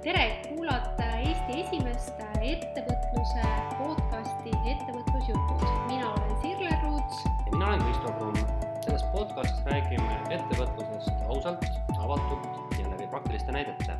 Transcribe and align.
tere, 0.00 0.40
kuulate 0.48 1.04
Eesti 1.20 1.58
esimest 1.60 2.20
ettevõtluse 2.40 3.42
podcasti 3.76 4.52
Ettevõtlusjutud. 4.70 5.64
mina 5.90 6.06
olen 6.12 6.32
Sirle 6.40 6.70
Ruuts. 6.84 7.18
ja 7.24 7.50
mina 7.52 7.66
olen 7.66 7.82
Kristo 7.84 8.12
Kruun. 8.16 8.36
selles 8.84 9.04
podcastis 9.12 9.60
räägime 9.66 10.16
ettevõtlusest 10.36 11.28
ausalt, 11.28 11.64
avatult 11.98 12.78
ja 12.78 12.90
läbi 12.90 13.10
praktiliste 13.12 13.52
näidete. 13.52 13.98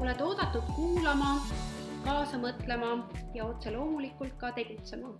oled 0.00 0.20
oodatud 0.20 0.66
kuulama, 0.74 1.40
kaasa 2.04 2.42
mõtlema 2.42 3.06
ja 3.34 3.44
otse 3.44 3.70
loomulikult 3.70 4.34
ka 4.36 4.52
tegutsema. 4.52 5.14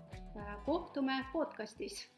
kohtume 0.65 1.25
podcastis. 1.33 2.09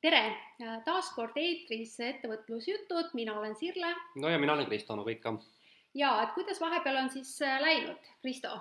tere, 0.00 0.36
taas 0.84 1.12
kord 1.14 1.36
eetris 1.36 2.00
Ettevõtlusjutud, 2.00 3.12
mina 3.14 3.38
olen 3.38 3.56
Sirle. 3.56 3.94
no 4.16 4.28
ja 4.28 4.38
mina 4.38 4.52
olen 4.52 4.66
Kristo, 4.66 4.96
nagu 4.96 5.08
ikka 5.08 5.38
ja 5.94 6.14
et 6.22 6.34
kuidas 6.36 6.60
vahepeal 6.60 7.02
on 7.04 7.10
siis 7.12 7.34
äh, 7.42 7.60
läinud, 7.62 8.10
Kristo? 8.22 8.60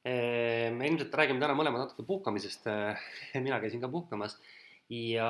me 0.00 0.86
ilmselt 0.88 1.12
räägime 1.12 1.42
täna 1.42 1.52
mõlemad 1.52 1.82
natuke 1.82 2.06
puhkamisest. 2.08 2.64
mina 3.44 3.58
käisin 3.60 3.82
ka 3.82 3.88
puhkamas 3.92 4.38
ja 4.88 5.26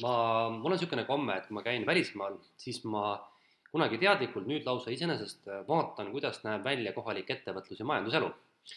ma, 0.00 0.12
mul 0.54 0.70
on 0.70 0.76
niisugune 0.78 1.04
komme, 1.08 1.36
et 1.36 1.48
kui 1.48 1.58
ma 1.58 1.64
käin 1.66 1.84
välismaal, 1.86 2.38
siis 2.60 2.80
ma 2.88 3.18
kunagi 3.70 4.00
teadlikult, 4.02 4.48
nüüd 4.50 4.64
lausa 4.66 4.94
iseenesest 4.94 5.50
vaatan, 5.68 6.08
kuidas 6.14 6.40
näeb 6.46 6.64
välja 6.64 6.94
kohalik 6.96 7.28
ettevõtlus 7.36 7.82
ja 7.82 7.86
majanduselu. 7.86 8.30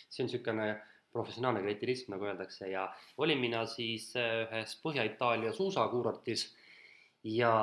see 0.10 0.24
on 0.24 0.30
niisugune 0.30 0.68
professionaalne 1.14 1.62
kriteerism, 1.62 2.12
nagu 2.14 2.26
öeldakse, 2.26 2.68
ja 2.72 2.88
olin 3.22 3.40
mina 3.40 3.66
siis 3.70 4.10
ühes 4.18 4.76
Põhja-Itaalia 4.82 5.54
suusakuurortis 5.54 6.48
ja 7.24 7.54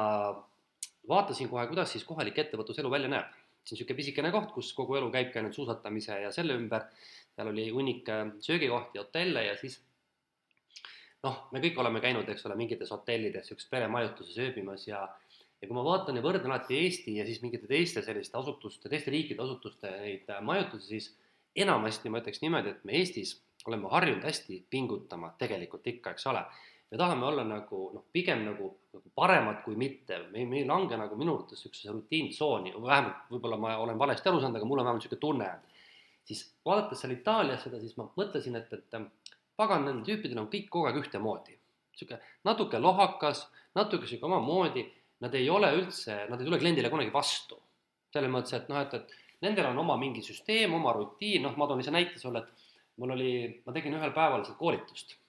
vaatasin 1.08 1.48
kohe, 1.50 1.66
kuidas 1.66 1.92
siis 1.92 2.04
kohalik 2.06 2.38
ettevõtluselu 2.38 2.90
välja 2.90 3.10
näeb 3.10 3.39
see 3.70 3.76
on 3.76 3.78
niisugune 3.78 4.00
pisikene 4.02 4.32
koht, 4.34 4.50
kus 4.56 4.72
kogu 4.76 4.98
elu 4.98 5.10
käibki 5.14 5.38
ainult 5.40 5.56
suusatamise 5.56 6.18
ja 6.24 6.32
selle 6.34 6.58
ümber. 6.58 6.88
seal 7.30 7.48
oli 7.48 7.68
hunnik 7.70 8.08
söögikohti, 8.42 8.98
hotelle 8.98 9.44
ja 9.46 9.56
siis 9.56 9.78
noh, 11.24 11.46
me 11.52 11.62
kõik 11.62 11.78
oleme 11.78 12.00
käinud, 12.02 12.28
eks 12.28 12.46
ole, 12.48 12.56
mingites 12.58 12.90
hotellides 12.90 13.46
niisuguses 13.46 13.70
peremajutuses 13.70 14.38
ööbimas 14.46 14.86
ja 14.88 15.04
ja 15.60 15.68
kui 15.68 15.76
ma 15.76 15.84
vaatan 15.84 16.16
ja 16.16 16.24
võrdlen 16.24 16.48
alati 16.54 16.78
Eesti 16.78 17.18
ja 17.18 17.26
siis 17.28 17.42
mingite 17.42 17.68
teiste 17.68 18.02
selliste 18.02 18.38
asutuste, 18.38 18.88
teiste 18.88 19.12
riikide 19.12 19.42
asutuste 19.44 19.90
neid 20.00 20.30
majutusi, 20.46 20.86
siis 20.88 21.10
enamasti 21.66 22.08
ma 22.08 22.22
ütleks 22.22 22.40
niimoodi, 22.40 22.72
et 22.72 22.84
me 22.88 22.96
Eestis 22.96 23.34
oleme 23.68 23.90
harjunud 23.92 24.24
hästi 24.24 24.62
pingutama 24.72 25.34
tegelikult 25.38 25.86
ikka, 25.92 26.14
eks 26.16 26.26
ole 26.32 26.46
me 26.90 26.98
tahame 26.98 27.26
olla 27.26 27.44
nagu 27.44 27.90
noh, 27.94 28.04
pigem 28.12 28.42
nagu, 28.44 28.70
nagu 28.92 29.12
paremad 29.14 29.62
kui 29.64 29.76
mitte, 29.78 30.18
me, 30.32 30.44
me 30.46 30.60
ei 30.60 30.66
lange 30.66 30.96
nagu 30.98 31.16
minu 31.18 31.36
arvates 31.36 31.60
niisugusesse 31.60 31.92
rutiintsooni, 31.94 32.74
vähemalt 32.82 33.30
võib-olla 33.30 33.58
ma 33.62 33.76
olen 33.84 33.98
valesti 33.98 34.30
aru 34.30 34.40
saanud, 34.42 34.58
aga 34.58 34.66
mul 34.66 34.82
on 34.82 34.88
vähemalt 34.88 35.04
niisugune 35.04 35.22
tunne, 35.22 35.50
siis 36.26 36.42
vaadates 36.66 37.04
seal 37.04 37.14
Itaalias 37.14 37.62
seda, 37.66 37.78
siis 37.82 37.94
ma 37.98 38.08
mõtlesin, 38.18 38.58
et, 38.58 38.74
et 38.74 38.98
pagan, 39.60 39.86
nendel 39.86 40.02
tüüpidel 40.08 40.42
on 40.42 40.50
kõik 40.50 40.66
kogu 40.72 40.90
aeg 40.90 40.98
ühtemoodi. 41.04 41.54
niisugune 41.94 42.20
natuke 42.50 42.82
lohakas, 42.82 43.46
natuke 43.78 44.08
niisugune 44.08 44.34
omamoodi, 44.34 44.86
nad 45.22 45.34
ei 45.38 45.46
ole 45.52 45.70
üldse, 45.76 46.24
nad 46.26 46.40
ei 46.40 46.48
tule 46.48 46.58
kliendile 46.58 46.90
kunagi 46.90 47.14
vastu. 47.14 47.60
selles 48.10 48.30
mõttes, 48.34 48.56
et 48.56 48.66
noh, 48.66 48.80
et, 48.82 48.94
et 48.94 49.42
nendel 49.46 49.68
on 49.70 49.78
oma 49.78 49.94
mingi 49.96 50.22
süsteem, 50.26 50.74
oma 50.74 50.90
rutiin, 50.96 51.44
noh, 51.46 51.54
ma 51.54 51.68
toon 51.70 51.78
lihtsalt 51.78 51.94
näite 51.94 52.18
sulle, 52.18 52.42
et 52.42 52.70
mul 52.98 53.14
oli, 53.14 53.32
ma 53.62 53.72
tegin 53.72 53.94
ühel 53.94 54.10
päeval 54.16 54.42
seal 54.44 54.58
koolitust 54.58 55.19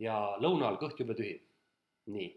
ja 0.00 0.16
lõuna 0.40 0.68
ajal 0.68 0.78
kõht 0.80 1.02
jube 1.02 1.16
tühi. 1.18 1.36
nii, 2.12 2.30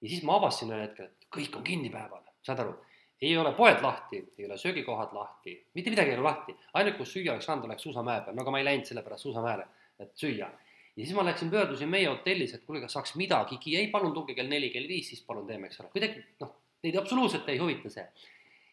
ja 0.00 0.08
siis 0.08 0.22
ma 0.24 0.38
avastasin 0.38 0.70
ühel 0.72 0.86
hetkel, 0.86 1.10
et 1.10 1.26
kõik 1.34 1.56
on 1.58 1.64
kinni 1.66 1.90
päeval, 1.92 2.22
saad 2.46 2.62
aru, 2.62 2.72
ei 3.20 3.36
ole 3.36 3.52
poed 3.52 3.82
lahti, 3.84 4.22
ei 4.38 4.46
ole 4.46 4.56
söögikohad 4.58 5.12
lahti, 5.12 5.54
mitte 5.74 5.92
midagi 5.92 6.14
ei 6.14 6.16
ole 6.16 6.24
lahti, 6.24 6.56
ainuke, 6.80 7.02
kus 7.02 7.12
süüa 7.12 7.34
oleks 7.34 7.48
saanud, 7.50 7.68
oleks 7.68 7.84
suusamäe 7.84 8.24
peal, 8.24 8.36
no 8.36 8.44
aga 8.46 8.54
ma 8.54 8.62
ei 8.62 8.68
läinud 8.68 8.88
sellepärast 8.88 9.28
suusamäele, 9.28 9.66
et 10.00 10.14
süüa. 10.16 10.48
ja 10.96 11.04
siis 11.04 11.14
ma 11.16 11.24
läksin, 11.24 11.50
pöördusin 11.52 11.88
meie 11.88 12.08
hotellis, 12.08 12.54
et 12.54 12.64
kuule, 12.64 12.80
kas 12.80 12.96
saaks 12.96 13.14
midagigi, 13.20 13.76
ei 13.76 13.90
palun 13.92 14.14
tulge 14.16 14.34
kell 14.34 14.48
neli, 14.48 14.70
kell 14.72 14.88
viis, 14.88 15.12
siis 15.12 15.22
palun 15.26 15.46
teeme, 15.46 15.68
eks 15.68 15.80
ole, 15.80 15.92
kuidagi 15.92 16.24
noh, 16.40 16.54
neid 16.82 16.96
absoluutselt 16.96 17.48
ei 17.48 17.60
huvita 17.60 17.92
see. 17.92 18.06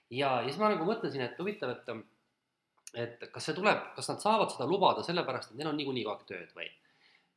ja, 0.10 0.38
ja 0.40 0.48
siis 0.48 0.62
ma 0.62 0.72
nagu 0.72 0.88
mõtlesin, 0.88 1.28
et 1.28 1.40
huvitav, 1.44 1.76
et 1.76 1.92
et 2.96 3.24
kas 3.32 3.50
see 3.50 3.56
tuleb, 3.56 3.82
kas 3.96 4.08
nad 4.10 4.22
saavad 4.24 4.52
seda 4.54 4.66
lubada 4.66 5.04
sellepärast, 5.04 5.52
et 5.52 5.60
neil 5.60 5.70
on 5.70 5.76
niikuinii 5.78 6.06
kogu 6.06 6.16
aeg 6.16 6.30
tööd 6.30 6.54
või 6.56 6.70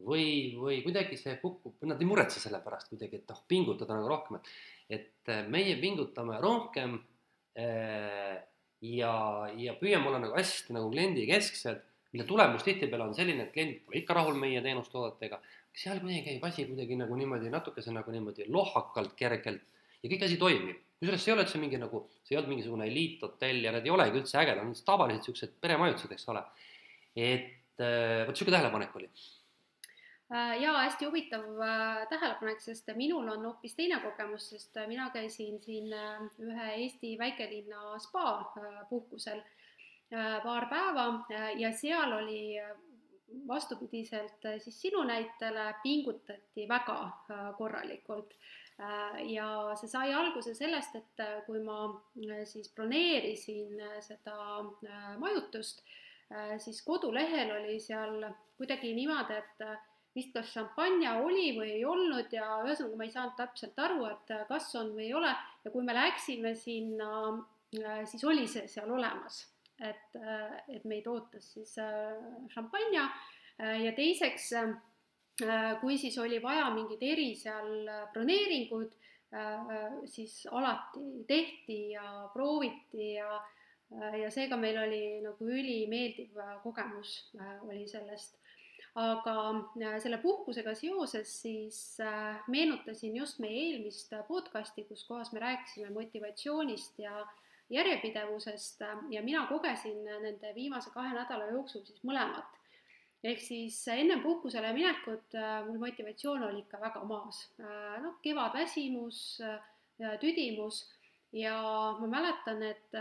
või, 0.06 0.56
või 0.56 0.80
kuidagi 0.84 1.18
see 1.20 1.36
kukub, 1.42 1.76
nad 1.88 2.00
ei 2.00 2.08
muretse 2.08 2.40
selle 2.42 2.60
pärast 2.64 2.90
kuidagi, 2.92 3.20
et 3.20 3.30
noh, 3.30 3.42
pingutada 3.48 3.96
nagu 3.96 4.08
rohkem, 4.10 4.38
et, 4.40 4.50
et 4.96 5.32
äh, 5.32 5.46
meie 5.52 5.76
pingutame 5.80 6.38
rohkem 6.42 6.96
äh, 7.58 8.36
ja, 8.80 9.14
ja 9.60 9.76
püüame 9.80 10.10
olla 10.10 10.22
nagu 10.22 10.36
hästi 10.36 10.76
nagu 10.76 10.90
kliendikesksed, 10.92 11.82
mille 12.10 12.26
tulemus 12.26 12.64
tihtipeale 12.66 13.06
on 13.06 13.16
selline, 13.16 13.46
et 13.46 13.54
kliendid 13.54 13.84
pole 13.86 14.00
ikka 14.00 14.16
rahul 14.18 14.38
meie 14.38 14.62
teenustoodetega, 14.64 15.40
seal 15.76 16.00
kuidagi 16.02 16.24
käib 16.26 16.46
asi 16.48 16.66
kuidagi 16.66 16.96
nagu 16.98 17.18
niimoodi 17.18 17.52
natukese 17.52 17.92
nagu 17.94 18.14
niimoodi 18.14 18.48
lohakalt, 18.50 19.12
kergelt 19.18 19.68
ja 20.00 20.10
kõik 20.10 20.24
asi 20.26 20.40
toimib. 20.40 20.80
kusjuures 21.00 21.22
see 21.22 21.30
ei 21.30 21.34
ole 21.36 21.44
üldse 21.46 21.60
mingi 21.60 21.78
nagu, 21.80 22.02
see 22.24 22.34
ei 22.34 22.40
olnud 22.40 22.50
mingisugune 22.54 22.88
eliithotell 22.90 23.62
ja 23.64 23.72
need 23.76 23.86
ei 23.86 23.92
olegi 23.94 24.20
üldse 24.20 24.40
ägedad, 24.40 24.64
need 24.66 24.80
on 24.80 24.88
tavalised 24.88 25.22
niisugused 25.22 25.54
peremajutused, 25.62 26.16
eks 26.16 26.26
ole. 26.32 26.42
et 27.14 27.84
äh, 27.84 28.24
vot 28.26 28.34
niisugune 28.34 28.56
tähelepanek 28.56 28.98
oli 28.98 29.08
Äh, 30.34 30.62
ja 30.62 30.72
hästi 30.78 31.04
huvitav 31.04 31.42
äh, 31.60 32.08
tähelepanek, 32.08 32.60
sest 32.62 32.86
minul 32.94 33.28
on 33.32 33.44
hoopis 33.48 33.74
teine 33.74 33.96
kogemus, 33.98 34.44
sest 34.52 34.76
äh, 34.78 34.86
mina 34.86 35.08
käisin 35.10 35.56
siin 35.60 35.90
ühe 36.38 36.66
Eesti 36.74 37.16
väikelinna 37.18 37.98
spa 37.98 38.52
puhkusel 38.90 39.42
paar 40.42 40.66
päeva 40.66 41.04
ja 41.58 41.68
seal 41.72 42.12
oli 42.12 42.58
vastupidiselt 43.46 44.46
siis 44.58 44.80
sinu 44.82 45.02
näitele 45.06 45.74
pingutati 45.82 46.66
väga 46.68 46.96
korralikult. 47.58 48.34
ja 49.30 49.74
see 49.78 49.88
sai 49.88 50.14
alguse 50.14 50.54
sellest, 50.54 50.96
et 50.96 51.22
kui 51.46 51.62
ma 51.62 51.84
siis 52.44 52.72
broneerisin 52.74 53.78
seda 54.02 54.34
majutust, 55.18 55.84
siis 56.58 56.82
kodulehel 56.82 57.54
oli 57.60 57.78
seal 57.80 58.26
kuidagi 58.56 58.94
niimoodi, 58.94 59.38
et 59.38 59.89
vist 60.16 60.32
kas 60.34 60.50
šampanja 60.54 61.14
oli 61.22 61.52
või 61.56 61.70
ei 61.76 61.84
olnud 61.86 62.32
ja 62.34 62.46
ühesõnaga 62.64 62.98
ma 62.98 63.06
ei 63.06 63.14
saanud 63.14 63.36
täpselt 63.38 63.78
aru, 63.78 64.04
et 64.10 64.34
kas 64.48 64.68
on 64.80 64.92
või 64.96 65.06
ei 65.06 65.14
ole. 65.16 65.30
Ja 65.64 65.72
kui 65.74 65.86
me 65.86 65.94
läksime 65.94 66.54
sinna, 66.58 67.10
äh, 67.78 68.02
siis 68.10 68.24
oli 68.26 68.46
see 68.50 68.66
seal 68.70 68.90
olemas, 68.90 69.44
et, 69.78 70.16
äh, 70.18 70.56
et 70.68 70.86
meid 70.88 71.06
ootas 71.10 71.52
siis 71.54 71.76
äh, 71.78 72.16
šampanja. 72.54 73.10
Ja 73.60 73.90
teiseks, 73.92 74.46
kui 75.82 75.98
siis 76.00 76.14
oli 76.16 76.38
vaja 76.40 76.70
mingeid 76.72 77.02
eri 77.04 77.34
seal 77.36 77.90
broneeringuid, 78.14 78.94
siis 80.08 80.46
alati 80.48 81.02
tehti 81.28 81.76
ja 81.90 82.06
prooviti 82.32 83.10
ja 83.18 83.34
ja 84.16 84.30
seega 84.32 84.56
meil 84.56 84.78
oli 84.80 85.02
nagu 85.20 85.44
ülimeeldiv 85.44 86.40
kogemus 86.62 87.12
oli 87.66 87.84
sellest 87.90 88.39
aga 88.98 89.34
äh, 89.78 89.98
selle 90.02 90.18
puhkusega 90.18 90.74
seoses 90.74 91.30
siis 91.42 92.00
äh, 92.02 92.40
meenutasin 92.50 93.16
just 93.16 93.38
meie 93.38 93.66
eelmist 93.68 94.12
podcasti, 94.28 94.84
kus 94.88 95.04
kohas 95.06 95.32
me 95.32 95.40
rääkisime 95.40 95.90
motivatsioonist 95.94 96.98
ja 96.98 97.26
järjepidevusest 97.70 98.82
äh, 98.82 98.96
ja 99.10 99.22
mina 99.22 99.46
kogesin 99.46 100.04
nende 100.04 100.54
viimase 100.54 100.90
kahe 100.90 101.14
nädala 101.14 101.52
jooksul 101.52 101.84
siis 101.86 102.02
mõlemat. 102.02 102.56
ehk 103.24 103.40
siis 103.40 103.76
ennem 103.88 104.22
puhkusele 104.22 104.72
minekut 104.72 105.34
mul 105.66 105.78
motivatsioon 105.78 106.42
oli 106.42 106.62
ikka 106.64 106.80
väga 106.80 107.02
maas, 107.04 107.50
noh, 108.00 108.14
kevadväsimus, 108.22 109.42
tüdimus 110.20 110.78
ja 111.32 111.58
ma 112.00 112.06
mäletan, 112.08 112.62
et 112.62 112.96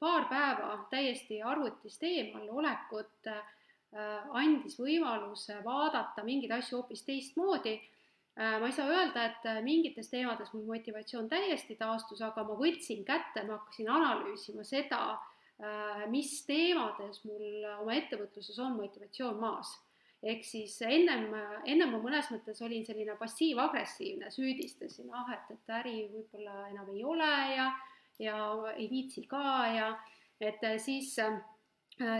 paar 0.00 0.26
päeva 0.28 0.72
täiesti 0.90 1.38
arvutist 1.42 2.02
eemal 2.02 2.50
olekut 2.50 3.30
andis 3.92 4.76
võimaluse 4.78 5.62
vaadata 5.64 6.24
mingeid 6.24 6.52
asju 6.58 6.78
hoopis 6.78 7.04
teistmoodi. 7.06 7.78
Äh, 8.38 8.58
ma 8.60 8.68
ei 8.68 8.74
saa 8.76 8.90
öelda, 8.92 9.24
et 9.24 9.46
äh, 9.48 9.62
mingites 9.64 10.10
teemades 10.12 10.52
mul 10.52 10.66
motivatsioon 10.68 11.28
täiesti 11.28 11.74
taastus, 11.76 12.20
aga 12.22 12.44
ma 12.46 12.54
võtsin 12.58 13.04
kätte, 13.04 13.42
ma 13.46 13.58
hakkasin 13.58 13.90
analüüsima 13.90 14.64
seda, 14.64 15.18
mis 16.06 16.36
teemades 16.46 17.16
mul 17.26 17.64
oma 17.80 17.96
ettevõtluses 17.98 18.60
on 18.62 18.76
motivatsioon 18.76 19.40
maas. 19.42 19.72
ehk 20.22 20.44
siis 20.46 20.76
ennem, 20.82 21.32
ennem 21.66 21.90
ma 21.90 21.98
mõnes 21.98 22.28
mõttes 22.30 22.62
olin 22.62 22.84
selline 22.86 23.16
passiiv-agressiivne, 23.18 24.30
süüdistasin, 24.30 25.10
ah, 25.10 25.32
et, 25.34 25.50
et 25.56 25.74
äri 25.80 25.96
võib-olla 26.12 26.68
enam 26.70 26.94
ei 26.94 27.02
ole 27.02 27.32
ja, 27.56 27.66
ja 28.22 28.38
ei 28.76 28.86
viitsi 28.90 29.26
ka 29.26 29.42
ja 29.74 29.90
et 30.38 30.62
siis 30.78 31.16
Äh, 31.18 31.42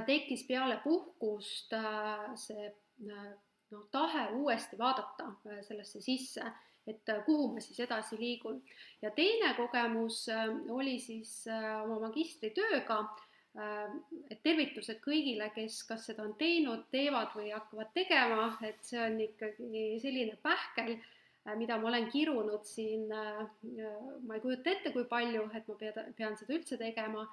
tekkis 0.06 0.46
peale 0.48 0.80
puhkust 0.84 1.72
äh, 1.72 2.24
see 2.36 2.70
äh, 2.70 3.28
noh, 3.70 3.84
tahe 3.92 4.28
uuesti 4.38 4.78
vaadata 4.78 5.32
sellesse 5.66 6.00
sisse 6.00 6.46
et 6.88 7.10
kuhu 7.26 7.50
ma 7.52 7.60
siis 7.60 7.80
edasi 7.84 8.16
liigun. 8.16 8.62
ja 9.02 9.10
teine 9.10 9.52
kogemus 9.54 10.22
oli 10.72 10.96
siis 11.00 11.44
oma 11.84 11.98
magistritööga 12.06 13.02
et 14.30 14.40
tervitused 14.44 15.00
kõigile, 15.02 15.48
kes 15.54 15.82
kas 15.88 16.06
seda 16.08 16.24
on 16.26 16.34
teinud, 16.38 16.84
teevad 16.94 17.32
või 17.36 17.50
hakkavad 17.50 17.90
tegema, 17.94 18.50
et 18.66 18.78
see 18.86 19.00
on 19.02 19.18
ikkagi 19.24 19.84
selline 20.02 20.36
pähkel, 20.44 20.94
mida 21.58 21.78
ma 21.80 21.88
olen 21.90 22.08
kirunud 22.12 22.66
siin, 22.68 23.08
ma 23.08 24.36
ei 24.36 24.44
kujuta 24.44 24.74
ette, 24.74 24.92
kui 24.94 25.06
palju, 25.10 25.48
et 25.56 25.70
ma 25.70 25.78
pean 26.16 26.36
seda 26.38 26.54
üldse 26.54 26.78
tegema 26.80 27.24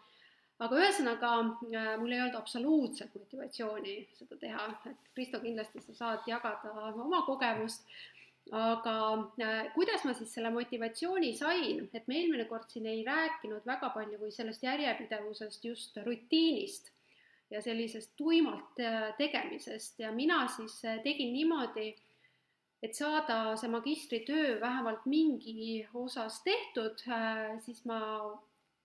aga 0.63 0.79
ühesõnaga 0.79 1.31
mul 1.43 2.13
ei 2.13 2.21
olnud 2.21 2.37
absoluutselt 2.39 3.15
motivatsiooni 3.19 3.95
seda 4.15 4.37
teha, 4.39 4.67
et 4.91 5.09
Kristo, 5.15 5.41
kindlasti 5.43 5.83
sa 5.83 5.95
saad 5.99 6.29
jagada 6.31 6.71
oma 7.03 7.23
kogemust. 7.27 7.87
Aga 8.53 8.91
äh, 9.41 9.71
kuidas 9.73 10.03
ma 10.05 10.13
siis 10.13 10.29
selle 10.35 10.51
motivatsiooni 10.53 11.31
sain, 11.33 11.87
et 11.97 12.03
me 12.07 12.19
eelmine 12.19 12.45
kord 12.45 12.69
siin 12.69 12.85
ei 12.85 13.01
rääkinud 13.03 13.65
väga 13.65 13.89
palju 13.89 14.19
kui 14.21 14.29
sellest 14.31 14.61
järjepidevusest, 14.63 15.65
just 15.65 15.97
rutiinist 16.05 16.91
ja 17.49 17.61
sellisest 17.65 18.13
tuimalt 18.17 18.77
äh, 18.85 19.15
tegemisest. 19.17 19.97
Ja 19.99 20.11
mina 20.13 20.43
siis 20.53 20.77
äh, 20.85 20.99
tegin 21.01 21.33
niimoodi, 21.33 21.95
et 22.85 22.93
saada 22.93 23.55
see 23.57 23.71
magistritöö 23.73 24.59
vähemalt 24.61 25.07
mingi 25.09 25.87
osas 25.97 26.43
tehtud, 26.45 27.01
siis 27.65 27.81
ma 27.89 27.97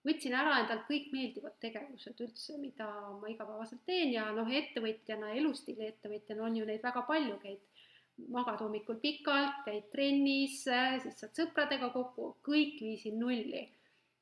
võtsin 0.06 0.34
ära 0.36 0.58
endalt 0.62 0.86
kõik 0.88 1.10
meeldivad 1.12 1.56
tegevused 1.60 2.20
üldse, 2.24 2.56
mida 2.60 2.88
ma 3.20 3.28
igapäevaselt 3.28 3.82
teen 3.88 4.14
ja 4.14 4.30
noh, 4.36 4.48
ettevõtjana, 4.48 5.34
elustiili 5.36 5.90
ettevõtjana 5.90 6.46
on 6.46 6.56
ju 6.56 6.68
neid 6.68 6.82
väga 6.84 7.04
palju, 7.08 7.36
käid 7.42 7.86
magad 8.32 8.60
hommikul 8.60 9.00
pikalt, 9.00 9.62
käid 9.64 9.88
trennis, 9.92 10.62
siis 10.64 11.20
saad 11.20 11.36
sõpradega 11.36 11.90
kokku, 11.94 12.34
kõik 12.44 12.80
viisin 12.80 13.18
nulli. 13.20 13.68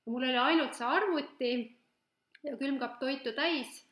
mul 0.09 0.25
oli 0.25 0.39
ainult 0.41 0.75
see 0.75 0.87
arvuti 0.87 1.53
ja 2.43 2.57
külmkapp 2.57 2.99
toitu 3.01 3.35
täis 3.37 3.83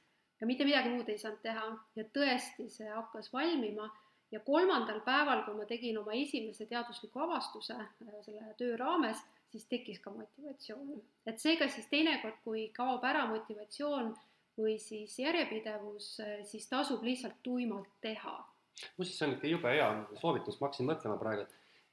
ja 0.41 0.47
mitte 0.47 0.65
midagi 0.65 0.93
muud 0.93 1.09
ei 1.09 1.19
saanud 1.19 1.43
teha 1.43 1.67
ja 1.97 2.05
tõesti, 2.15 2.69
see 2.73 2.89
hakkas 2.89 3.33
valmima 3.33 3.89
ja 4.33 4.41
kolmandal 4.41 5.01
päeval, 5.07 5.45
kui 5.47 5.57
ma 5.59 5.67
tegin 5.69 5.99
oma 6.01 6.15
esimese 6.17 6.67
teadusliku 6.71 7.23
avastuse 7.27 7.77
äh, 7.77 7.91
selle 8.25 8.55
töö 8.59 8.77
raames, 8.81 9.23
siis 9.57 9.69
tekkis 9.73 10.01
ka 10.05 10.13
motivatsioon. 10.13 11.03
et 11.27 11.41
seega 11.41 11.69
siis 11.73 11.89
teinekord, 11.93 12.41
kui 12.45 12.69
kaob 12.77 13.05
ära 13.05 13.27
motivatsioon 13.33 14.13
või 14.57 14.79
siis 14.81 15.19
järjepidevus, 15.21 16.11
äh, 16.25 16.41
siis 16.45 16.69
tasub 16.69 17.03
lihtsalt 17.05 17.41
tuimalt 17.43 17.89
teha. 18.01 18.37
Muuseas, 18.97 19.17
see 19.19 19.29
on 19.29 19.37
ikka 19.37 19.49
jube 19.49 19.73
hea 19.73 19.89
soovitus, 20.21 20.59
ma 20.61 20.69
hakkasin 20.69 20.89
mõtlema 20.89 21.17
praegu, 21.21 21.47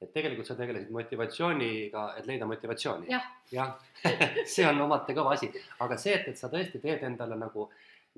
et 0.04 0.12
tegelikult 0.12 0.48
sa 0.48 0.56
tegelesid 0.58 0.92
motivatsiooniga, 0.92 2.04
et 2.18 2.28
leida 2.28 2.48
motivatsiooni. 2.48 3.08
Ja.. 3.12 3.20
jah. 3.52 3.74
See 4.52 4.66
on 4.68 4.80
omate 4.84 5.16
kõva 5.16 5.32
asi, 5.38 5.48
aga 5.80 5.96
see, 6.00 6.12
et, 6.18 6.28
et 6.32 6.40
sa 6.40 6.50
tõesti 6.52 6.80
teed 6.82 7.06
endale 7.08 7.38
nagu, 7.40 7.70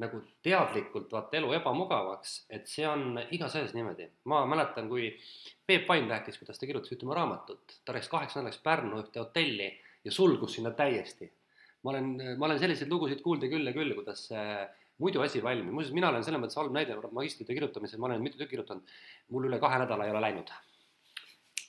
nagu 0.02 0.20
teadlikult 0.44 1.12
vaata 1.12 1.38
elu 1.38 1.54
ebamugavaks, 1.56 2.34
et 2.52 2.68
see 2.68 2.84
on 2.88 3.16
igas 3.32 3.54
asjas 3.56 3.72
niimoodi. 3.76 4.10
ma 4.28 4.42
mäletan, 4.46 4.88
kui 4.88 5.08
Peep 5.66 5.88
Vain 5.88 6.10
rääkis, 6.10 6.38
kuidas 6.38 6.58
ta 6.58 6.66
kirjutas 6.66 7.02
oma 7.02 7.14
raamatut, 7.16 7.80
ta 7.84 7.94
läks 7.96 8.08
kaheks 8.12 8.36
nädalaks 8.36 8.60
Pärnu 8.64 9.00
ühte 9.00 9.22
hotelli 9.22 9.70
ja 10.04 10.12
sulgus 10.12 10.54
sinna 10.54 10.70
täiesti. 10.70 11.32
ma 11.82 11.90
olen, 11.90 12.12
ma 12.38 12.46
olen 12.46 12.58
selliseid 12.58 12.90
lugusid 12.90 13.22
kuulda 13.22 13.48
küll 13.48 13.66
ja 13.66 13.72
küll, 13.72 13.94
kuidas 13.94 14.28
muidu 14.98 15.20
asi 15.20 15.42
valmib, 15.42 15.72
muuseas, 15.72 15.94
mina 15.94 16.08
olen 16.08 16.24
selles 16.24 16.40
mõttes 16.42 16.58
halb 16.58 16.72
näide 16.74 16.96
magistritöö 17.12 17.54
kirjutamisel, 17.54 18.00
ma 18.00 18.10
olen 18.10 18.22
mitu 18.24 18.38
tükki 18.40 18.56
kirjutanud, 18.56 18.96
mul 19.32 19.48
üle 19.48 19.60
kahe 19.60 19.80
nädala 19.82 20.06
ei 20.06 20.14
ole 20.14 20.22
läinud. 20.24 20.52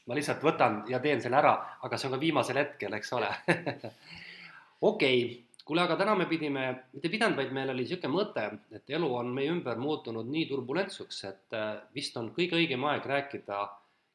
ma 0.07 0.15
lihtsalt 0.15 0.43
võtan 0.43 0.85
ja 0.87 1.01
teen 1.03 1.21
selle 1.21 1.35
ära, 1.35 1.53
aga 1.83 1.97
see 1.97 2.07
on 2.07 2.15
ka 2.15 2.19
viimasel 2.21 2.59
hetkel, 2.61 2.93
eks 2.95 3.11
ole 3.13 3.27
okei 4.91 5.23
okay., 5.23 5.46
kuule, 5.67 5.83
aga 5.83 5.97
täna 5.99 6.15
me 6.15 6.27
pidime, 6.29 6.65
mitte 6.93 7.11
pidanud, 7.11 7.37
vaid 7.39 7.51
meil 7.55 7.73
oli 7.73 7.83
niisugune 7.83 8.13
mõte, 8.13 8.45
et 8.75 8.95
elu 8.97 9.09
on 9.19 9.33
meie 9.35 9.51
ümber 9.51 9.79
muutunud 9.81 10.29
nii 10.31 10.47
turbulentsuks, 10.49 11.23
et 11.29 11.57
äh, 11.57 11.73
vist 11.95 12.17
on 12.19 12.31
kõige 12.35 12.59
õigem 12.59 12.85
aeg 12.87 13.05
rääkida 13.05 13.65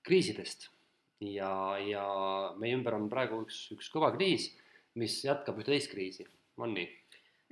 kriisidest. 0.06 0.70
ja, 1.22 1.52
ja 1.78 2.06
meie 2.58 2.74
ümber 2.74 2.96
on 2.96 3.06
praegu 3.12 3.44
üks, 3.44 3.66
üks 3.76 3.92
kõva 3.92 4.10
kriis, 4.16 4.50
mis 4.98 5.20
jätkab 5.24 5.60
ühte 5.60 5.72
teist 5.72 5.92
kriisi, 5.92 6.26
on 6.58 6.74
nii? 6.74 6.88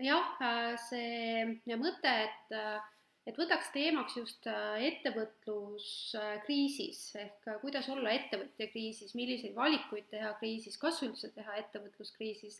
Jah, 0.01 0.31
äh, 0.41 0.79
see 0.81 1.45
mõte, 1.77 2.09
et, 2.09 2.49
äh, 2.57 2.81
et 3.29 3.37
võtaks 3.37 3.69
teemaks 3.75 4.15
just 4.17 4.47
äh, 4.49 4.81
ettevõtluskriisis. 4.89 7.03
Ehk 7.21 7.45
kuidas 7.61 7.85
olla 7.93 8.09
ettevõtja 8.17 8.73
kriisis, 8.73 9.13
milliseid 9.19 9.53
valikuid 9.57 10.07
teha 10.13 10.31
kriisis, 10.41 10.77
kas 10.81 11.03
üldse 11.05 11.29
teha 11.37 11.53
ettevõtluskriisis 11.61 12.57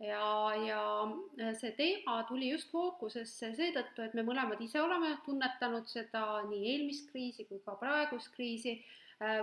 ja, 0.00 0.28
ja 0.66 0.82
see 1.58 1.74
teema 1.78 2.22
tuli 2.28 2.50
just 2.50 2.70
fookusesse 2.72 3.52
seetõttu, 3.56 4.04
et 4.06 4.16
me 4.18 4.24
mõlemad 4.26 4.60
ise 4.64 4.80
oleme 4.82 5.14
tunnetanud 5.26 5.88
seda 5.90 6.24
nii 6.48 6.72
eelmist 6.74 7.10
kriisi 7.12 7.46
kui 7.48 7.60
ka 7.64 7.76
praegust 7.80 8.32
kriisi, 8.34 8.78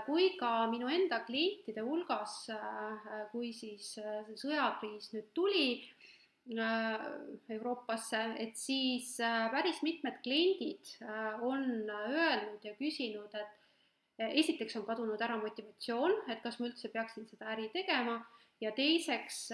kui 0.07 0.31
ka 0.39 0.51
minu 0.71 0.89
enda 0.89 1.21
klientide 1.27 1.83
hulgas, 1.86 2.48
kui 3.31 3.51
siis 3.54 3.94
sõjakriis 4.42 5.12
nüüd 5.13 5.30
tuli 5.38 5.68
Äh, 6.50 7.00
Euroopasse, 7.50 8.19
et 8.39 8.56
siis 8.56 9.19
äh, 9.19 9.50
päris 9.51 9.81
mitmed 9.83 10.21
kliendid 10.24 10.94
äh, 11.03 11.44
on 11.44 11.89
öelnud 11.92 12.63
ja 12.63 12.71
küsinud, 12.80 13.33
et 13.36 14.24
esiteks 14.31 14.77
on 14.80 14.86
kadunud 14.88 15.19
ära 15.21 15.36
motivatsioon, 15.42 16.15
et 16.31 16.39
kas 16.45 16.56
ma 16.62 16.69
üldse 16.69 16.88
peaksin 16.94 17.27
seda 17.27 17.51
äri 17.51 17.68
tegema 17.74 18.15
ja 18.62 18.71
teiseks 18.75 19.51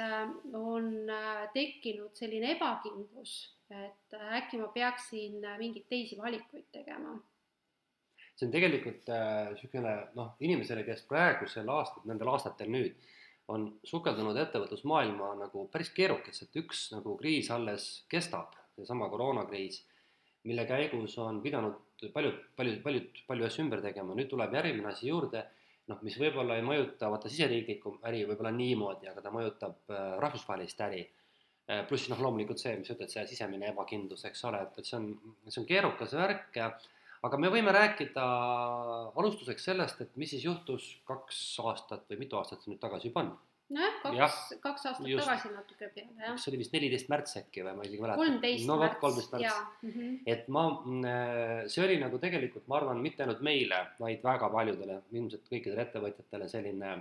on 0.55 1.11
tekkinud 1.53 2.15
selline 2.15 2.53
ebakindlus, 2.55 3.35
et 3.73 4.17
äkki 4.39 4.61
ma 4.61 4.69
peaksin 4.73 5.39
mingeid 5.59 5.87
teisi 5.89 6.17
valikuid 6.19 6.69
tegema. 6.71 7.17
See 8.33 8.47
on 8.47 8.53
tegelikult 8.53 9.09
niisugune 9.09 9.91
äh, 9.91 10.05
noh, 10.17 10.31
inimesele, 10.41 10.85
kes 10.87 11.03
praegusel 11.09 11.67
aastal, 11.69 12.05
nendel 12.09 12.31
aastatel 12.33 12.71
nüüd 12.73 12.95
on 13.53 13.67
sukeldunud 13.85 14.37
ettevõtlusmaailma 14.39 15.33
nagu 15.43 15.67
päris 15.71 15.91
keerukas, 15.93 16.41
et 16.41 16.55
üks 16.57 16.87
nagu 16.95 17.17
kriis 17.19 17.51
alles 17.53 18.05
kestab, 18.09 18.55
seesama 18.77 19.09
koroonakriis, 19.11 19.83
mille 20.49 20.65
käigus 20.65 21.17
on 21.21 21.41
pidanud 21.43 21.77
paljud, 22.13 22.39
paljud, 22.57 22.79
paljud, 22.83 23.21
palju 23.27 23.45
asju 23.47 23.63
ümber 23.67 23.83
tegema, 23.83 24.15
nüüd 24.17 24.31
tuleb 24.31 24.55
järgmine 24.57 24.89
asi 24.91 25.07
juurde, 25.07 25.45
noh, 25.91 25.99
mis 26.05 26.15
võib-olla 26.19 26.57
ei 26.57 26.65
mõjuta 26.65 27.09
vaata 27.11 27.31
siseriiklikku 27.31 27.97
äri 28.09 28.23
võib-olla 28.29 28.53
niimoodi, 28.55 29.09
aga 29.11 29.23
ta 29.23 29.33
mõjutab 29.33 29.91
äh, 29.91 30.15
rahvusvahelist 30.23 30.81
äri. 30.85 31.03
Äh, 31.69 31.83
pluss 31.87 32.09
noh, 32.11 32.19
loomulikult 32.23 32.61
see, 32.61 32.75
mis 32.79 32.89
sa 32.89 32.97
ütled, 32.97 33.11
see 33.11 33.25
sisemine 33.29 33.71
ebakindlus, 33.71 34.25
eks 34.29 34.43
ole, 34.49 34.63
et, 34.67 34.79
et 34.79 34.89
see 34.89 34.99
on, 34.99 35.09
see 35.47 35.61
on 35.63 35.69
keerukas 35.69 36.15
värk 36.19 36.59
ja 36.59 36.71
aga 37.23 37.39
me 37.39 37.51
võime 37.51 37.71
rääkida 37.75 38.25
alustuseks 39.19 39.69
sellest, 39.71 40.03
et 40.03 40.15
mis 40.19 40.33
siis 40.33 40.43
juhtus 40.43 40.89
kaks 41.07 41.39
aastat 41.63 42.07
või 42.11 42.25
mitu 42.25 42.39
aastat 42.39 42.63
see 42.63 42.73
nüüd 42.73 42.83
tagasi 42.83 43.11
juba 43.11 43.23
on? 43.25 43.33
Nojah, 43.73 43.95
kaks, 44.03 44.39
kaks 44.63 44.85
aastat 44.89 45.07
just. 45.09 45.25
tagasi 45.25 45.51
natuke 45.53 45.89
peale, 45.95 46.13
jah. 46.19 46.37
see 46.39 46.51
oli 46.51 46.59
vist 46.61 46.75
neliteist 46.75 47.09
märts 47.11 47.39
äkki 47.41 47.65
või 47.65 47.75
ma 47.77 47.85
isegi 47.85 47.97
ei 47.97 48.03
mäleta. 48.03 48.19
kolmteist 48.21 48.69
no, 48.69 48.77
märts. 48.81 48.99
kolmteist 49.01 49.35
märts. 49.35 49.59
Mm 49.81 49.91
-hmm. 49.95 50.15
et 50.35 50.47
ma, 50.47 50.63
mm, 50.69 51.67
see 51.73 51.83
oli 51.85 51.97
nagu 52.01 52.19
tegelikult, 52.21 52.67
ma 52.71 52.79
arvan, 52.79 53.01
mitte 53.03 53.25
ainult 53.25 53.43
meile, 53.45 53.81
vaid 53.99 54.23
väga 54.23 54.49
paljudele, 54.55 55.01
ilmselt 55.11 55.49
kõikidele 55.49 55.87
ettevõtjatele 55.87 56.49
selline 56.51 56.95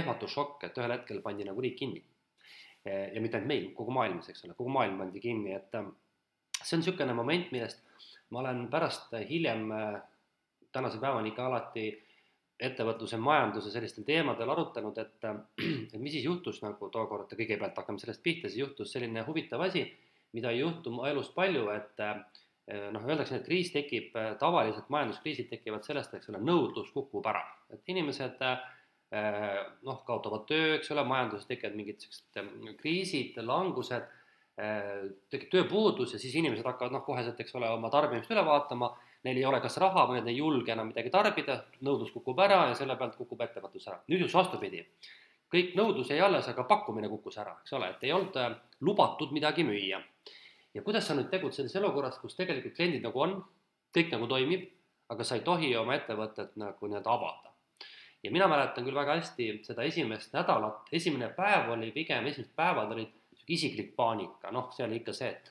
ehmatusšokk, 0.00 0.68
et 0.68 0.78
ühel 0.78 0.96
hetkel 0.96 1.22
pandi 1.22 1.48
nagu 1.48 1.60
riik 1.60 1.78
kinni. 1.78 2.04
ja 2.84 3.20
mitte 3.22 3.38
ainult 3.38 3.48
meil, 3.48 3.66
kogu 3.78 3.92
maailmas, 3.94 4.28
eks 4.28 4.44
ole, 4.44 4.54
kogu 4.58 4.70
maailm 4.70 4.98
pandi 4.98 5.20
kinni, 5.22 5.52
et 5.54 5.70
see 5.70 6.76
on 6.76 6.82
niisugune 6.82 7.14
moment, 7.14 7.52
millest 7.54 7.82
ma 8.30 8.40
olen 8.40 8.64
pärast 8.70 9.12
hiljem 9.28 9.68
tänase 10.72 10.98
päevani 10.98 11.30
ikka 11.30 11.46
alati 11.46 11.86
ettevõtluse, 12.62 13.18
majanduse 13.18 13.72
sellistel 13.74 14.06
teemadel 14.06 14.50
arutanud, 14.54 14.98
et, 15.02 15.26
et 15.92 15.98
mis 15.98 16.14
siis 16.14 16.26
juhtus 16.26 16.62
nagu 16.64 16.88
tookord, 16.94 17.32
kõigepealt 17.38 17.78
hakkame 17.78 18.02
sellest 18.02 18.22
pihta, 18.24 18.50
siis 18.50 18.62
juhtus 18.62 18.92
selline 18.94 19.24
huvitav 19.26 19.64
asi, 19.66 19.84
mida 20.36 20.52
ei 20.52 20.62
juhtu 20.62 20.94
elus 21.08 21.32
palju, 21.34 21.66
et 21.74 22.00
noh, 22.94 23.02
öeldakse, 23.04 23.36
et 23.36 23.46
kriis 23.46 23.72
tekib, 23.74 24.14
tavaliselt 24.40 24.88
majanduskriisid 24.92 25.50
tekivad 25.50 25.84
sellest, 25.84 26.14
eks 26.16 26.30
ole, 26.30 26.40
nõudlus 26.46 26.92
kukub 26.94 27.26
ära, 27.28 27.42
et 27.74 27.92
inimesed 27.92 28.40
noh, 29.84 30.02
kaotavad 30.06 30.46
töö, 30.48 30.76
eks 30.78 30.92
ole, 30.94 31.04
majanduses 31.04 31.48
tekivad 31.50 31.76
mingid 31.76 32.00
sellised 32.00 32.78
kriisid, 32.80 33.36
langused 33.44 34.06
tekib 35.32 35.50
tööpuudus 35.52 36.14
ja 36.14 36.20
siis 36.20 36.34
inimesed 36.38 36.66
hakkavad 36.68 36.94
noh, 36.94 37.04
koheselt, 37.04 37.40
eks 37.40 37.56
ole, 37.58 37.68
oma 37.72 37.90
tarbimist 37.92 38.30
üle 38.32 38.44
vaatama, 38.46 38.92
neil 39.24 39.38
ei 39.38 39.44
ole 39.46 39.60
kas 39.62 39.76
raha 39.82 40.06
või 40.10 40.20
nad 40.20 40.30
ei 40.30 40.36
julge 40.36 40.72
enam 40.74 40.88
midagi 40.90 41.10
tarbida, 41.10 41.58
nõudlus 41.86 42.10
kukub 42.14 42.38
ära 42.42 42.66
ja 42.70 42.74
selle 42.78 42.96
pealt 42.98 43.16
kukub 43.16 43.40
ettevõtlus 43.46 43.86
ära. 43.88 44.00
nüüd 44.08 44.24
just 44.24 44.34
vastupidi, 44.34 44.82
kõik 45.52 45.76
nõudlus 45.78 46.10
jäi 46.10 46.20
alles, 46.20 46.48
aga 46.48 46.64
pakkumine 46.68 47.10
kukkus 47.12 47.38
ära, 47.38 47.54
eks 47.62 47.76
ole, 47.78 47.92
et 47.94 48.04
ei 48.08 48.12
olnud 48.12 48.36
äh, 48.40 48.56
lubatud 48.80 49.32
midagi 49.32 49.64
müüa. 49.68 50.02
ja 50.74 50.82
kuidas 50.82 51.06
sa 51.06 51.14
nüüd 51.14 51.30
tegutsed 51.30 51.68
selles 51.68 51.84
olukorras, 51.84 52.18
kus 52.18 52.36
tegelikult 52.36 52.74
kliendid 52.76 53.02
nagu 53.04 53.20
on, 53.20 53.38
kõik 53.94 54.12
nagu 54.14 54.26
toimib, 54.26 54.68
aga 55.12 55.24
sa 55.24 55.36
ei 55.36 55.46
tohi 55.46 55.74
oma 55.76 55.94
ettevõtet 55.98 56.56
nagu 56.56 56.88
nii-öelda 56.88 57.10
avada. 57.10 57.52
ja 58.22 58.30
mina 58.30 58.48
mäletan 58.48 58.84
küll 58.84 58.94
väga 58.94 59.18
hästi 59.20 59.48
seda 59.66 59.82
esimest 59.82 60.32
nädalat, 60.32 60.88
esimene 60.92 61.28
päev 61.36 61.70
oli 61.76 61.90
pigem, 61.92 62.26
esimesed 62.26 62.54
päevad 62.56 62.92
olid 62.92 63.18
isiklik 63.48 63.94
paanika, 63.96 64.50
noh, 64.50 64.70
see 64.72 64.86
oli 64.86 65.00
ikka 65.00 65.12
see, 65.12 65.28
et 65.28 65.50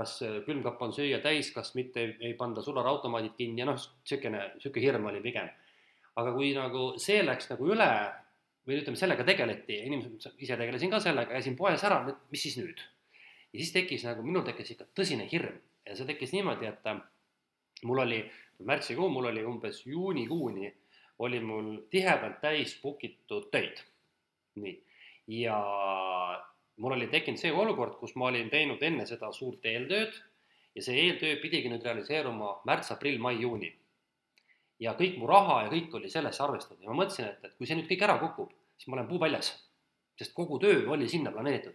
kas 0.00 0.16
külmkapp 0.46 0.80
on 0.86 0.94
süüa 0.96 1.20
täis, 1.20 1.50
kas 1.52 1.74
mitte 1.76 2.00
ei, 2.00 2.14
ei 2.30 2.36
panda 2.38 2.64
sularaautomaadid 2.64 3.36
kinni 3.36 3.60
ja 3.60 3.68
noh, 3.68 3.76
niisugune, 3.76 4.46
niisugune 4.56 4.84
hirm 4.86 5.08
oli 5.12 5.20
pigem. 5.24 5.50
aga 6.20 6.32
kui 6.34 6.50
nagu 6.56 6.86
see 7.00 7.20
läks 7.22 7.50
nagu 7.52 7.68
üle 7.70 7.90
või 8.66 8.80
ütleme, 8.80 8.98
sellega 8.98 9.24
tegeleti, 9.24 9.76
inimesed, 9.88 10.32
ise 10.42 10.56
tegelesin 10.56 10.90
ka 10.92 11.00
sellega, 11.00 11.32
käisin 11.36 11.56
poes 11.56 11.84
ära, 11.86 12.02
mis 12.32 12.42
siis 12.46 12.58
nüüd? 12.60 12.82
ja 13.52 13.58
siis 13.58 13.72
tekkis 13.74 14.06
nagu, 14.08 14.24
minul 14.24 14.44
tekkis 14.46 14.74
ikka 14.74 14.88
tõsine 14.96 15.26
hirm 15.30 15.58
ja 15.86 15.96
see 15.98 16.08
tekkis 16.08 16.34
niimoodi, 16.36 16.68
et 16.70 16.90
äh, 16.90 17.00
mul 17.88 18.04
oli 18.04 18.20
märtsikuu, 18.66 19.08
mul 19.12 19.30
oli 19.32 19.44
umbes 19.46 19.84
juunikuuni 19.86 20.72
oli 21.20 21.40
mul 21.44 21.74
tihedalt 21.92 22.40
täis 22.40 22.78
book 22.82 23.04
itud 23.04 23.50
töid. 23.52 23.82
nii, 24.60 24.76
ja 25.40 25.58
mul 26.80 26.96
oli 26.96 27.08
tekkinud 27.12 27.40
see 27.40 27.52
olukord, 27.52 27.98
kus 28.00 28.14
ma 28.16 28.30
olin 28.30 28.48
teinud 28.52 28.82
enne 28.82 29.04
seda 29.08 29.30
suurt 29.36 29.66
eeltööd 29.68 30.16
ja 30.76 30.84
see 30.84 30.96
eeltöö 31.04 31.36
pidigi 31.42 31.70
nüüd 31.72 31.84
realiseeruma 31.84 32.54
märts, 32.68 32.92
aprill, 32.94 33.20
mai, 33.22 33.36
juuni. 33.42 33.70
ja 34.80 34.94
kõik 34.96 35.18
mu 35.20 35.26
raha 35.28 35.64
ja 35.66 35.72
kõik 35.74 35.94
oli 35.98 36.08
sellesse 36.08 36.42
arvestatud 36.42 36.80
ja 36.80 36.88
ma 36.88 37.02
mõtlesin, 37.02 37.26
et, 37.28 37.44
et 37.44 37.56
kui 37.58 37.68
see 37.68 37.76
nüüd 37.76 37.88
kõik 37.90 38.04
ära 38.06 38.16
kukub, 38.22 38.54
siis 38.78 38.88
ma 38.88 38.96
olen 38.96 39.08
puu 39.10 39.20
väljas. 39.20 39.52
sest 40.20 40.34
kogu 40.36 40.58
töö 40.60 40.88
oli 40.92 41.08
sinna 41.08 41.32
planeeritud. 41.32 41.74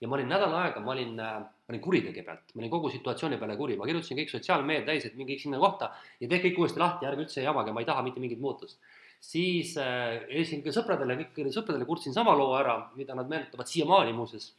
ja 0.00 0.08
ma 0.08 0.16
olin 0.18 0.28
nädal 0.28 0.54
aega, 0.58 0.80
ma 0.80 0.92
olin 0.92 1.20
äh,, 1.20 1.38
ma 1.40 1.72
olin 1.72 1.80
kuri 1.80 2.02
kõigepealt, 2.08 2.52
ma 2.54 2.64
olin 2.64 2.70
kogu 2.76 2.90
situatsiooni 2.90 3.38
peale 3.38 3.56
kuri, 3.56 3.76
ma 3.76 3.86
kirjutasin 3.86 4.18
kõik 4.18 4.34
sotsiaalmeedia 4.34 4.86
täis, 4.86 5.06
et 5.06 5.16
minge 5.16 5.32
kõik 5.32 5.46
sinna 5.46 5.62
kohta 5.62 5.94
ja 6.20 6.28
tehke 6.28 6.50
kõik 6.50 6.64
uuesti 6.64 6.82
lahti, 6.82 7.06
ärge 7.06 7.24
üldse 7.24 7.46
jamage, 7.46 7.72
ma 7.72 7.80
ei 7.80 7.88
taha 7.88 8.02
mitte 8.02 8.20
mingit 8.20 8.42
muutust 8.42 8.82
siis 9.22 9.76
äh, 9.78 10.24
esin 10.42 10.64
ka 10.64 10.74
sõpradele, 10.74 11.16
kõikidele 11.20 11.54
sõpradele 11.54 11.86
kurtsin 11.86 12.14
sama 12.14 12.34
loo 12.38 12.56
ära, 12.58 12.74
mida 12.98 13.14
nad 13.14 13.30
meenutavad 13.30 13.70
siiamaani 13.70 14.14
muuseas. 14.16 14.50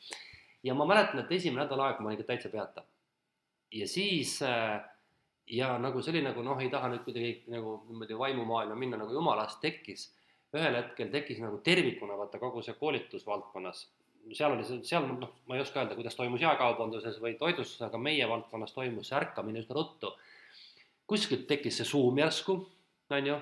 ja 0.63 0.73
ma 0.73 0.87
mäletan, 0.87 1.19
et 1.19 1.31
esimene 1.35 1.65
nädal 1.65 1.81
aega 1.83 1.99
ma 1.99 2.09
olin 2.09 2.19
ikka 2.19 2.31
täitsa 2.31 2.49
peata. 2.49 2.83
ja 3.71 3.87
siis 3.87 4.37
äh, 4.41 4.79
ja 5.47 5.77
nagu 5.79 6.01
see 6.01 6.15
oli 6.15 6.23
nagu 6.23 6.43
noh, 6.43 6.59
ei 6.63 6.71
taha 6.71 6.89
nüüd 6.93 7.03
kuidagi 7.03 7.33
nagu 7.51 7.81
niimoodi 7.89 8.17
vaimumaailma 8.17 8.79
minna, 8.79 9.01
nagu 9.03 9.13
jumalast 9.13 9.59
tekkis. 9.61 10.11
ühel 10.53 10.75
hetkel 10.77 11.09
tekkis 11.09 11.39
nagu 11.41 11.57
tervikuna 11.65 12.15
vaata 12.17 12.39
kogu 12.39 12.61
see 12.61 12.75
koolitusvaldkonnas, 12.77 13.87
seal 14.37 14.53
oli 14.53 14.63
see, 14.63 14.83
seal 14.85 15.07
noh, 15.09 15.31
ma 15.49 15.57
ei 15.57 15.63
oska 15.63 15.81
öelda, 15.81 15.95
kuidas 15.97 16.15
toimus 16.15 16.43
jaekaubanduses 16.45 17.17
või 17.19 17.33
toitlustuses, 17.39 17.81
aga 17.87 17.97
meie 17.97 18.27
valdkonnas 18.29 18.75
toimus 18.75 19.09
see 19.09 19.17
ärkamine 19.17 19.63
üsna 19.63 19.75
ruttu. 19.75 20.13
kuskilt 21.07 21.47
tekkis 21.49 21.81
see 21.81 21.89
suum 21.89 22.21
järsku, 22.21 22.61
on 23.09 23.27
ju 23.27 23.39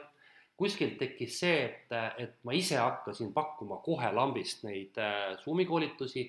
kuskilt 0.61 0.97
tekkis 0.99 1.39
see, 1.41 1.61
et, 1.65 1.93
et 2.21 2.35
ma 2.45 2.53
ise 2.53 2.77
hakkasin 2.77 3.31
pakkuma 3.33 3.79
kohe 3.85 4.11
lambist 4.13 4.65
neid 4.67 4.97
äh, 5.01 5.33
Zoomi 5.41 5.65
koolitusi 5.69 6.27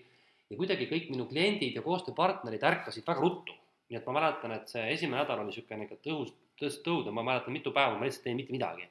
ja 0.49 0.59
kuidagi 0.59 0.89
kõik 0.89 1.11
minu 1.13 1.27
kliendid 1.29 1.77
ja 1.77 1.83
koostööpartnerid 1.85 2.65
ärkasid 2.71 3.07
väga 3.09 3.25
ruttu. 3.25 3.57
nii 3.93 3.99
et 3.99 4.07
ma 4.09 4.15
mäletan, 4.17 4.55
et 4.57 4.71
see 4.73 4.83
esimene 4.95 5.21
nädal 5.21 5.43
oli 5.43 5.51
niisugune 5.51 5.85
ikka 5.85 5.99
tõus, 6.07 6.31
tõus, 6.57 6.79
tõud 6.87 7.11
ja 7.11 7.13
ma 7.13 7.25
mäletan 7.27 7.53
mitu 7.53 7.75
päeva 7.77 7.99
ma 7.99 8.07
lihtsalt 8.07 8.25
ei 8.25 8.31
teinud 8.31 8.41
mitte 8.41 8.57
midagi. 8.57 8.89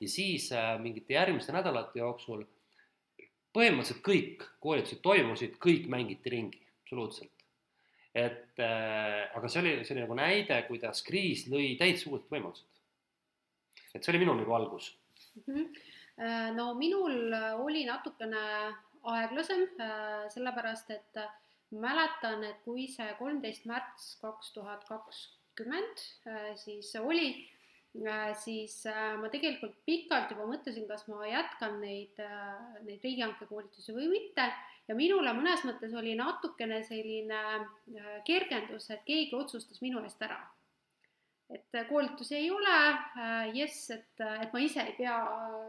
ja 0.00 0.08
siis 0.08 0.48
äh, 0.56 0.70
mingite 0.80 1.18
järgmiste 1.18 1.52
nädalate 1.52 2.00
jooksul 2.00 2.46
põhimõtteliselt 3.56 4.00
kõik 4.04 4.46
koolitused 4.64 5.02
toimusid, 5.04 5.60
kõik 5.60 5.88
mängiti 5.92 6.32
ringi, 6.32 6.62
absoluutselt. 6.84 7.44
et 8.14 8.64
äh, 8.64 9.28
aga 9.36 9.52
see 9.52 9.60
oli, 9.60 9.76
see 9.84 9.96
oli 9.96 10.06
nagu 10.06 10.16
näide, 10.16 10.62
kuidas 10.70 11.04
kriis 11.04 11.44
lõi 11.52 11.74
täitsa 11.80 12.08
uued 12.08 12.24
võimalused 12.32 12.77
et 13.98 14.04
see 14.04 14.14
oli 14.14 14.22
minul 14.22 14.38
nagu 14.40 14.54
algus 14.54 14.92
mm. 15.46 15.54
-hmm. 15.54 16.54
no 16.54 16.72
minul 16.78 17.34
oli 17.58 17.84
natukene 17.86 18.44
aeglasem, 19.02 19.66
äh, 19.80 20.24
sellepärast 20.32 20.90
et 20.90 21.16
äh, 21.16 21.28
mäletan, 21.70 22.44
et 22.44 22.62
kui 22.64 22.88
see 22.88 23.10
kolmteist 23.18 23.66
märts 23.68 24.16
kaks 24.22 24.52
tuhat 24.54 24.84
kakskümmend 24.88 26.00
siis 26.56 26.94
oli, 26.96 27.28
siis 28.40 28.86
ma 29.20 29.28
tegelikult 29.28 29.74
pikalt 29.84 30.30
juba 30.32 30.46
mõtlesin, 30.48 30.86
kas 30.88 31.04
ma 31.12 31.26
jätkan 31.28 31.76
neid, 31.82 32.16
neid 32.86 33.04
riigihanke 33.04 33.48
koolitusi 33.50 33.92
või 33.92 34.08
mitte 34.14 34.46
ja 34.88 34.96
minule 34.96 35.34
mõnes 35.36 35.66
mõttes 35.68 35.92
oli 35.92 36.14
natukene 36.16 36.80
selline 36.88 37.42
kergendus, 38.24 38.88
et 38.94 39.04
keegi 39.04 39.36
otsustas 39.36 39.82
minu 39.84 40.00
eest 40.08 40.24
ära 40.24 40.40
et 41.50 41.74
äh, 41.74 41.86
koolitusi 41.88 42.36
ei 42.36 42.50
ole, 42.50 42.74
äh, 42.88 43.54
jess, 43.56 43.90
et, 43.90 44.20
äh, 44.20 44.42
et 44.44 44.52
ma 44.52 44.60
ise 44.60 44.84
ei 44.84 44.96
pea 44.98 45.16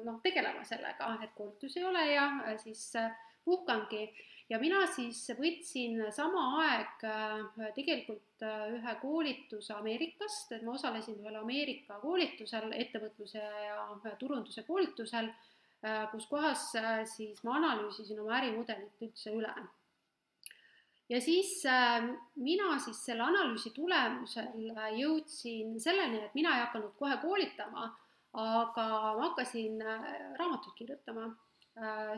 noh, 0.06 0.20
tegelema 0.24 0.64
sellega, 0.68 1.14
et 1.24 1.32
koolitusi 1.38 1.80
ei 1.80 1.88
ole 1.88 2.04
ja 2.12 2.26
siis 2.58 2.92
puhkangi. 3.46 4.10
ja 4.50 4.58
mina 4.60 4.82
siis 4.90 5.20
võtsin 5.38 6.00
sama 6.12 6.44
aeg 6.64 7.04
tegelikult 7.76 8.44
ühe 8.74 8.96
koolituse 9.02 9.76
Ameerikast, 9.76 10.52
et 10.58 10.64
ma 10.66 10.74
osalesin 10.74 11.20
ühel 11.22 11.38
Ameerika 11.38 12.00
koolitusel, 12.02 12.72
ettevõtluse 12.74 13.40
ja 13.40 14.16
turunduse 14.20 14.64
koolitusel, 14.66 15.30
kus 16.12 16.26
kohas 16.34 16.72
siis 17.14 17.44
ma 17.46 17.60
analüüsisin 17.62 18.20
oma 18.26 18.40
ärimudelit 18.42 19.06
üldse 19.06 19.38
üle 19.38 19.54
ja 21.10 21.22
siis 21.22 21.66
äh, 21.66 22.10
mina 22.36 22.78
siis 22.80 23.02
selle 23.06 23.26
analüüsi 23.26 23.72
tulemusel 23.76 24.70
äh, 24.76 24.92
jõudsin 25.00 25.78
selleni, 25.82 26.22
et 26.26 26.38
mina 26.38 26.56
ei 26.56 26.66
hakanud 26.68 26.94
kohe 27.00 27.18
koolitama, 27.24 27.90
aga 28.38 28.88
ma 29.18 29.30
hakkasin 29.30 29.82
äh, 29.82 30.10
raamatut 30.40 30.76
kirjutama. 30.78 31.32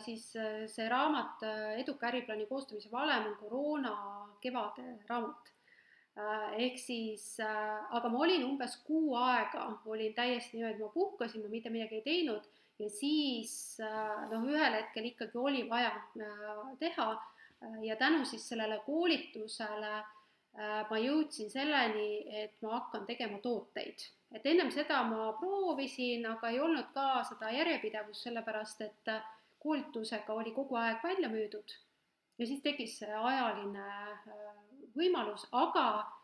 siis 0.02 0.24
see 0.74 0.86
raamat 0.90 1.44
Eduka 1.78 2.08
äriplaani 2.08 2.48
koostamise 2.50 2.90
valem 2.92 3.28
on 3.30 3.36
koroona 3.38 3.92
kevade 4.42 4.86
raamat. 5.10 5.52
ehk 6.58 6.80
siis, 6.82 7.26
aga 7.40 8.10
ma 8.10 8.24
olin 8.26 8.44
umbes 8.48 8.78
kuu 8.88 9.14
aega, 9.16 9.68
olin 9.86 10.16
täiesti 10.16 10.58
niimoodi, 10.58 10.80
ma 10.82 10.90
puhkasin, 10.96 11.44
ma 11.44 11.52
mitte 11.52 11.70
midagi 11.70 12.00
ei 12.00 12.02
teinud 12.08 12.48
ja 12.80 12.90
siis 12.90 13.54
noh, 14.32 14.48
ühel 14.50 14.80
hetkel 14.80 15.12
ikkagi 15.12 15.38
oli 15.38 15.62
vaja 15.70 15.94
teha 16.80 17.08
ja 17.82 17.96
tänu 17.96 18.26
siis 18.26 18.48
sellele 18.50 18.82
koolitusele 18.86 19.92
äh, 19.98 20.90
ma 20.90 20.98
jõudsin 20.98 21.50
selleni, 21.50 22.24
et 22.44 22.62
ma 22.62 22.80
hakkan 22.80 23.06
tegema 23.06 23.40
tooteid. 23.40 24.08
et 24.32 24.46
ennem 24.46 24.72
seda 24.72 25.04
ma 25.04 25.34
proovisin, 25.40 26.26
aga 26.26 26.50
ei 26.50 26.60
olnud 26.60 26.94
ka 26.94 27.24
seda 27.30 27.52
järjepidevust, 27.52 28.24
sellepärast 28.24 28.82
et 28.82 29.14
äh, 29.14 29.28
koolitusega 29.60 30.34
oli 30.34 30.52
kogu 30.52 30.76
aeg 30.76 31.04
välja 31.04 31.30
müüdud. 31.30 31.78
ja 32.38 32.48
siis 32.48 32.62
tekkis 32.62 32.98
see 33.00 33.14
ajaline 33.14 33.86
võimalus, 34.96 35.48
aga 35.52 35.86
Äh, 35.96 36.21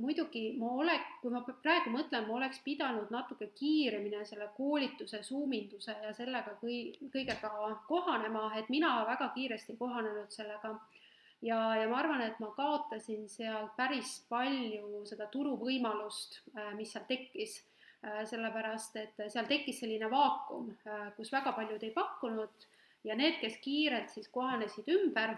muidugi 0.00 0.56
ma 0.58 0.70
olek-, 0.80 1.08
kui 1.20 1.30
ma 1.30 1.42
praegu 1.44 1.92
mõtlen, 1.92 2.24
ma 2.26 2.38
oleks 2.38 2.62
pidanud 2.64 3.10
natuke 3.12 3.50
kiiremini 3.58 4.24
selle 4.24 4.48
koolituse 4.56 5.22
suuminduse 5.22 5.92
ja 6.02 6.12
sellega 6.16 6.56
kõi-, 6.62 6.96
kõigega 7.12 7.50
kohanema, 7.88 8.48
et 8.56 8.70
mina 8.72 8.98
väga 9.06 9.28
kiiresti 9.34 9.76
kohanenud 9.76 10.32
sellega. 10.32 10.74
ja, 11.42 11.58
ja 11.76 11.88
ma 11.88 11.98
arvan, 12.00 12.22
et 12.24 12.40
ma 12.40 12.50
kaotasin 12.56 13.28
seal 13.28 13.68
päris 13.76 14.22
palju 14.28 15.04
seda 15.04 15.26
turuvõimalust, 15.32 16.40
äh, 16.56 16.72
mis 16.74 16.92
seal 16.92 17.04
tekkis. 17.08 17.62
Äh, 18.06 18.24
sellepärast, 18.28 18.96
et 19.00 19.20
seal 19.32 19.46
tekkis 19.48 19.80
selline 19.80 20.10
vaakum, 20.12 20.68
kus 21.16 21.30
väga 21.32 21.52
paljud 21.56 21.82
ei 21.82 21.90
pakkunud 21.94 22.66
ja 23.04 23.16
need, 23.16 23.38
kes 23.40 23.56
kiirelt 23.64 24.12
siis 24.12 24.28
kohanesid 24.28 24.88
ümber, 24.92 25.32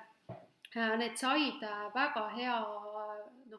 need 1.01 1.17
said 1.17 1.63
väga 1.95 2.25
hea 2.35 2.57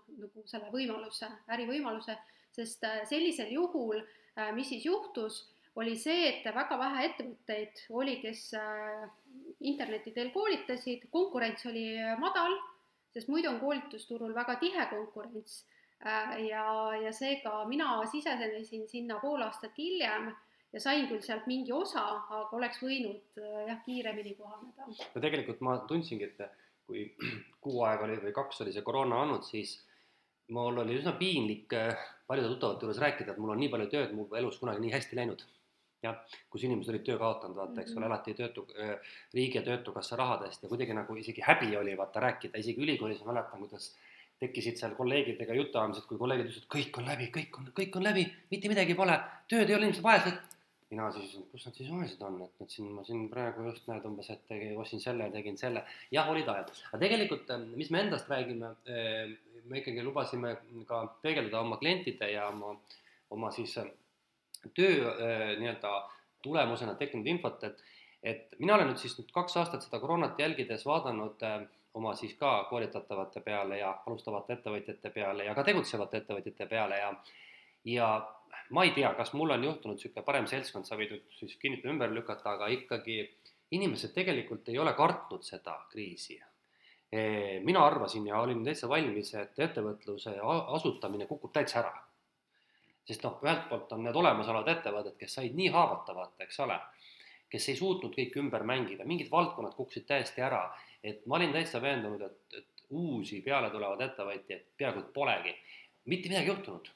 noh, 0.07 0.25
nagu 0.25 0.43
selle 0.47 0.69
võimaluse, 0.73 1.29
ärivõimaluse, 1.53 2.17
sest 2.55 2.83
äh, 2.87 3.01
sellisel 3.09 3.51
juhul, 3.53 4.01
äh, 4.37 4.51
mis 4.55 4.69
siis 4.71 4.85
juhtus, 4.87 5.43
oli 5.79 5.95
see, 5.99 6.25
et 6.31 6.47
väga 6.55 6.77
vähe 6.79 7.05
ettevõtteid 7.07 7.85
oli, 7.95 8.17
kes 8.23 8.49
äh, 8.59 9.05
interneti 9.69 10.13
teel 10.15 10.31
koolitasid, 10.33 11.07
konkurents 11.13 11.65
oli 11.69 11.85
madal, 12.19 12.57
sest 13.13 13.29
muidu 13.31 13.51
on 13.51 13.59
koolitusturul 13.61 14.33
väga 14.35 14.55
tihe 14.61 14.85
konkurents 14.91 15.63
ja, 15.99 16.65
ja 16.95 17.11
seega 17.11 17.65
mina 17.67 17.97
sisenesin 18.07 18.85
sinna 18.87 19.17
pool 19.19 19.41
aastat 19.43 19.75
hiljem 19.77 20.29
ja 20.71 20.79
sain 20.79 21.09
küll 21.09 21.23
sealt 21.25 21.47
mingi 21.49 21.73
osa, 21.75 22.05
aga 22.21 22.55
oleks 22.55 22.79
võinud 22.83 23.41
jah, 23.41 23.81
kiiremini 23.83 24.35
kohaneda. 24.37 24.87
no 24.87 25.23
tegelikult 25.25 25.59
ma 25.65 25.75
tundsingi, 25.89 26.29
et 26.29 26.39
kui 26.89 27.05
kuu 27.63 27.83
aega 27.87 28.07
oli 28.07 28.19
või 28.23 28.35
kaks 28.35 28.63
oli 28.65 28.73
see 28.75 28.85
koroona 28.85 29.21
olnud, 29.25 29.45
siis 29.47 29.77
mul 30.55 30.81
oli 30.83 30.97
üsna 30.99 31.13
piinlik 31.19 31.73
äh, 31.77 32.09
paljude 32.27 32.51
tuttavate 32.53 32.85
juures 32.85 33.01
rääkida, 33.01 33.33
et 33.33 33.41
mul 33.41 33.53
on 33.53 33.59
nii 33.61 33.71
palju 33.73 33.87
tööd, 33.93 34.11
mul 34.17 34.37
elus 34.37 34.59
kunagi 34.61 34.83
nii 34.83 34.93
hästi 34.97 35.17
läinud. 35.21 35.45
jah, 35.99 36.15
kus 36.47 36.63
inimesed 36.63 36.93
olid 36.93 37.01
töö 37.03 37.17
kaotanud, 37.19 37.57
vaata, 37.59 37.81
eks 37.81 37.91
ole, 37.91 38.05
mhm. 38.05 38.07
elati 38.07 38.33
töötu, 38.37 38.61
äh, 38.79 39.15
riigi 39.35 39.59
ja 39.59 39.63
Töötukassa 39.65 40.15
rahadest 40.15 40.61
ja 40.63 40.69
kuidagi 40.71 40.95
nagu 40.95 41.15
isegi 41.19 41.43
häbi 41.43 41.73
oli 41.75 41.97
vaata 41.99 42.21
rääkida, 42.23 42.61
isegi 42.61 42.79
ülikoolis 42.85 43.19
ma 43.25 43.33
mäletan, 43.33 43.59
kuidas 43.59 43.89
tekkisid 44.39 44.79
seal 44.79 44.93
kolleegidega 44.95 45.57
jutuajamised, 45.57 46.05
kui 46.07 46.19
kolleegid 46.21 46.47
ütlesid, 46.47 46.69
kõik 46.71 47.01
on 47.01 47.09
läbi, 47.09 47.27
kõik 47.35 47.59
on, 47.59 47.67
kõik 47.75 47.97
on 47.99 48.07
läbi, 48.07 48.23
mitte 48.53 48.71
midagi 48.71 48.95
pole, 48.95 49.17
tööd 49.51 49.65
ei 49.65 49.75
ole, 49.75 49.89
inimesed 49.89 50.05
vaesed. 50.05 50.39
mina 50.89 51.09
siis, 51.13 51.35
kus 51.51 51.67
nad 51.67 51.75
siis 51.77 51.89
vaesed 51.91 52.23
on, 52.25 52.39
et 52.47 52.63
nad 52.63 52.71
siin, 52.71 52.87
ma 52.95 53.03
siin 53.05 53.27
praegu 53.29 53.67
just 53.67 53.91
näed 53.91 54.07
umbes, 54.07 54.31
et 54.31 54.55
ostsin 54.79 55.03
selle 55.03 55.27
ja 55.27 55.33
tegin 55.35 55.59
selle. 55.59 55.83
jah, 56.15 56.31
olid 56.31 56.47
ajad, 56.47 56.71
aga 56.93 57.01
tegelikult, 57.03 57.51
äh, 57.51 57.67
mis 57.75 57.91
me 57.91 58.05
endast 58.05 58.31
räägime, 58.31 58.71
me 59.65 59.81
ikkagi 59.81 60.03
lubasime 60.03 60.55
ka 60.87 61.01
peegeldada 61.23 61.63
oma 61.65 61.77
klientide 61.81 62.31
ja 62.31 62.47
oma, 62.47 62.75
oma 63.29 63.51
siis 63.51 63.75
töö 64.75 65.13
nii-öelda 65.59 65.93
tulemusena 66.43 66.95
tekkinud 66.95 67.27
infot, 67.27 67.63
et, 67.63 67.83
et 68.23 68.55
mina 68.59 68.75
olen 68.75 68.91
nüüd 68.91 69.01
siis 69.01 69.17
nüüd 69.19 69.31
kaks 69.35 69.57
aastat 69.59 69.83
seda 69.85 69.99
koroonat 69.99 70.39
jälgides 70.39 70.85
vaadanud 70.87 71.43
äh, 71.43 71.61
oma 71.93 72.15
siis 72.15 72.33
ka 72.39 72.63
koolitatavate 72.69 73.41
peale 73.41 73.79
ja 73.79 73.93
alustavate 74.05 74.53
ettevõtjate 74.53 75.11
peale 75.13 75.47
ja 75.47 75.55
ka 75.57 75.63
tegutsevate 75.67 76.21
ettevõtjate 76.23 76.67
peale 76.69 76.99
ja 77.01 77.13
ja 77.85 78.09
ma 78.69 78.83
ei 78.83 78.91
tea, 78.91 79.13
kas 79.17 79.33
mul 79.33 79.55
on 79.55 79.63
juhtunud 79.63 79.97
niisugune 79.97 80.25
parem 80.25 80.47
seltskond, 80.47 80.85
sa 80.85 80.97
võid 80.99 81.15
nüüd 81.15 81.37
siis 81.39 81.55
kinnitada 81.61 81.93
ümber 81.93 82.11
lükata, 82.13 82.53
aga 82.57 82.67
ikkagi 82.73 83.21
inimesed 83.71 84.13
tegelikult 84.13 84.69
ei 84.69 84.79
ole 84.81 84.93
kartnud 84.97 85.45
seda 85.45 85.77
kriisi. 85.91 86.39
Mina 87.65 87.81
arvasin 87.85 88.27
ja 88.27 88.37
olin 88.37 88.59
täitsa 88.63 88.89
valmis, 88.89 89.33
et 89.33 89.57
ettevõtluse 89.59 90.35
asutamine 90.77 91.25
kukub 91.25 91.49
täitsa 91.55 91.79
ära 91.79 91.95
sest 93.09 93.25
noh, 93.25 93.39
ühelt 93.45 93.65
poolt 93.69 93.93
on 93.95 94.03
need 94.05 94.17
olemasolevad 94.21 94.69
ettevõtted, 94.75 95.15
kes 95.17 95.39
said 95.39 95.55
nii 95.57 95.71
haavatavad, 95.73 96.35
eks 96.45 96.61
ole, 96.65 96.77
kes 97.49 97.71
ei 97.71 97.79
suutnud 97.79 98.13
kõike 98.13 98.41
ümber 98.41 98.65
mängida, 98.69 99.07
mingid 99.09 99.31
valdkonnad 99.33 99.73
kukkusid 99.77 100.05
täiesti 100.09 100.45
ära, 100.45 100.61
et 101.01 101.25
ma 101.25 101.39
olin 101.39 101.55
täitsa 101.55 101.81
veendunud, 101.81 102.21
et, 102.27 102.61
et 102.61 102.85
uusi 102.93 103.41
peale 103.45 103.71
tulevaid 103.73 104.05
ettevõtjaid 104.05 104.69
peaaegu 104.77 105.03
et 105.03 105.11
polegi. 105.13 105.55
mitte 106.09 106.29
midagi 106.29 106.49
juhtunud. 106.53 106.89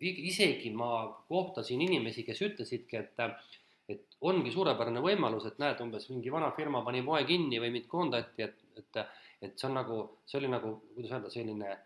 isegi 0.00 0.70
ma 0.70 0.88
kohtasin 1.28 1.80
inimesi, 1.82 2.22
kes 2.22 2.42
ütlesidki, 2.46 2.96
et, 2.96 3.20
et 3.88 4.04
ongi 4.20 4.52
suurepärane 4.54 5.00
võimalus, 5.04 5.46
et 5.48 5.58
näed, 5.58 5.80
umbes 5.80 6.08
mingi 6.10 6.30
vana 6.30 6.50
firma 6.56 6.82
pani 6.84 7.02
poe 7.02 7.24
kinni 7.24 7.58
või 7.60 7.72
mind 7.76 7.88
koondati, 7.90 8.42
et, 8.42 8.60
et, 8.76 9.00
et 9.42 9.58
see 9.58 9.68
on 9.68 9.76
nagu, 9.78 9.98
see 10.26 10.40
oli 10.40 10.50
nagu, 10.50 10.74
kuidas 10.94 11.14
öelda, 11.14 11.30
selline 11.30 11.76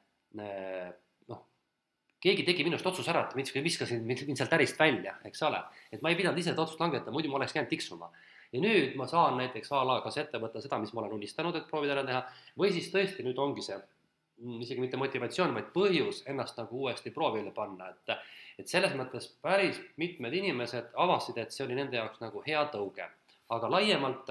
keegi 2.22 2.44
tegi 2.46 2.66
minust 2.66 2.86
otsuse 2.86 3.10
ära, 3.10 3.24
et 3.26 3.34
ma 3.36 3.62
viskasin 3.64 4.04
mind 4.06 4.38
sealt 4.38 4.52
ärist 4.54 4.78
välja, 4.78 5.16
eks 5.26 5.42
ole. 5.48 5.62
et 5.90 6.02
ma 6.02 6.12
ei 6.12 6.18
pidanud 6.18 6.38
ise 6.38 6.52
seda 6.52 6.62
otsust 6.62 6.82
langetama, 6.82 7.16
muidu 7.16 7.32
ma 7.32 7.40
oleks 7.40 7.56
jäänud 7.56 7.70
tiksuma. 7.70 8.10
ja 8.52 8.60
nüüd 8.60 8.94
ma 9.00 9.08
saan 9.10 9.38
näiteks 9.40 9.72
a 9.72 9.82
la 9.88 10.00
kas 10.04 10.20
ette 10.22 10.38
võtta 10.38 10.60
seda, 10.62 10.78
mis 10.78 10.92
ma 10.92 11.02
olen 11.02 11.16
unistanud, 11.18 11.56
et 11.56 11.66
proovida 11.66 11.96
ära 11.96 12.04
teha, 12.06 12.22
või 12.58 12.70
siis 12.72 12.92
tõesti 12.92 13.26
nüüd 13.26 13.38
ongi 13.42 13.64
see 13.66 13.78
mm, 13.78 14.60
isegi 14.62 14.84
mitte 14.84 15.00
motivatsioon, 15.00 15.54
vaid 15.56 15.72
põhjus 15.74 16.22
ennast 16.30 16.60
nagu 16.60 16.84
uuesti 16.84 17.10
proovile 17.10 17.50
panna, 17.50 17.90
et 17.90 18.16
et 18.60 18.68
selles 18.68 18.92
mõttes 18.94 19.26
päris 19.42 19.80
mitmed 19.96 20.34
inimesed 20.36 20.92
avastasid, 20.94 21.38
et 21.40 21.54
see 21.54 21.64
oli 21.64 21.74
nende 21.74 21.96
jaoks 21.96 22.20
nagu 22.20 22.42
hea 22.46 22.62
tõuge. 22.70 23.08
aga 23.52 23.68
laiemalt, 23.68 24.30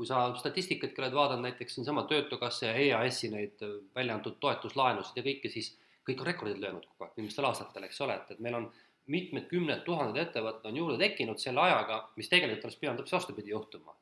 kui 0.00 0.08
sa 0.08 0.22
statistikat 0.40 0.96
oled 0.96 1.12
vaadanud, 1.12 1.44
näiteks 1.44 1.74
siinsama 1.76 2.06
Töötukassa 2.08 2.70
ja 2.70 2.76
EAS-i 2.80 3.28
neid 3.28 3.60
välja 3.94 4.14
antud 4.16 4.38
toetuslaenusid 4.40 5.18
ja 5.20 5.24
kõike, 5.26 5.50
siis 5.52 5.74
kõik 6.08 6.22
on 6.22 6.28
rekordid 6.30 6.62
löönud 6.62 6.86
kogu 6.88 7.04
aeg 7.04 7.18
viimastel 7.18 7.44
aastatel, 7.44 7.84
eks 7.84 8.00
ole, 8.06 8.16
et, 8.16 8.30
et 8.32 8.40
meil 8.40 8.56
on 8.56 8.70
mitmed 9.12 9.44
kümned 9.50 9.82
tuhanded 9.84 10.22
ettevõtted 10.22 10.70
on 10.70 10.78
juurde 10.80 10.96
tekkinud 11.02 11.42
selle 11.42 11.60
ajaga, 11.66 11.98
mis 12.16 12.32
tegelikult 12.32 12.64
oleks 12.64 12.78
pidanud 12.80 13.02
hoopis 13.02 13.16
vastupidi 13.18 13.52
juhtuma. 13.52 13.96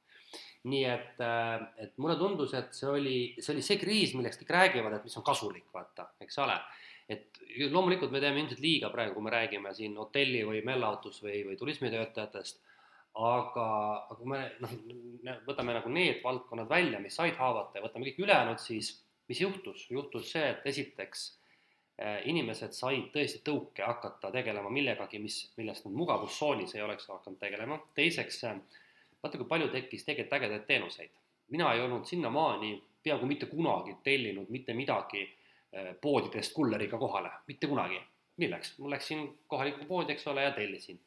nii 0.68 0.84
et, 0.84 1.20
äh, 1.22 1.66
et 1.82 1.98
mulle 2.02 2.16
tundus, 2.18 2.54
et 2.54 2.72
see 2.74 2.88
oli, 2.90 3.18
see 3.38 3.52
oli 3.56 3.62
see 3.62 3.78
kriis, 3.82 4.14
millest 4.14 4.42
kõik 4.42 4.54
räägivad, 4.54 4.94
et 4.94 5.04
mis 5.06 5.18
on 5.18 5.26
kasulik, 5.26 5.66
vaata, 5.74 6.12
eks 6.20 6.38
ole. 6.44 6.60
et 7.08 7.42
loomulikult 7.72 8.14
me 8.14 8.20
teeme 8.20 8.42
ilmselt 8.42 8.60
liiga 8.60 8.90
praegu, 8.94 9.14
kui 9.16 9.26
me 9.26 9.34
räägime 9.34 9.74
siin 9.74 9.94
hotelli 9.96 10.42
või 10.46 10.62
meelelahutus 10.62 11.22
või, 11.26 11.38
või 11.46 11.56
turismitöötajatest, 11.56 12.60
aga, 13.18 13.66
aga 14.04 14.16
kui 14.18 14.30
me 14.30 14.44
noh, 14.62 14.74
võtame 15.46 15.74
nagu 15.74 15.90
need 15.90 16.22
valdkonnad 16.22 16.68
välja, 16.70 17.00
mis 17.02 17.16
said 17.18 17.36
haavata 17.36 17.78
ja 17.78 17.84
võtame 17.84 18.10
kõik 18.10 18.22
ülejäänud, 18.26 18.62
siis 18.62 18.92
mis 19.28 19.40
juhtus, 19.40 19.88
juhtus 19.90 20.30
see, 20.32 20.44
et 20.52 20.66
esiteks 20.70 21.26
Äh, 21.98 22.20
inimesed 22.30 22.76
said 22.78 23.08
tõesti 23.10 23.40
tõuke 23.42 23.82
hakata 23.82 24.28
tegelema 24.30 24.70
millegagi, 24.70 25.18
mis, 25.18 25.40
millest 25.58 25.82
nad 25.82 25.96
mugavustsoonis 25.98 26.76
ei 26.76 26.82
oleks 26.84 27.08
hakanud 27.10 27.40
tegelema. 27.40 27.78
teiseks, 27.94 28.44
äh, 28.46 28.60
vaata 29.22 29.40
kui 29.40 29.48
palju 29.50 29.66
tekkis 29.72 30.04
tegelikult 30.06 30.36
ägedaid 30.38 30.66
teenuseid. 30.68 31.10
mina 31.48 31.72
ei 31.74 31.80
olnud 31.80 32.06
sinnamaani 32.06 32.70
peaaegu 33.02 33.26
mitte 33.26 33.46
kunagi 33.46 33.96
tellinud 34.04 34.46
mitte 34.48 34.74
midagi 34.74 35.24
äh, 35.24 35.96
poodidest 36.00 36.52
kulleriga 36.52 36.98
kohale, 36.98 37.30
mitte 37.46 37.66
kunagi. 37.66 38.00
milleks? 38.36 38.78
ma 38.78 38.90
läksin 38.90 39.26
kohalikku 39.48 39.84
poodi, 39.84 40.12
eks 40.12 40.26
ole, 40.26 40.42
ja 40.42 40.50
tellisin. 40.50 41.02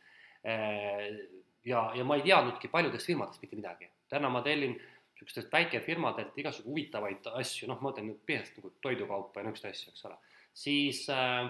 Ja, 1.66 1.92
ja 1.96 2.04
ma 2.04 2.18
ei 2.18 2.26
teadnudki 2.26 2.68
paljudest 2.68 3.08
firmadest 3.08 3.42
mitte 3.42 3.56
midagi. 3.56 3.90
täna 4.10 4.30
ma 4.30 4.42
tellin 4.42 4.76
niisugustelt 4.76 5.52
väikefirmadelt 5.54 6.38
igasugu 6.38 6.70
huvitavaid 6.70 7.28
asju, 7.38 7.68
noh, 7.70 7.82
ma 7.82 7.92
teen 7.94 8.10
põhiliselt 8.26 8.58
nagu 8.58 8.74
toidukaupa 8.82 9.40
ja 9.40 9.46
niisuguseid 9.48 9.76
asju, 9.76 9.94
eks 9.94 10.06
ole 10.10 10.18
siis 10.54 11.10
äh, 11.10 11.46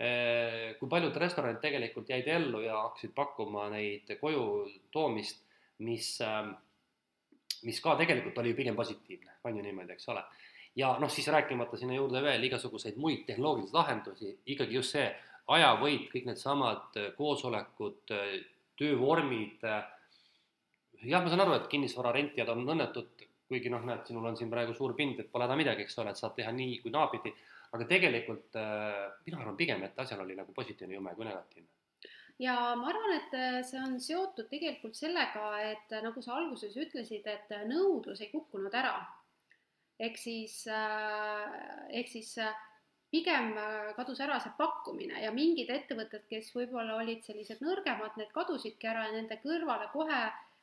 äh, 0.00 0.78
kui 0.78 0.88
paljud 0.88 1.16
restoranid 1.16 1.60
tegelikult 1.62 2.08
jäid 2.10 2.28
ellu 2.28 2.62
ja 2.64 2.78
hakkasid 2.86 3.14
pakkuma 3.14 3.68
neid 3.72 4.10
koju 4.20 4.44
toomist, 4.92 5.42
mis, 5.86 6.12
äh, 6.24 6.44
mis 7.66 7.80
ka 7.84 7.96
tegelikult 8.00 8.38
oli 8.42 8.54
pigem 8.56 8.76
positiivne, 8.76 9.40
on 9.44 9.56
ju 9.56 9.64
niimoodi, 9.64 9.96
eks 9.96 10.08
ole. 10.08 10.24
ja 10.76 10.94
noh, 11.00 11.10
siis 11.10 11.26
rääkimata 11.28 11.76
sinna 11.76 11.94
juurde 11.94 12.22
veel 12.22 12.44
igasuguseid 12.46 12.96
muid 12.96 13.26
tehnoloogilisi 13.26 13.74
lahendusi, 13.74 14.38
ikkagi 14.54 14.78
just 14.78 14.96
see 14.96 15.08
ajavõit, 15.50 16.06
kõik 16.12 16.28
needsamad 16.28 16.98
koosolekud, 17.16 18.12
töövormid. 18.80 19.62
jah, 19.62 21.22
ma 21.22 21.28
saan 21.28 21.44
aru, 21.44 21.58
et 21.60 21.68
kinnisvararentijad 21.72 22.48
on 22.52 22.66
õnnetud, 22.76 23.28
kuigi 23.50 23.70
noh, 23.72 23.84
näed, 23.86 24.02
sinul 24.08 24.26
on 24.26 24.36
siin 24.38 24.50
praegu 24.50 24.74
suur 24.76 24.96
pind, 24.98 25.20
et 25.20 25.30
pole 25.30 25.46
häda 25.46 25.56
midagi, 25.58 25.86
eks 25.86 25.98
ole, 26.02 26.12
et 26.12 26.20
saad 26.20 26.36
teha 26.36 26.52
nii 26.54 26.80
kui 26.82 26.92
naapidi 26.94 27.34
aga 27.76 27.86
tegelikult 27.90 28.56
äh, 28.58 29.04
mina 29.26 29.42
arvan 29.42 29.58
pigem, 29.58 29.84
et 29.86 29.98
asjal 30.02 30.24
oli 30.24 30.36
nagu 30.38 30.54
positiivne 30.54 30.96
jume 30.96 31.14
kui 31.14 31.26
negatiivne 31.26 31.68
ja 32.42 32.56
ma 32.78 32.88
arvan, 32.90 33.14
et 33.18 33.36
äh, 33.36 33.58
see 33.68 33.82
on 33.84 33.98
seotud 34.02 34.48
tegelikult 34.50 34.96
sellega, 34.98 35.46
et 35.70 35.94
äh, 35.94 36.02
nagu 36.02 36.22
sa 36.24 36.38
alguses 36.38 36.74
ütlesid, 36.80 37.26
et 37.30 37.54
nõudlus 37.70 38.22
ei 38.24 38.30
kukkunud 38.32 38.74
ära. 38.74 38.98
ehk 40.00 40.16
siis, 40.16 40.62
ehk 41.92 42.08
siis 42.08 42.30
pigem 43.10 43.54
kadus 43.96 44.20
ära 44.22 44.38
see 44.40 44.52
pakkumine 44.58 45.22
ja 45.24 45.32
mingid 45.34 45.70
ettevõtted, 45.74 46.22
kes 46.30 46.52
võib-olla 46.54 47.00
olid 47.02 47.24
sellised 47.26 47.62
nõrgemad, 47.64 48.14
need 48.16 48.30
kadusidki 48.34 48.86
ära 48.86 49.08
ja 49.08 49.16
nende 49.16 49.40
kõrvale 49.42 49.88
kohe 49.92 50.20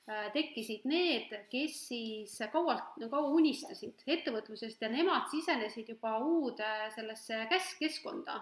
Äh, 0.07 0.29
tekkisid 0.31 0.85
need, 0.87 1.33
kes 1.51 1.73
siis 1.89 2.37
kaualt, 2.53 2.93
kaua 3.11 3.27
unistasid 3.35 4.05
ettevõtlusest 4.07 4.79
ja 4.79 4.87
nemad 4.87 5.25
sisenesid 5.27 5.89
juba 5.91 6.13
uude 6.23 6.69
sellesse 6.95 7.41
käs-, 7.51 7.73
keskkonda 7.75 8.37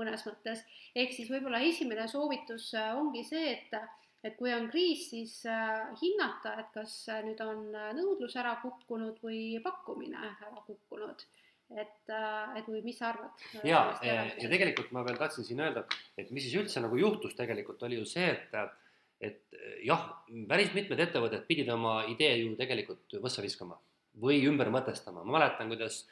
mõnes 0.00 0.24
mõttes. 0.24 0.62
ehk 0.96 1.12
siis 1.12 1.28
võib-olla 1.28 1.60
esimene 1.60 2.06
soovitus 2.08 2.70
äh, 2.72 2.94
ongi 2.96 3.26
see, 3.28 3.52
et, 3.52 3.76
et 4.24 4.38
kui 4.38 4.48
on 4.54 4.70
kriis, 4.72 5.10
siis 5.10 5.34
äh, 5.44 5.92
hinnata, 6.00 6.54
et 6.62 6.72
kas 6.72 6.96
nüüd 7.28 7.44
on 7.44 7.68
nõudlus 8.00 8.40
ära 8.40 8.56
kukkunud 8.64 9.20
või 9.20 9.60
pakkumine 9.60 10.24
ära 10.24 10.64
kukkunud 10.70 11.28
et, 11.78 12.12
et 12.58 12.68
või 12.68 12.82
mis 12.84 12.98
sa 12.98 13.10
arvad? 13.12 13.44
ja, 13.66 13.82
ja 14.02 14.50
tegelikult 14.50 14.92
ma 14.96 15.04
veel 15.06 15.18
tahtsin 15.20 15.46
siin 15.46 15.62
öelda, 15.62 15.84
et 16.18 16.30
mis 16.34 16.46
siis 16.46 16.56
üldse 16.58 16.82
nagu 16.82 16.98
juhtus 16.98 17.36
tegelikult 17.38 17.82
oli 17.86 18.00
ju 18.00 18.06
see, 18.08 18.30
et 18.34 18.78
et 19.20 19.58
jah, 19.84 20.06
päris 20.48 20.70
mitmed 20.72 21.00
ettevõtted 21.04 21.44
pidid 21.44 21.68
oma 21.68 22.06
idee 22.08 22.38
ju 22.40 22.54
tegelikult 22.56 23.18
võssa 23.20 23.44
viskama 23.44 23.76
või 24.20 24.40
ümber 24.48 24.70
mõtestama, 24.72 25.22
ma 25.24 25.36
mäletan, 25.36 25.68
kuidas 25.68 26.06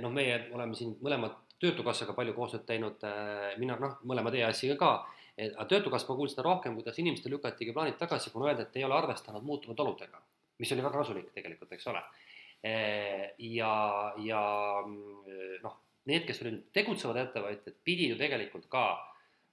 noh, 0.00 0.12
meie 0.12 0.48
oleme 0.52 0.76
siin 0.78 0.96
mõlemad 1.04 1.40
Töötukassaga 1.62 2.10
palju 2.16 2.32
koostööd 2.34 2.64
teinud, 2.66 3.04
eh, 3.06 3.52
mina 3.62 3.76
noh, 3.78 4.00
mõlemad 4.10 4.34
EAS-iga 4.34 4.74
ka, 4.80 4.88
aga 5.38 5.66
Töötukass 5.70 6.08
ma 6.08 6.16
kuulsin 6.18 6.42
rohkem, 6.42 6.74
kuidas 6.74 6.98
inimestel 6.98 7.30
lükatigi 7.36 7.74
plaanid 7.76 8.00
tagasi, 8.00 8.32
kuna 8.34 8.48
öeldi, 8.48 8.66
et 8.66 8.78
ei 8.80 8.84
ole 8.84 8.96
arvestanud 8.96 9.44
muutunud 9.46 9.78
oludega, 9.84 10.18
mis 10.58 10.72
oli 10.74 10.82
väga 10.82 10.98
kasulik 11.04 11.30
tegelikult, 11.36 11.70
eks 11.76 11.86
ole. 11.92 12.02
Eh, 12.62 13.34
ja, 13.38 14.12
ja 14.22 14.42
mm, 14.86 15.56
noh, 15.64 15.78
need, 16.06 16.26
kes 16.28 16.44
olid 16.44 16.60
tegutsevad 16.74 17.18
ettevõtjad, 17.24 17.74
pidid 17.82 18.12
ju 18.12 18.18
tegelikult 18.20 18.68
ka 18.70 18.84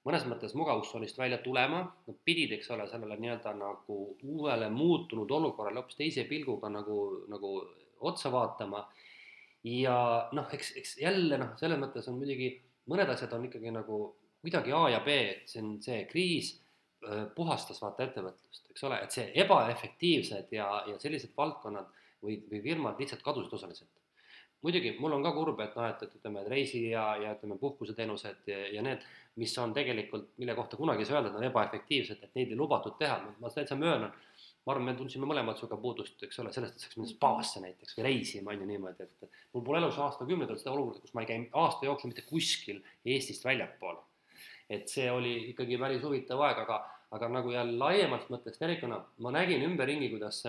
mõnes 0.06 0.28
mõttes 0.30 0.54
mugavustsoonist 0.58 1.18
välja 1.18 1.40
tulema, 1.42 1.82
nad 2.06 2.20
pidid, 2.26 2.54
eks 2.56 2.70
ole, 2.76 2.86
sellele 2.90 3.18
nii-öelda 3.20 3.56
nagu 3.58 3.98
uuele 4.24 4.70
muutunud 4.74 5.32
olukorrale 5.40 5.82
hoopis 5.82 5.98
teise 5.98 6.26
pilguga 6.30 6.70
nagu, 6.72 7.00
nagu 7.34 7.54
otsa 8.06 8.32
vaatama. 8.34 8.86
ja 9.64 10.30
noh, 10.32 10.54
eks, 10.56 10.72
eks 10.80 10.98
jälle 11.02 11.38
noh, 11.38 11.52
selles 11.60 11.82
mõttes 11.82 12.08
on 12.08 12.16
muidugi 12.22 12.54
mõned 12.90 13.10
asjad 13.12 13.34
on 13.36 13.50
ikkagi 13.50 13.74
nagu 13.74 14.00
kuidagi 14.42 14.72
A 14.72 14.86
ja 14.94 15.02
B, 15.04 15.16
et 15.34 15.52
see 15.52 15.62
on 15.66 15.78
see 15.84 16.04
kriis 16.08 16.54
puhastas 17.36 17.82
vaata 17.82 18.06
ettevõtlust, 18.06 18.70
eks 18.72 18.84
ole, 18.88 19.02
et 19.04 19.16
see 19.16 19.26
ebaefektiivsed 19.44 20.54
ja, 20.56 20.68
ja 20.88 20.98
sellised 21.00 21.32
valdkonnad 21.38 21.88
või, 22.24 22.40
või 22.52 22.62
firmad 22.64 23.00
lihtsalt 23.00 23.24
kadusid 23.26 23.54
osaliselt. 23.54 23.90
muidugi 24.62 24.92
mul 25.00 25.14
on 25.16 25.24
ka 25.24 25.32
kurb, 25.32 25.60
et 25.64 25.76
noh, 25.78 25.86
et, 25.88 26.02
et 26.04 26.16
ütleme, 26.18 26.42
et 26.44 26.50
reisi 26.52 26.82
ja, 26.90 27.04
ja 27.16 27.36
ütleme, 27.38 27.56
puhkuseteenused 27.62 28.50
ja, 28.52 28.58
ja 28.76 28.82
need, 28.84 29.06
mis 29.40 29.54
on 29.58 29.74
tegelikult, 29.74 30.34
mille 30.42 30.56
kohta 30.56 30.78
kunagi 30.78 31.06
ei 31.06 31.08
saa 31.08 31.20
öelda, 31.20 31.30
et 31.30 31.38
nad 31.38 31.46
on 31.46 31.48
ebaefektiivsed, 31.48 32.26
et 32.26 32.36
neid 32.36 32.52
ei 32.52 32.58
lubatud 32.60 32.98
teha, 33.00 33.22
ma 33.40 33.52
täitsa 33.54 33.78
möönan. 33.80 34.12
ma 34.66 34.74
arvan, 34.74 34.86
me 34.86 34.94
tundsime 34.94 35.26
mõlemad 35.26 35.58
sinuga 35.58 35.78
puudust, 35.82 36.20
eks 36.28 36.42
ole, 36.44 36.52
sellest, 36.54 36.76
et 36.76 36.84
saaks 36.84 36.98
minna 37.00 37.10
spaasse 37.10 37.62
näiteks 37.64 37.96
või 37.98 38.04
reisima 38.06 38.52
on 38.52 38.60
ju 38.60 38.68
niimoodi, 38.68 39.06
et 39.08 39.38
mul 39.56 39.64
pole 39.66 39.80
elus 39.80 39.98
aastakümneid 40.04 40.52
olnud 40.52 40.62
seda 40.62 40.74
olukorda, 40.76 41.02
kus 41.06 41.16
ma 41.16 41.24
ei 41.24 41.30
käi 41.30 41.38
aasta 41.62 41.88
jooksul 41.88 42.12
mitte 42.12 42.26
kuskil 42.28 42.82
Eestist 43.06 43.48
väljapool. 43.48 43.98
et 44.70 44.92
see 44.92 45.08
oli 45.12 45.32
ikkagi 45.54 45.80
päris 45.82 46.04
huvitav 46.04 46.44
aeg, 46.46 46.60
aga, 46.68 46.78
aga 47.16 47.30
nagu 47.40 47.56
jälle 47.56 47.80
laiemalt 47.80 48.28
mõttes 48.30 48.60
tervikuna, 48.60 49.00
ma 49.26 49.32
nägin 49.34 49.64
ümberringi, 49.66 50.12
kuidas 50.12 50.44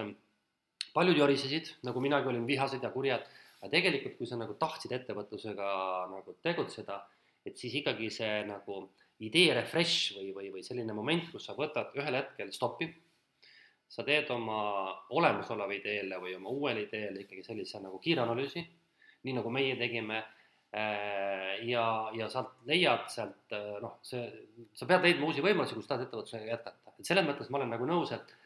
paljud 0.94 1.18
jorisesid, 1.18 1.74
nagu 1.86 2.00
minagi 2.02 2.28
olin, 2.30 2.46
vihased 2.48 2.82
ja 2.82 2.90
kurjad 2.94 3.26
aga 3.60 3.70
tegelikult, 3.74 4.16
kui 4.16 4.28
sa 4.28 4.38
nagu 4.40 4.56
tahtsid 4.60 4.94
ettevõtlusega 4.96 5.68
nagu 6.10 6.34
tegutseda, 6.44 6.96
et 7.44 7.60
siis 7.60 7.76
ikkagi 7.80 8.08
see 8.12 8.40
nagu 8.48 8.86
idee 9.24 9.52
refresh 9.56 10.16
või, 10.16 10.32
või, 10.36 10.48
või 10.54 10.64
selline 10.64 10.96
moment, 10.96 11.28
kus 11.32 11.48
sa 11.48 11.56
võtad 11.56 11.92
ühel 12.00 12.16
hetkel 12.16 12.52
stopi, 12.56 12.88
sa 13.90 14.04
teed 14.06 14.30
oma 14.32 14.60
olemasoleva 15.12 15.74
ideele 15.76 16.20
või 16.22 16.36
oma 16.38 16.52
uuele 16.54 16.86
ideele 16.86 17.24
ikkagi 17.24 17.44
sellise 17.44 17.82
nagu 17.82 17.98
kiire 18.00 18.22
analüüsi, 18.24 18.62
nii 19.26 19.36
nagu 19.36 19.52
meie 19.52 19.74
tegime 19.76 20.22
äh, 20.22 21.60
ja, 21.68 21.84
ja 22.16 22.30
sealt 22.32 22.62
leiad 22.70 23.10
sealt 23.12 23.56
äh, 23.56 23.74
noh, 23.82 23.98
see, 24.06 24.24
sa 24.78 24.88
pead 24.88 25.04
leidma 25.04 25.28
uusi 25.28 25.44
võimalusi, 25.44 25.76
kui 25.76 25.84
sa 25.84 25.96
tahad 25.96 26.06
ettevõtlusega 26.06 26.54
jätkata, 26.54 26.94
et 26.96 27.10
selles 27.10 27.28
mõttes 27.28 27.50
ma 27.50 27.60
olen 27.60 27.74
nagu 27.76 27.90
nõus, 27.90 28.14
et 28.16 28.38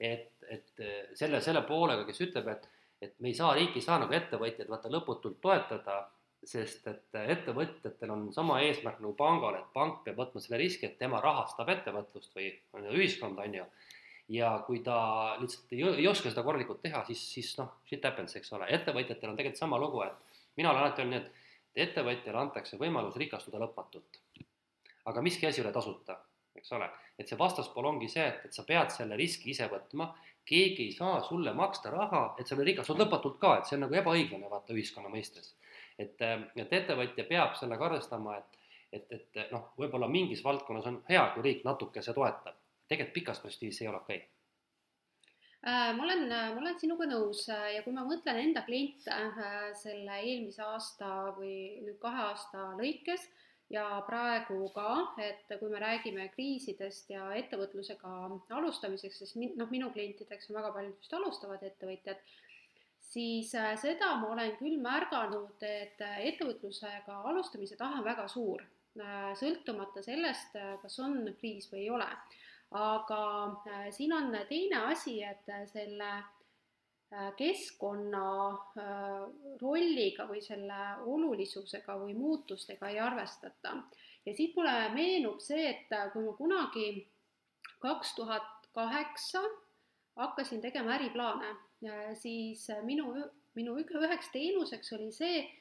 et, 0.00 0.39
et 0.50 0.84
selle, 1.14 1.40
selle 1.44 1.62
poolega, 1.68 2.04
kes 2.08 2.22
ütleb, 2.26 2.48
et 2.50 2.68
et 3.00 3.14
me 3.20 3.30
ei 3.30 3.36
saa, 3.36 3.54
riik 3.56 3.76
ei 3.76 3.84
saa 3.84 3.98
nagu 4.00 4.12
ettevõtjaid 4.12 4.68
vaata 4.68 4.90
lõputult 4.92 5.38
toetada, 5.40 6.02
sest 6.44 6.86
et 6.88 7.16
ettevõtjatel 7.20 8.12
on 8.12 8.26
sama 8.32 8.60
eesmärk 8.64 9.00
nagu 9.00 9.14
pangal, 9.16 9.56
et 9.56 9.72
pank 9.76 10.02
peab 10.04 10.20
võtma 10.20 10.40
selle 10.40 10.60
riski, 10.60 10.88
et 10.88 10.98
tema 11.00 11.20
rahastab 11.24 11.68
ettevõtlust 11.72 12.36
või 12.36 12.52
ühiskonda, 12.96 13.44
on 13.48 13.58
ju. 13.60 13.66
ja 14.36 14.52
kui 14.66 14.80
ta 14.84 14.96
lihtsalt 15.40 15.72
ei, 15.74 15.82
ei 16.04 16.08
oska 16.08 16.30
seda 16.30 16.44
korralikult 16.46 16.82
teha, 16.84 17.02
siis, 17.08 17.24
siis 17.34 17.52
noh, 17.58 17.72
shit 17.88 18.04
happens, 18.04 18.36
eks 18.36 18.52
ole, 18.56 18.68
ettevõtjatel 18.76 19.32
on 19.32 19.40
tegelikult 19.40 19.64
sama 19.64 19.80
lugu, 19.80 20.04
et 20.04 20.40
mina 20.60 20.72
olen 20.72 20.84
alati 20.84 21.04
öelnud 21.04 21.20
et 21.20 21.84
ettevõtjale 21.88 22.40
antakse 22.40 22.78
võimalus 22.80 23.16
rikastuda 23.20 23.60
lõpmatult. 23.62 24.20
aga 25.10 25.22
miski 25.24 25.46
asi 25.46 25.60
ei 25.60 25.64
ole 25.64 25.72
tasuta, 25.72 26.18
eks 26.54 26.72
ole, 26.76 26.88
et 27.20 27.28
see 27.28 27.38
vastaspool 27.38 27.88
ongi 27.90 28.08
see, 28.08 28.24
et, 28.24 28.46
et 28.48 28.56
sa 28.56 28.64
pead 28.68 28.92
selle 28.94 29.18
riski 29.20 29.52
ise 29.52 29.68
võtma. 29.70 30.08
Keegi 30.50 30.86
ei 30.88 30.94
saa 30.96 31.20
sulle 31.22 31.52
maksta 31.54 31.92
raha, 31.92 32.22
et 32.40 32.48
sa 32.48 32.56
veel 32.56 32.72
rikastud 32.72 32.98
lõpmatult 32.98 33.36
ka, 33.42 33.58
et 33.58 33.68
see 33.68 33.76
on 33.76 33.84
nagu 33.84 33.98
ebaõiglane 34.00 34.48
vaata 34.50 34.74
ühiskonna 34.76 35.12
mõistes. 35.12 35.54
et, 36.00 36.16
äh, 36.24 36.40
et 36.56 36.72
ettevõtja 36.72 37.26
peab 37.28 37.56
sellega 37.58 37.84
arvestama, 37.84 38.38
et, 38.38 38.54
et, 38.96 39.10
et 39.12 39.50
noh, 39.52 39.66
võib-olla 39.76 40.08
mingis 40.08 40.40
valdkonnas 40.44 40.86
on 40.88 41.02
hea, 41.10 41.26
kui 41.34 41.44
riik 41.44 41.64
natukese 41.64 42.14
toetab, 42.16 42.56
tegelikult 42.88 43.14
pikas 43.18 43.42
perspektiivis 43.42 43.82
ei 43.82 43.88
ole 43.90 44.00
okei. 44.00 44.16
Okay 44.16 45.68
äh, 45.68 45.90
ma 45.96 46.06
olen, 46.06 46.24
ma 46.30 46.62
olen 46.62 46.80
sinuga 46.80 47.04
nõus. 47.10 47.44
Ja 47.50 47.84
kui 47.84 47.92
ma 47.92 48.06
mõtlen 48.08 48.40
enda 48.46 48.64
kliente 48.64 49.12
äh, 49.12 49.68
selle 49.76 50.22
eelmise 50.22 50.64
aasta 50.64 51.34
või 51.36 51.84
nüüd 51.84 52.00
kahe 52.00 52.24
aasta 52.30 52.70
lõikes, 52.80 53.28
ja 53.70 53.84
praegu 54.06 54.64
ka, 54.74 54.90
et 55.22 55.50
kui 55.60 55.70
me 55.70 55.80
räägime 55.82 56.26
kriisidest 56.34 57.12
ja 57.14 57.28
ettevõtlusega 57.38 58.14
alustamiseks, 58.58 59.20
siis 59.22 59.36
min-, 59.38 59.54
noh, 59.58 59.70
minu 59.70 59.92
klientideks 59.94 60.50
on 60.50 60.58
väga 60.58 60.72
paljud 60.74 60.96
just 60.98 61.14
alustavad 61.18 61.62
ettevõtjad, 61.68 62.24
siis 63.10 63.54
äh, 63.58 63.72
seda 63.80 64.14
ma 64.18 64.32
olen 64.34 64.56
küll 64.58 64.78
märganud, 64.82 65.62
et 65.62 66.02
äh, 66.06 66.18
ettevõtlusega 66.32 67.22
alustamise 67.30 67.78
tahe 67.78 68.00
on 68.00 68.06
väga 68.06 68.26
suur, 68.30 68.66
äh, 68.98 69.30
sõltumata 69.38 70.02
sellest, 70.06 70.58
kas 70.82 71.00
on 71.06 71.22
kriis 71.38 71.70
või 71.72 71.86
ei 71.86 71.94
ole. 71.98 72.10
aga 72.70 73.22
siin 73.90 74.12
on 74.14 74.28
teine 74.46 74.84
asi, 74.92 75.16
et 75.26 75.48
selle 75.72 76.10
Äh, 76.10 76.39
keskkonna 77.36 78.26
äh, 78.78 79.22
rolliga 79.60 80.28
või 80.28 80.42
selle 80.44 80.80
olulisusega 81.10 81.96
või 81.98 82.14
muutustega 82.14 82.88
ei 82.88 83.00
arvestata. 83.02 83.74
ja 84.26 84.34
siit 84.34 84.54
mulle 84.56 84.88
meenub 84.94 85.40
see, 85.42 85.70
et 85.70 85.92
äh, 85.92 86.12
kui 86.12 86.22
ma 86.24 86.36
kunagi 86.38 86.86
kaks 87.80 88.14
tuhat 88.14 88.70
kaheksa 88.74 89.42
hakkasin 90.16 90.60
tegema 90.60 90.94
äriplaane, 90.94 91.54
siis 92.14 92.66
minu, 92.84 93.14
minu 93.54 93.78
üheks 93.80 94.28
teenuseks 94.32 94.92
oli 94.92 95.10
see, 95.12 95.38
Äh, 95.42 95.59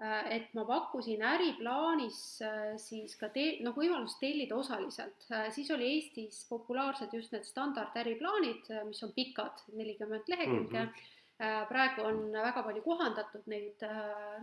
et 0.00 0.54
ma 0.56 0.62
pakkusin 0.64 1.20
äriplaanis 1.28 2.20
äh, 2.40 2.76
siis 2.80 3.12
ka 3.20 3.28
te-, 3.34 3.58
noh, 3.64 3.74
võimalust 3.76 4.16
tellida 4.22 4.56
osaliselt, 4.56 5.26
äh, 5.28 5.50
siis 5.52 5.68
oli 5.74 5.90
Eestis 5.96 6.38
populaarsed 6.48 7.12
just 7.12 7.34
need 7.34 7.44
standarдэriplaanid, 7.44 8.70
mis 8.88 9.02
on 9.04 9.12
pikad, 9.12 9.60
nelikümmend 9.76 10.30
lehekülge 10.32 10.86
mm, 10.86 10.94
-hmm. 10.94 11.66
praegu 11.68 12.06
on 12.08 12.32
väga 12.32 12.62
palju 12.62 12.82
kohandatud 12.82 13.44
neid 13.46 13.84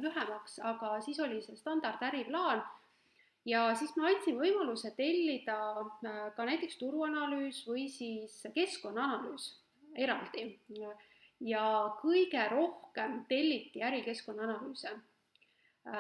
lühemaks, 0.01 0.59
aga 0.61 1.01
siis 1.01 1.19
oli 1.19 1.41
see 1.41 1.57
standardäriplaan 1.57 2.63
ja 3.45 3.73
siis 3.75 3.95
ma 3.97 4.07
andsin 4.13 4.37
võimaluse 4.37 4.93
tellida 4.97 5.57
ka 6.35 6.45
näiteks 6.45 6.77
turuanalüüs 6.77 7.65
või 7.67 7.89
siis 7.89 8.43
keskkonnaanalüüs 8.53 9.51
eraldi. 9.95 10.59
ja 11.39 11.67
kõige 12.01 12.49
rohkem 12.49 13.23
telliti 13.29 13.83
ärikeskkonna 13.83 14.43
analüüse 14.43 14.89
Äh, 14.89 15.16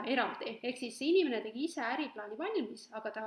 eraldi, 0.07 0.57
ehk 0.63 0.79
siis 0.79 0.99
inimene 1.05 1.41
tegi 1.45 1.65
ise 1.67 1.83
äriplaani 1.85 2.37
valmis, 2.39 2.87
aga 2.97 3.11
ta 3.15 3.25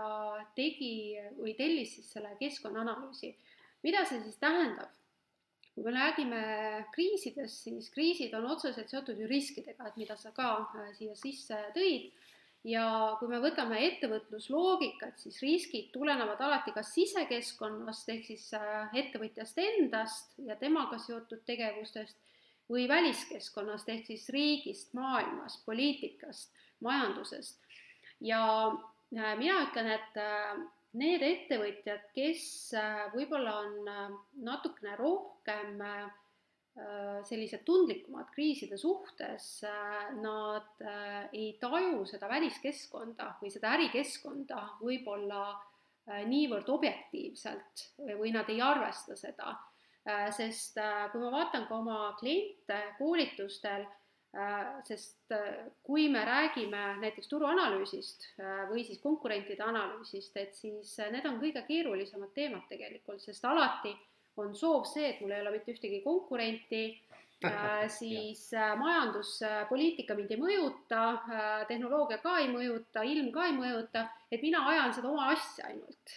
tegi 0.57 1.17
või 1.39 1.55
tellis 1.59 1.97
siis 1.97 2.11
selle 2.17 2.35
keskkonnaanalüüsi. 2.41 3.35
mida 3.83 4.05
see 4.05 4.21
siis 4.21 4.37
tähendab? 4.37 4.91
kui 5.75 5.85
me 5.85 5.93
räägime 5.95 6.41
kriisidest, 6.93 7.63
siis 7.65 7.91
kriisid 7.95 8.35
on 8.35 8.51
otseselt 8.53 8.91
seotud 8.91 9.19
ju 9.19 9.29
riskidega, 9.31 9.87
et 9.89 9.97
mida 9.97 10.17
sa 10.19 10.33
ka 10.37 10.49
äh, 10.77 10.91
siia 10.99 11.15
sisse 11.17 11.57
tõid. 11.77 12.11
ja 12.69 12.85
kui 13.17 13.29
me 13.31 13.39
võtame 13.41 13.79
ettevõtlusloogikat, 13.87 15.17
siis 15.23 15.39
riskid 15.41 15.87
tulenevad 15.95 16.41
alati 16.45 16.75
kas 16.77 16.91
sisekeskkonnast 16.93 18.11
ehk 18.13 18.27
siis 18.27 18.51
äh, 18.59 18.93
ettevõtjast 19.01 19.63
endast 19.65 20.37
ja 20.45 20.59
temaga 20.61 20.99
seotud 21.01 21.41
tegevustest 21.47 22.19
või 22.71 22.87
väliskeskkonnast 22.89 23.89
ehk 23.91 24.07
siis 24.07 24.29
riigist, 24.35 24.95
maailmast, 24.95 25.65
poliitikast, 25.67 26.55
majandusest. 26.81 27.59
ja 28.21 28.43
äh, 28.69 29.35
mina 29.39 29.65
ütlen, 29.67 29.91
et 29.97 30.21
äh, 30.21 30.57
need 31.01 31.23
ettevõtjad, 31.23 32.09
kes 32.15 32.45
äh, 32.79 33.07
võib-olla 33.15 33.59
on 33.65 33.95
natukene 34.47 34.97
rohkem 35.01 35.79
sellised 37.27 37.65
tundlikumad 37.67 38.29
kriiside 38.33 38.77
suhtes, 38.79 39.47
nad 40.23 40.85
ei 41.35 41.49
taju 41.61 42.05
seda 42.09 42.29
väliskeskkonda 42.31 43.27
või 43.41 43.51
seda 43.53 43.73
ärikeskkonda 43.75 44.61
võib-olla 44.79 45.43
niivõrd 46.31 46.71
objektiivselt 46.73 47.85
või 48.23 48.31
nad 48.33 48.49
ei 48.55 48.63
arvesta 48.65 49.19
seda 49.19 49.51
sest 50.37 50.79
äh, 50.81 51.09
kui 51.13 51.21
ma 51.21 51.31
vaatan 51.35 51.67
ka 51.69 51.77
oma 51.77 51.99
kliente 52.21 52.79
koolitustel, 52.99 53.87
äh, 54.37 54.71
sest 54.89 55.35
kui 55.87 56.09
me 56.09 56.25
räägime 56.25 56.85
näiteks 57.03 57.29
turuanalüüsist 57.29 58.29
või 58.71 58.85
siis 58.87 59.03
konkurentide 59.03 59.67
analüüsist, 59.67 60.37
et 60.37 60.55
siis 60.55 60.97
need 61.13 61.27
on 61.29 61.41
kõige 61.43 61.63
keerulisemad 61.69 62.33
teemad 62.35 62.65
tegelikult, 62.71 63.21
sest 63.23 63.45
alati 63.45 63.93
on 64.41 64.55
soov 64.57 64.87
see, 64.89 65.11
et 65.11 65.21
mul 65.21 65.35
ei 65.35 65.43
ole 65.45 65.59
mitte 65.59 65.75
ühtegi 65.75 66.01
konkurenti 66.05 66.85
Äh, 67.10 67.10
siis 67.99 68.43
äh, 68.55 68.73
majanduspoliitika 68.79 70.15
mind 70.19 70.35
ei 70.35 70.41
mõjuta, 70.41 71.01
äh, 71.17 71.47
tehnoloogia 71.69 72.19
ka 72.21 72.37
ei 72.43 72.51
mõjuta, 72.53 73.05
ilm 73.07 73.31
ka 73.33 73.47
ei 73.49 73.55
mõjuta, 73.57 74.05
et 74.31 74.45
mina 74.45 74.61
ajan 74.69 74.93
seda 74.97 75.09
oma 75.09 75.31
asja 75.33 75.71
ainult. 75.71 76.15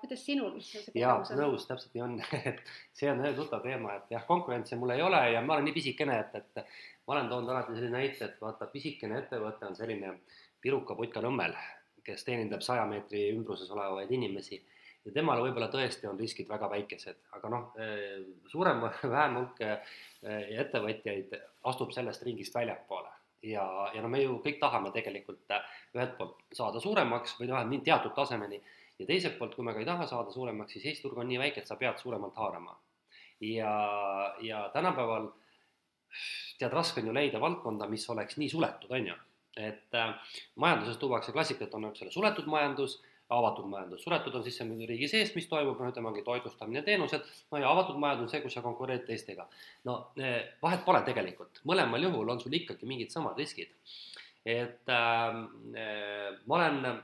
kuidas 0.00 0.24
sinul 0.24 0.56
see 0.64 0.96
jaa, 0.98 1.18
nõus, 1.38 1.68
täpselt 1.68 1.94
nii 1.94 2.04
on. 2.06 2.16
Et 2.50 2.62
see 2.96 3.10
on 3.10 3.22
tuttav 3.36 3.62
teema, 3.64 3.98
et 3.98 4.10
jah, 4.14 4.24
konkurentsi 4.26 4.76
mul 4.78 4.94
ei 4.94 5.02
ole 5.02 5.20
ja 5.34 5.42
ma 5.44 5.56
olen 5.56 5.68
nii 5.68 5.76
pisikene, 5.76 6.18
et, 6.24 6.34
et 6.40 6.64
ma 7.06 7.16
olen 7.16 7.30
toonud 7.30 7.52
alati 7.52 7.74
sellise 7.74 7.92
näite, 7.92 8.28
et 8.28 8.40
vaata, 8.40 8.68
pisikene 8.72 9.18
ettevõte 9.20 9.68
on 9.68 9.76
selline 9.76 10.18
piruka 10.64 10.96
putka 10.96 11.22
Nõmmel, 11.24 11.56
kes 12.04 12.24
teenindab 12.24 12.62
saja 12.64 12.86
meetri 12.88 13.26
ümbruses 13.34 13.70
olevaid 13.74 14.12
inimesi 14.12 14.60
ja 15.04 15.12
temal 15.12 15.42
võib-olla 15.44 15.68
tõesti 15.72 16.08
on 16.08 16.18
riskid 16.20 16.48
väga 16.48 16.70
väikesed, 16.70 17.18
aga 17.36 17.50
noh, 17.52 17.66
eh, 17.80 18.22
suurem 18.52 18.80
või 18.84 18.92
vähem 19.16 19.40
hulk 19.40 19.60
eh, 19.66 19.98
ettevõtjaid 20.64 21.36
astub 21.70 21.92
sellest 21.96 22.24
ringist 22.24 22.54
väljapoole 22.54 23.12
ja, 23.44 23.66
ja 23.94 24.02
no 24.02 24.08
me 24.08 24.22
ju 24.22 24.38
kõik 24.44 24.58
tahame 24.62 24.92
tegelikult 24.94 25.52
eh, 25.52 25.76
ühelt 25.96 26.16
poolt 26.18 26.40
saada 26.52 26.80
suuremaks 26.80 27.36
või 27.40 27.52
nii 27.52 27.84
teatud 27.84 28.16
tasemeni 28.16 28.60
ja 28.98 29.06
teiselt 29.06 29.38
poolt, 29.38 29.54
kui 29.56 29.66
me 29.66 29.74
ka 29.74 29.82
ei 29.82 29.88
taha 29.88 30.06
saada 30.06 30.32
suuremaks, 30.32 30.76
siis 30.76 30.86
Eesti 30.90 31.06
turg 31.06 31.18
on 31.18 31.28
nii 31.28 31.40
väike, 31.42 31.62
et 31.62 31.70
sa 31.70 31.76
pead 31.76 31.98
suuremalt 32.00 32.36
haarama. 32.38 32.76
ja, 33.40 33.72
ja 34.40 34.68
tänapäeval 34.72 35.32
tead, 36.58 36.72
raske 36.72 37.02
on 37.02 37.10
ju 37.10 37.14
leida 37.14 37.40
valdkonda, 37.42 37.88
mis 37.90 38.06
oleks 38.10 38.38
nii 38.40 38.50
suletud, 38.52 38.90
on 38.90 39.08
ju. 39.10 39.16
et 39.56 39.94
äh, 39.94 40.14
majanduses 40.58 40.96
tuuakse 40.98 41.32
klassikat, 41.32 41.74
on, 41.74 41.84
ole, 41.90 42.10
suletud 42.10 42.46
majandus, 42.50 42.96
avatud 43.32 43.68
majandus, 43.70 44.02
suletud 44.04 44.34
on 44.36 44.44
see 44.44 44.86
riigi 44.88 45.08
sees, 45.08 45.32
mis 45.36 45.46
toimub, 45.48 45.78
noh, 45.80 45.92
ütleme, 45.92 46.10
ongi 46.10 46.24
toitlustamine, 46.26 46.82
teenused, 46.84 47.24
no 47.52 47.60
ja 47.62 47.70
avatud 47.70 47.96
majandus 48.00 48.26
on 48.26 48.32
see, 48.34 48.42
kus 48.44 48.56
sa 48.58 48.62
konkureerid 48.64 49.06
teistega. 49.08 49.46
no 49.88 49.96
eh, 50.20 50.42
vahet 50.62 50.84
pole 50.84 51.00
tegelikult, 51.06 51.62
mõlemal 51.64 52.04
juhul 52.04 52.34
on 52.34 52.42
sul 52.42 52.52
ikkagi 52.60 52.86
mingid 52.86 53.14
samad 53.14 53.40
riskid. 53.40 53.72
et 54.44 54.92
äh, 54.92 55.38
ma 56.44 56.56
olen 56.58 57.02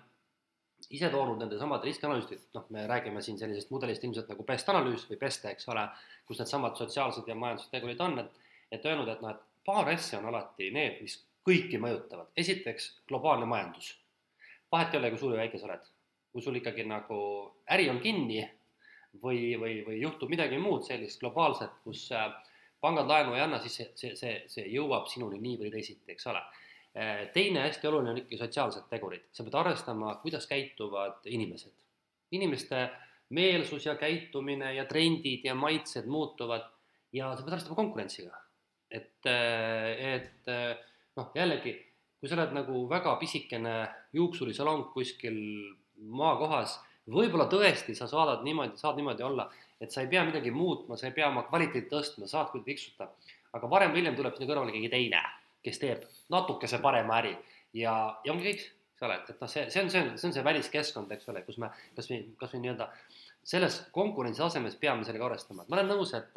ise 0.91 1.09
toonud 1.09 1.41
nende 1.41 1.59
samade 1.59 1.89
riskianalüüsid, 1.89 2.51
noh, 2.55 2.67
me 2.75 2.85
räägime 2.91 3.23
siin 3.23 3.39
sellisest 3.39 3.71
mudelist 3.73 4.05
ilmselt 4.05 4.29
nagu 4.29 4.45
best 4.45 4.69
analüüs 4.69 5.07
või 5.09 5.19
best, 5.21 5.45
eks 5.49 5.69
ole, 5.73 5.87
kus 6.29 6.41
needsamad 6.43 6.77
sotsiaalsed 6.77 7.29
ja 7.29 7.37
majanduslikud 7.39 7.79
tegurid 7.79 8.05
on, 8.05 8.19
et 8.25 8.39
et 8.71 8.85
öelnud, 8.87 9.09
et 9.11 9.23
noh, 9.23 9.33
et 9.35 9.65
paar 9.67 9.89
asja 9.91 10.21
on 10.21 10.29
alati 10.31 10.71
need, 10.75 11.01
mis 11.03 11.17
kõiki 11.47 11.81
mõjutavad. 11.83 12.29
esiteks, 12.37 12.91
globaalne 13.09 13.47
majandus. 13.47 13.97
vahet 14.73 14.95
ei 14.95 15.01
ole, 15.01 15.11
kui 15.11 15.19
suur 15.19 15.33
või 15.33 15.43
väike 15.43 15.59
sa 15.59 15.67
oled. 15.67 15.89
Kui 16.33 16.43
sul 16.43 16.59
ikkagi 16.61 16.85
nagu 16.87 17.19
äri 17.71 17.88
on 17.90 18.01
kinni 18.03 18.40
või, 19.23 19.57
või, 19.59 19.81
või 19.87 19.99
juhtub 20.01 20.31
midagi 20.31 20.59
muud 20.62 20.85
sellist 20.87 21.21
globaalset, 21.23 21.81
kus 21.85 22.07
äh, 22.14 22.31
pangad 22.81 23.11
laenu 23.11 23.35
ei 23.35 23.45
anna, 23.45 23.61
siis 23.62 23.81
see, 23.81 23.88
see, 23.99 24.16
see, 24.19 24.35
see 24.51 24.66
jõuab 24.71 25.09
sinuni 25.11 25.40
nii 25.43 25.59
või 25.64 25.73
teisiti, 25.75 26.07
eks 26.14 26.29
ole. 26.31 26.43
Äh, 26.95 27.25
teine 27.35 27.64
hästi 27.66 27.90
oluline 27.90 28.14
on 28.14 28.21
ikkagi 28.23 28.40
sotsiaalsed 28.40 28.87
tegurid, 28.90 29.27
sa 29.35 29.47
pead 29.47 29.59
arvestama, 29.62 30.16
kuidas 30.23 30.47
käituvad 30.51 31.27
inimesed. 31.27 31.75
inimeste 32.31 32.85
meelsus 33.35 33.87
ja 33.87 33.97
käitumine 33.99 34.75
ja 34.75 34.85
trendid 34.87 35.45
ja 35.45 35.55
maitsed 35.55 36.07
muutuvad 36.07 36.62
ja 37.12 37.33
sa 37.35 37.43
pead 37.43 37.57
arvestama 37.57 37.79
konkurentsiga 37.79 38.38
et, 38.90 39.27
äh, 39.27 40.14
et 40.16 40.51
noh, 41.16 41.31
jällegi, 41.35 41.75
kui 42.19 42.29
sa 42.29 42.37
oled 42.37 42.55
nagu 42.55 42.85
väga 42.90 43.14
pisikene 43.21 43.75
juuksurisalong 44.16 44.90
kuskil 44.95 45.38
maakohas, 46.01 46.79
võib-olla 47.11 47.47
tõesti 47.51 47.95
sa 47.99 48.09
saadad 48.11 48.45
niimoodi, 48.47 48.79
saad 48.81 48.99
niimoodi 49.01 49.27
olla, 49.27 49.49
et 49.81 49.93
sa 49.93 50.05
ei 50.05 50.11
pea 50.13 50.25
midagi 50.29 50.53
muutma, 50.55 50.97
sa 50.97 51.09
ei 51.09 51.17
pea 51.17 51.29
oma 51.29 51.47
kvaliteeti 51.49 51.91
tõstma, 51.91 52.29
saad 52.31 52.51
küll 52.53 52.67
tiksuta, 52.67 53.09
aga 53.57 53.71
varem 53.71 53.95
või 53.95 54.03
hiljem 54.03 54.19
tuleb 54.19 54.37
sinna 54.37 54.51
kõrvale 54.53 54.75
keegi 54.75 54.93
teine, 54.93 55.23
kes 55.65 55.81
teeb 55.83 56.05
natukese 56.33 56.79
parema 56.83 57.19
äri. 57.21 57.35
Ja, 57.77 57.95
ja 58.25 58.35
ongi 58.35 58.51
kõik, 58.51 58.67
eks 58.95 59.07
ole, 59.07 59.17
et 59.23 59.41
noh, 59.41 59.51
see, 59.51 59.67
see 59.71 59.83
on, 59.83 59.91
see 59.91 60.05
on, 60.05 60.13
see 60.19 60.29
on 60.31 60.37
see 60.37 60.47
väliskeskkond, 60.47 61.13
eks 61.17 61.31
ole, 61.33 61.43
kus 61.47 61.59
me 61.63 61.71
kasvõi, 61.97 62.23
kasvõi 62.41 62.63
nii-öelda 62.65 62.89
äh, 62.91 63.21
selles 63.45 63.81
konkurentsi 63.93 64.43
asemes 64.45 64.77
peame 64.81 65.05
sellega 65.05 65.27
arvestama, 65.27 65.65
et 65.65 65.71
ma 65.73 65.79
olen 65.79 65.89
nõus, 65.95 66.13
et, 66.17 66.37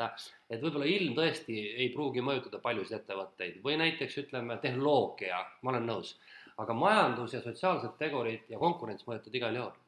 et 0.50 0.62
võib-olla 0.62 0.88
ilm 0.90 1.16
tõesti 1.18 1.58
ei 1.84 1.90
pruugi 1.94 2.24
mõjutada 2.24 2.62
paljusid 2.64 3.02
ettevõtteid. 3.02 3.60
Või 3.66 3.78
näiteks 3.82 4.18
ütleme, 4.24 4.58
tehnoloogia, 4.64 5.42
ma 5.62 5.74
olen 5.74 5.90
nõus, 5.90 6.16
aga 6.58 6.74
majandus 6.78 7.34
ja 7.34 7.42
sotsiaalsed 7.42 7.98
tegurid 7.98 8.50
ja 8.50 8.60
konkurents 8.62 9.08
mõjutavad 9.08 9.40
igal 9.40 9.58
juhul. 9.62 9.80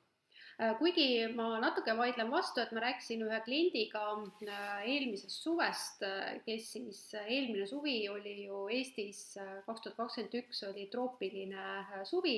Äh, 0.56 0.72
kuigi 0.80 1.06
ma 1.36 1.58
natuke 1.60 1.92
vaidlen 1.98 2.30
vastu, 2.32 2.62
et 2.64 2.70
ma 2.72 2.80
rääkisin 2.86 3.26
ühe 3.26 3.40
kliendiga 3.44 4.04
äh, 4.48 4.86
eelmisest 4.88 5.44
suvest, 5.44 6.06
äh, 6.08 6.38
kes 6.46 6.70
siis, 6.78 7.02
eelmine 7.20 7.68
suvi 7.68 7.98
oli 8.08 8.46
ju 8.46 8.62
Eestis, 8.72 9.36
kaks 9.66 9.84
tuhat 9.84 9.98
kakskümmend 9.98 10.38
üks 10.40 10.64
oli 10.70 10.88
troopiline 10.94 12.06
suvi. 12.08 12.38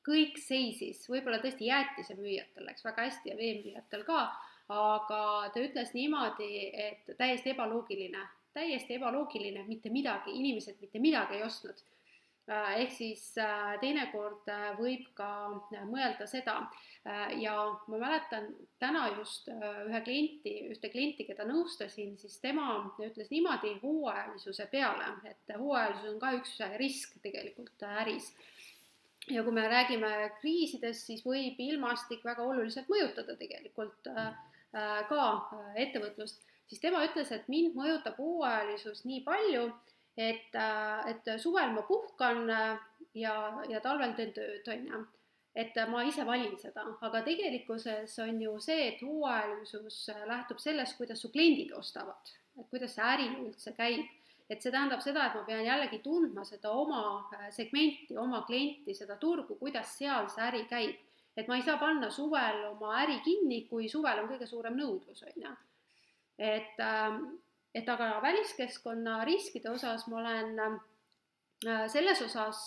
Kõik 0.00 0.40
seisis, 0.40 1.02
võib-olla 1.12 1.42
tõesti 1.42 1.68
jäätisemüüjatel 1.68 2.64
läks 2.70 2.86
väga 2.86 3.04
hästi 3.04 3.28
ja 3.28 3.36
veemüüjatel 3.36 4.06
ka, 4.08 4.22
aga 4.72 5.20
ta 5.52 5.60
ütles 5.60 5.92
niimoodi, 5.92 6.48
et 6.72 7.12
täiesti 7.18 7.52
ebaloogiline, 7.52 8.22
täiesti 8.56 8.96
ebaloogiline, 8.96 9.66
mitte 9.68 9.92
midagi, 9.92 10.32
inimesed 10.32 10.80
mitte 10.80 11.02
midagi 11.04 11.36
ei 11.36 11.44
ostnud. 11.44 11.84
Äh, 12.48 12.80
ehk 12.82 12.92
siis 12.96 13.22
äh, 13.38 13.76
teinekord 13.78 14.48
äh, 14.50 14.70
võib 14.78 15.04
ka 15.14 15.28
mõelda 15.86 16.26
seda. 16.26 16.62
Ja 17.40 17.54
ma 17.88 17.96
mäletan 17.96 18.50
täna 18.76 19.06
just 19.14 19.46
ühe 19.48 20.00
klienti, 20.04 20.50
ühte 20.68 20.90
klienti, 20.92 21.24
keda 21.24 21.46
nõustasin, 21.48 22.10
siis 22.20 22.34
tema 22.42 22.74
ütles 23.00 23.30
niimoodi 23.32 23.70
hooajalisuse 23.80 24.66
peale, 24.68 25.06
et 25.30 25.54
hooajalisus 25.56 26.10
on 26.10 26.18
ka 26.20 26.34
üks 26.36 26.58
risk 26.76 27.16
tegelikult 27.24 27.86
äris. 27.88 28.28
Ja 29.32 29.40
kui 29.46 29.56
me 29.56 29.64
räägime 29.72 30.10
kriisidest, 30.42 31.08
siis 31.08 31.24
võib 31.24 31.56
ilmastik 31.64 32.20
väga 32.26 32.44
oluliselt 32.44 32.92
mõjutada 32.92 33.38
tegelikult 33.40 34.12
ka 35.08 35.24
ettevõtlust, 35.80 36.44
siis 36.68 36.84
tema 36.84 37.00
ütles, 37.08 37.32
et 37.32 37.48
mind 37.48 37.80
mõjutab 37.80 38.20
hooajalisus 38.20 39.06
nii 39.08 39.24
palju, 39.24 39.70
et, 40.20 40.56
et 41.08 41.32
suvel 41.40 41.72
ma 41.72 41.86
puhkan 41.88 42.44
ja, 43.14 43.34
ja 43.68 43.80
talvel 43.80 44.12
teen 44.18 44.34
tööd, 44.36 44.68
on 44.68 44.86
ju. 44.86 45.00
et 45.54 45.76
ma 45.90 46.04
ise 46.06 46.26
valin 46.26 46.58
seda, 46.60 46.84
aga 47.06 47.22
tegelikkuses 47.26 48.18
on 48.26 48.42
ju 48.42 48.54
see, 48.62 48.90
et 48.92 49.02
hooajalisus 49.02 50.02
lähtub 50.28 50.60
sellest, 50.62 50.98
kuidas 50.98 51.22
su 51.22 51.32
kliendid 51.32 51.72
ostavad, 51.76 52.34
et 52.58 52.68
kuidas 52.70 52.94
see 52.94 53.06
äri 53.14 53.30
üldse 53.40 53.74
käib 53.78 54.06
et 54.50 54.62
see 54.62 54.72
tähendab 54.74 55.02
seda, 55.04 55.28
et 55.28 55.36
ma 55.38 55.44
pean 55.46 55.62
jällegi 55.62 56.00
tundma 56.02 56.42
seda 56.46 56.72
oma 56.74 57.02
äh, 57.36 57.46
segmenti, 57.54 58.16
oma 58.18 58.42
klienti, 58.48 58.96
seda 58.98 59.16
turgu, 59.20 59.56
kuidas 59.60 59.94
seal 60.00 60.26
see 60.32 60.46
äri 60.48 60.64
käib. 60.70 61.06
et 61.38 61.46
ma 61.48 61.56
ei 61.56 61.62
saa 61.62 61.78
panna 61.78 62.08
suvel 62.10 62.64
oma 62.72 62.96
äri 63.04 63.20
kinni, 63.24 63.62
kui 63.68 63.86
suvel 63.88 64.18
on 64.20 64.26
kõige 64.28 64.48
suurem 64.50 64.74
nõudlus, 64.76 65.22
on 65.28 65.44
ju. 65.44 65.52
et, 66.38 66.82
ähm, 66.82 67.22
et 67.74 67.88
aga 67.88 68.18
väliskeskkonna 68.22 69.20
riskide 69.24 69.70
osas 69.70 70.06
ma 70.08 70.18
olen 70.22 70.58
äh, 70.64 71.86
selles 71.92 72.22
osas 72.22 72.64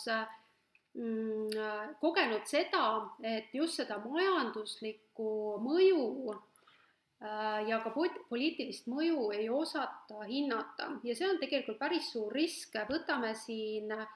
mm, 0.94 1.52
kogenud 2.00 2.48
seda, 2.48 2.86
et 3.24 3.54
just 3.54 3.82
seda 3.82 4.00
majanduslikku 4.06 5.30
mõju 5.64 6.08
Äh, 7.24 7.62
ja 7.70 7.78
ka 7.80 7.92
poliitilist 7.96 8.90
mõju 8.92 9.30
ei 9.32 9.46
osata 9.48 10.26
hinnata. 10.28 10.90
Ja 11.08 11.16
see 11.16 11.30
on 11.30 11.40
tegelikult 11.40 11.80
päris 11.80 12.10
suur 12.12 12.34
risk, 12.36 12.76
võtame 12.90 13.32
siin 13.40 13.94
äh, 13.96 14.10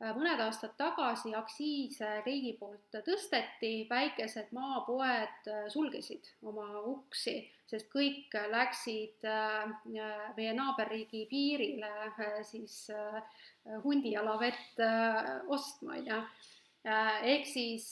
mõned 0.00 0.40
aastad 0.42 0.74
tagasi 0.78 1.34
aktsiise 1.38 2.10
riigi 2.26 2.54
poolt 2.58 2.96
tõsteti, 3.06 3.86
väikesed 3.90 4.50
maapoed 4.56 5.50
äh, 5.50 5.66
sulgesid 5.72 6.30
oma 6.42 6.66
uksi, 6.90 7.36
sest 7.70 7.88
kõik 7.92 8.34
läksid 8.52 9.24
meie 9.24 10.52
naaberriigi 10.54 11.24
piirile 11.30 11.92
siis 12.44 12.90
hundijalavett 13.86 14.82
ostma, 15.48 15.96
on 15.96 16.10
ju. 16.10 16.20
ehk 17.32 17.48
siis 17.48 17.88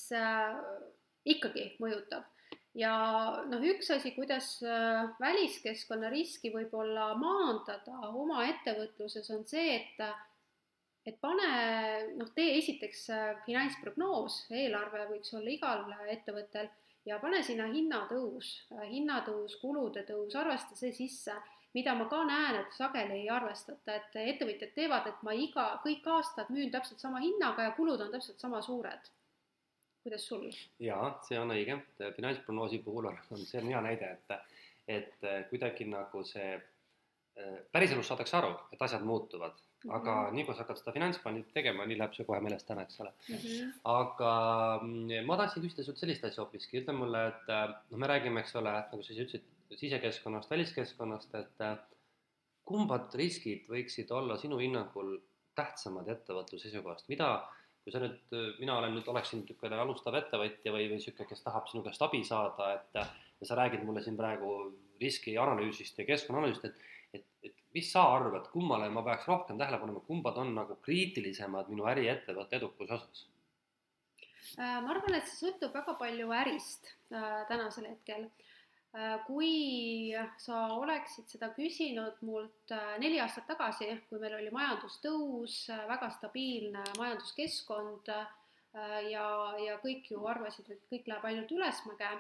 ikkagi 1.25 1.71
mõjutab 1.81 2.29
ja 2.79 2.93
noh, 3.49 3.65
üks 3.73 3.91
asi, 3.93 4.13
kuidas 4.17 4.57
äh, 4.65 5.09
väliskeskkonna 5.21 6.11
riski 6.13 6.53
võib-olla 6.55 7.13
maandada 7.21 8.13
oma 8.13 8.47
ettevõtluses, 8.49 9.29
on 9.35 9.45
see, 9.49 9.77
et 9.77 10.05
et 11.07 11.19
pane, 11.21 11.49
noh, 12.19 12.31
tee 12.37 12.57
esiteks 12.59 13.03
äh, 13.11 13.31
finantsprognoos, 13.47 14.45
eelarve 14.55 15.07
võiks 15.11 15.35
olla 15.39 15.51
igal 15.51 15.87
ettevõttel. 16.13 16.71
Ja 17.09 17.19
pane 17.19 17.41
sinna 17.43 17.67
hinnatõus, 17.71 18.53
äh, 18.77 18.85
hinnatõus, 18.93 19.57
kulude 19.63 20.05
tõus, 20.07 20.37
arvesta 20.39 20.79
see 20.79 20.93
sisse, 20.95 21.35
mida 21.75 21.97
ma 21.99 22.07
ka 22.11 22.21
näen, 22.29 22.61
et 22.61 22.77
sageli 22.77 23.23
ei 23.25 23.31
arvestata, 23.33 23.97
et 23.97 24.21
ettevõtjad 24.23 24.75
teevad, 24.77 25.09
et 25.11 25.25
ma 25.27 25.35
iga, 25.35 25.67
kõik 25.83 26.07
aastad 26.15 26.53
müün 26.55 26.71
täpselt 26.71 27.03
sama 27.03 27.23
hinnaga 27.25 27.67
ja 27.67 27.75
kulud 27.79 28.05
on 28.05 28.13
täpselt 28.15 28.39
sama 28.41 28.63
suured. 28.63 29.11
Kuidas 30.03 30.25
sul? 30.27 30.49
jaa, 30.83 31.13
see 31.27 31.39
on 31.39 31.55
õige, 31.55 31.79
finantsprognoosi 32.17 32.81
puhul 32.83 33.07
on, 33.13 33.19
on, 33.31 33.43
see 33.47 33.61
on 33.61 33.69
hea 33.71 33.83
näide, 33.85 34.09
et, 34.19 34.55
et 34.91 35.29
kuidagi 35.51 35.87
nagu 35.91 36.25
see 36.27 36.49
äh, 36.55 37.61
päriselus 37.75 38.11
saadakse 38.11 38.39
aru, 38.39 38.55
et 38.75 38.83
asjad 38.83 39.07
muutuvad 39.07 39.59
mm, 39.83 39.91
-hmm. 39.91 39.95
aga 39.99 40.17
nii 40.37 40.45
kui 40.47 40.55
sa 40.55 40.65
hakkad 40.65 40.81
seda 40.81 40.95
finantsplaani 40.97 41.45
tegema, 41.55 41.87
nii 41.87 41.99
läheb 42.01 42.15
see 42.17 42.27
kohe 42.29 42.41
meelest 42.45 42.71
ära, 42.75 42.85
eks 42.87 43.01
ole 43.05 43.13
mm. 43.13 43.37
-hmm. 43.37 43.73
aga 43.95 44.33
ma 45.29 45.39
tahtsin 45.41 45.65
küsida 45.65 45.87
sult 45.87 46.03
sellist 46.03 46.25
asja 46.29 46.45
hoopiski, 46.45 46.83
ütle 46.83 46.95
mulle, 46.99 47.25
et 47.33 47.51
äh, 47.57 47.65
noh, 47.91 47.99
me 48.05 48.11
räägime, 48.13 48.45
eks 48.45 48.55
ole, 48.61 48.77
nagu 48.93 49.03
sa 49.03 49.13
ise 49.15 49.27
ütlesid, 49.27 49.49
sisekeskkonnast, 49.81 50.51
väliskeskkonnast, 50.51 51.35
et 51.35 51.67
äh, 51.69 51.79
kumbad 52.69 53.15
riskid 53.19 53.67
võiksid 53.73 54.13
olla 54.15 54.37
sinu 54.37 54.59
hinnangul 54.63 55.17
tähtsamad 55.59 56.09
ettevõtluse 56.09 56.69
seisukohast, 56.69 57.09
mida 57.13 57.33
kui 57.83 57.93
sa 57.93 57.99
nüüd, 57.99 58.21
mina 58.61 58.77
olen 58.79 58.95
nüüd, 58.95 59.09
oleksin 59.11 59.41
niisugune 59.43 59.79
alustav 59.83 60.15
ettevõtja 60.15 60.71
või, 60.71 60.87
või 60.87 61.01
niisugune, 61.01 61.27
kes 61.29 61.43
tahab 61.43 61.67
sinu 61.71 61.83
käest 61.83 62.05
abi 62.07 62.23
saada, 62.25 62.69
et 62.77 63.01
ja 63.43 63.49
sa 63.49 63.59
räägid 63.59 63.83
mulle 63.87 64.03
siin 64.05 64.17
praegu 64.17 64.53
riskianalüüsist 65.03 65.99
ja 65.99 66.07
keskkonnaanalüüsist, 66.07 66.71
et 66.71 66.91
et, 67.13 67.25
et 67.45 67.62
mis 67.75 67.91
sa 67.93 68.05
arvad, 68.15 68.49
kummale 68.53 68.89
ma 68.93 69.03
peaks 69.07 69.29
rohkem 69.29 69.59
tähelepanu 69.61 70.03
kumbad 70.07 70.39
on 70.43 70.55
nagu 70.55 70.77
kriitilisemad 70.85 71.71
minu 71.73 71.89
äriettevõtte 71.93 72.59
edukuse 72.61 72.99
osas? 72.99 73.27
Äh, 74.59 74.79
ma 74.85 74.93
arvan, 74.95 75.17
et 75.17 75.29
see 75.29 75.47
sõltub 75.47 75.75
väga 75.75 75.97
palju 76.01 76.33
ärist 76.43 76.91
äh, 77.13 77.45
tänasel 77.49 77.89
hetkel 77.93 78.29
kui 79.27 80.13
sa 80.37 80.59
oleksid 80.77 81.31
seda 81.33 81.49
küsinud 81.57 82.19
mult 82.29 82.75
neli 83.01 83.21
aastat 83.25 83.47
tagasi, 83.49 83.89
kui 84.11 84.21
meil 84.21 84.37
oli 84.37 84.51
majandustõus, 84.53 85.63
väga 85.89 86.11
stabiilne 86.19 86.85
majanduskeskkond 86.99 88.11
ja, 88.13 89.25
ja 89.65 89.79
kõik 89.81 90.11
ju 90.13 90.27
arvasid, 90.29 90.69
et 90.69 90.85
kõik 90.93 91.09
läheb 91.09 91.25
ainult 91.31 91.57
ülesmäge 91.57 92.11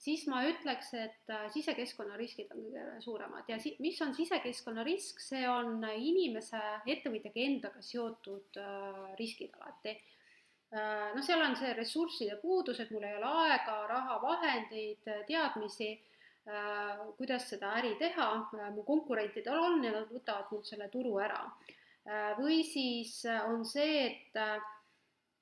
siis 0.00 0.24
ma 0.30 0.42
ütleks, 0.48 0.92
et 0.96 1.32
äh, 1.32 1.46
sisekeskkonna 1.52 2.16
riskid 2.20 2.52
on 2.54 2.62
kõige 2.64 2.84
suuremad 3.04 3.48
ja 3.50 3.58
si-, 3.60 3.76
mis 3.84 4.00
on 4.04 4.14
sisekeskkonna 4.16 4.84
risk, 4.86 5.20
see 5.22 5.42
on 5.48 5.84
inimese, 5.90 6.60
ettevõtjaga 6.88 7.44
endaga 7.44 7.84
seotud 7.84 8.60
äh, 8.60 9.02
riskid 9.20 9.52
alati 9.58 9.92
äh,. 9.92 11.10
noh, 11.14 11.24
seal 11.24 11.44
on 11.44 11.56
see 11.58 11.74
ressursside 11.76 12.38
puudus, 12.40 12.80
et 12.80 12.92
mul 12.94 13.04
ei 13.08 13.18
ole 13.18 13.34
aega, 13.44 13.76
raha, 13.90 14.16
vahendeid, 14.24 15.04
teadmisi 15.28 15.92
äh,, 15.92 17.04
kuidas 17.20 17.50
seda 17.52 17.76
äri 17.82 17.92
teha 18.00 18.30
äh,, 18.40 18.72
mu 18.72 18.86
konkurentidel 18.88 19.60
on 19.68 19.84
ja 19.84 19.92
nad 19.98 20.08
võtavad 20.12 20.48
mult 20.54 20.70
selle 20.70 20.88
turu 20.92 21.18
ära 21.20 21.44
äh,. 21.44 22.32
või 22.40 22.62
siis 22.64 23.20
on 23.44 23.66
see, 23.68 24.06
et 24.08 24.44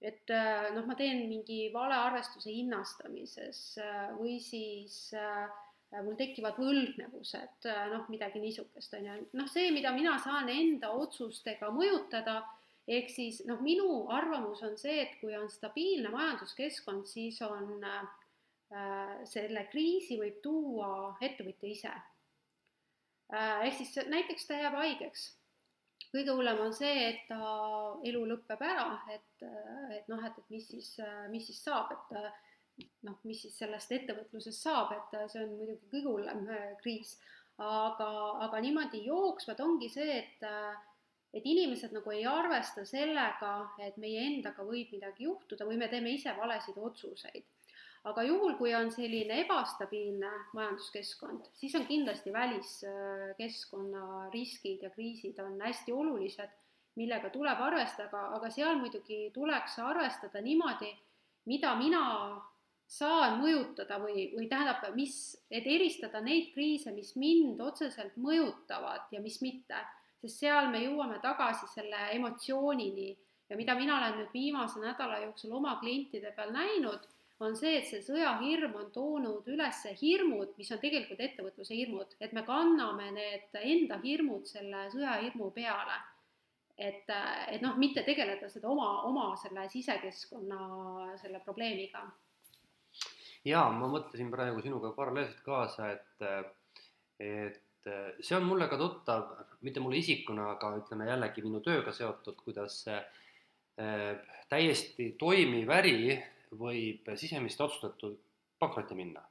et 0.01 0.31
äh, 0.31 0.69
noh, 0.75 0.85
ma 0.87 0.95
teen 0.99 1.25
mingi 1.31 1.69
valearvestuse 1.75 2.53
hinnastamises 2.55 3.63
äh, 3.83 4.13
või 4.19 4.37
siis 4.43 5.09
äh, 5.19 5.49
mul 6.05 6.19
tekivad 6.21 6.59
võlgnevused, 6.61 7.67
noh, 7.95 8.05
midagi 8.13 8.43
niisugust, 8.43 8.93
on 8.99 9.07
ju, 9.09 9.17
noh, 9.41 9.49
see, 9.49 9.71
mida 9.73 9.91
mina 9.97 10.19
saan 10.21 10.51
enda 10.53 10.91
otsustega 10.93 11.71
mõjutada, 11.73 12.43
ehk 12.89 13.09
siis 13.13 13.41
noh, 13.49 13.63
minu 13.65 14.05
arvamus 14.13 14.61
on 14.69 14.77
see, 14.81 15.01
et 15.07 15.17
kui 15.23 15.33
on 15.37 15.49
stabiilne 15.53 16.13
majanduskeskkond, 16.13 17.09
siis 17.09 17.41
on 17.47 17.81
äh, 17.89 18.05
selle 19.29 19.65
kriisi 19.73 20.21
võib 20.21 20.43
tuua 20.45 21.17
ettevõtja 21.25 21.73
ise 21.73 21.95
äh,. 23.33 23.65
ehk 23.65 23.81
siis 23.81 23.97
näiteks 24.13 24.47
ta 24.47 24.61
jääb 24.61 24.77
haigeks 24.77 25.31
kõige 26.13 26.35
hullem 26.35 26.61
on 26.65 26.75
see, 26.75 27.09
et 27.11 27.25
ta 27.29 27.39
elu 28.09 28.25
lõpeb 28.33 28.63
ära, 28.65 28.91
et, 29.15 29.47
et 29.97 30.07
noh, 30.09 30.23
et, 30.25 30.39
et 30.41 30.53
mis 30.55 30.69
siis, 30.73 30.95
mis 31.33 31.45
siis 31.47 31.61
saab, 31.65 31.93
et 31.95 32.87
noh, 33.07 33.19
mis 33.27 33.41
siis 33.43 33.57
sellest 33.59 33.93
ettevõtlusest 33.97 34.65
saab, 34.67 34.95
et 34.95 35.17
see 35.33 35.43
on 35.43 35.57
muidugi 35.59 35.91
kõige 35.93 36.13
hullem 36.13 36.47
äh, 36.55 36.71
kriis. 36.83 37.19
aga, 37.59 38.09
aga 38.45 38.61
niimoodi 38.63 39.01
jooksvalt 39.09 39.61
ongi 39.65 39.89
see, 39.91 40.21
et 40.21 40.45
et 41.37 41.45
inimesed 41.45 41.93
nagu 41.93 42.13
ei 42.15 42.23
arvesta 42.25 42.85
sellega, 42.89 43.51
et 43.85 43.99
meie 44.01 44.23
endaga 44.31 44.65
võib 44.65 44.95
midagi 44.95 45.27
juhtuda 45.27 45.67
või 45.69 45.77
me 45.77 45.89
teeme 45.93 46.15
ise 46.15 46.33
valesid 46.39 46.79
otsuseid 46.81 47.58
aga 48.05 48.23
juhul, 48.23 48.55
kui 48.59 48.75
on 48.75 48.91
selline 48.95 49.41
ebastabiilne 49.45 50.31
majanduskeskkond, 50.55 51.51
siis 51.59 51.75
on 51.75 51.87
kindlasti 51.89 52.33
väliskeskkonna 52.33 54.29
riskid 54.35 54.83
ja 54.87 54.91
kriisid 54.95 55.39
on 55.43 55.59
hästi 55.61 55.93
olulised, 55.93 56.55
millega 56.99 57.31
tuleb 57.31 57.61
arvestada, 57.63 58.29
aga, 58.37 58.51
seal 58.51 58.79
muidugi 58.79 59.29
tuleks 59.35 59.79
arvestada 59.83 60.43
niimoodi, 60.43 60.91
mida 61.47 61.75
mina 61.79 62.05
saan 62.89 63.39
mõjutada 63.43 63.99
või, 64.01 64.31
või 64.33 64.49
tähendab, 64.49 64.83
mis, 64.97 65.37
et 65.51 65.67
eristada 65.69 66.23
neid 66.25 66.53
kriise, 66.55 66.93
mis 66.97 67.15
mind 67.21 67.61
otseselt 67.61 68.17
mõjutavad 68.17 69.13
ja 69.13 69.21
mis 69.21 69.39
mitte, 69.45 69.83
sest 70.23 70.41
seal 70.43 70.71
me 70.73 70.81
jõuame 70.83 71.21
tagasi 71.23 71.69
selle 71.75 72.09
emotsioonini. 72.17 73.11
Ja 73.49 73.57
mida 73.57 73.73
mina 73.79 73.95
olen 73.97 74.19
nüüd 74.19 74.33
viimase 74.33 74.81
nädala 74.81 75.23
jooksul 75.23 75.55
oma 75.57 75.79
klientide 75.81 76.35
peal 76.37 76.51
näinud 76.53 77.07
on 77.41 77.57
see, 77.57 77.79
et 77.79 77.87
see 77.87 78.03
sõjahirm 78.03 78.75
on 78.79 78.89
toonud 78.95 79.47
üles 79.53 79.83
hirmud, 80.01 80.55
mis 80.59 80.71
on 80.75 80.81
tegelikult 80.83 81.21
ettevõtluse 81.23 81.77
hirmud, 81.77 82.17
et 82.21 82.33
me 82.35 82.43
kanname 82.47 83.11
need 83.15 83.59
enda 83.61 84.01
hirmud 84.03 84.49
selle 84.51 84.89
sõjahirmu 84.95 85.51
peale. 85.55 85.99
et, 86.79 87.11
et 87.51 87.63
noh, 87.63 87.75
mitte 87.75 88.05
tegeleda 88.07 88.49
seda 88.49 88.69
oma, 88.71 89.03
oma 89.09 89.33
selle 89.37 89.65
sisekeskkonna 89.71 91.15
selle 91.19 91.41
probleemiga. 91.45 92.05
jaa, 93.45 93.71
ma 93.71 93.87
mõtlesin 93.91 94.31
praegu 94.31 94.63
sinuga 94.63 94.93
paralleelselt 94.95 95.43
kaasa, 95.47 95.93
et, 95.95 96.27
et 97.19 97.63
see 98.21 98.37
on 98.37 98.47
mulle 98.47 98.69
ka 98.69 98.79
tuttav, 98.79 99.31
mitte 99.63 99.81
mulle 99.81 99.99
isikuna, 100.03 100.53
aga 100.57 100.75
ütleme 100.81 101.07
jällegi 101.09 101.43
minu 101.47 101.63
tööga 101.63 101.95
seotud, 101.95 102.39
kuidas 102.43 102.81
äh, 102.91 103.07
täiesti 104.51 105.13
toimiv 105.19 105.71
äri 105.71 106.19
võib 106.57 107.09
sisemist 107.17 107.61
otsustatult 107.61 108.21
pankrotti 108.59 108.97
minna. 108.99 109.23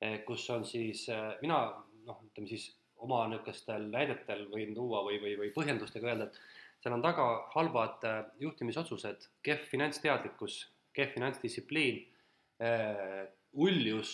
Eh, 0.00 0.20
kus 0.26 0.44
on 0.50 0.64
siis, 0.68 1.06
eh, 1.08 1.36
mina 1.42 1.58
noh, 2.04 2.20
ütleme 2.26 2.48
siis 2.48 2.68
oma 3.04 3.24
niisugustel 3.30 3.86
näidetel 3.92 4.46
võin 4.50 4.74
tuua 4.76 5.02
või, 5.06 5.20
või, 5.22 5.36
või 5.40 5.52
põhjendustega 5.54 6.10
öelda, 6.10 6.28
et 6.28 6.82
seal 6.82 6.96
on 6.96 7.04
taga 7.04 7.26
halvad 7.54 8.04
eh, 8.08 8.20
juhtimisotsused, 8.44 9.28
kehv 9.44 9.64
finantsteadlikkus, 9.70 10.58
kehv 10.94 11.16
finantsdistsipliin, 11.16 12.04
uljus, 13.64 14.10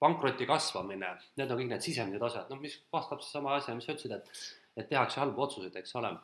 pankroti 0.00 0.46
kasvamine, 0.48 1.10
need 1.36 1.50
on 1.52 1.58
kõik 1.60 1.68
need 1.68 1.84
sisemised 1.84 2.22
asjad, 2.24 2.46
noh, 2.48 2.58
mis 2.62 2.78
vastab 2.94 3.20
seesama 3.20 3.58
asja, 3.58 3.74
mis 3.76 3.84
sa 3.84 3.92
ütlesid, 3.92 4.14
et, 4.16 4.40
et 4.80 4.88
tehakse 4.88 5.20
halbu 5.20 5.44
otsuseid, 5.44 5.76
eks 5.76 5.92
ole. 6.00 6.14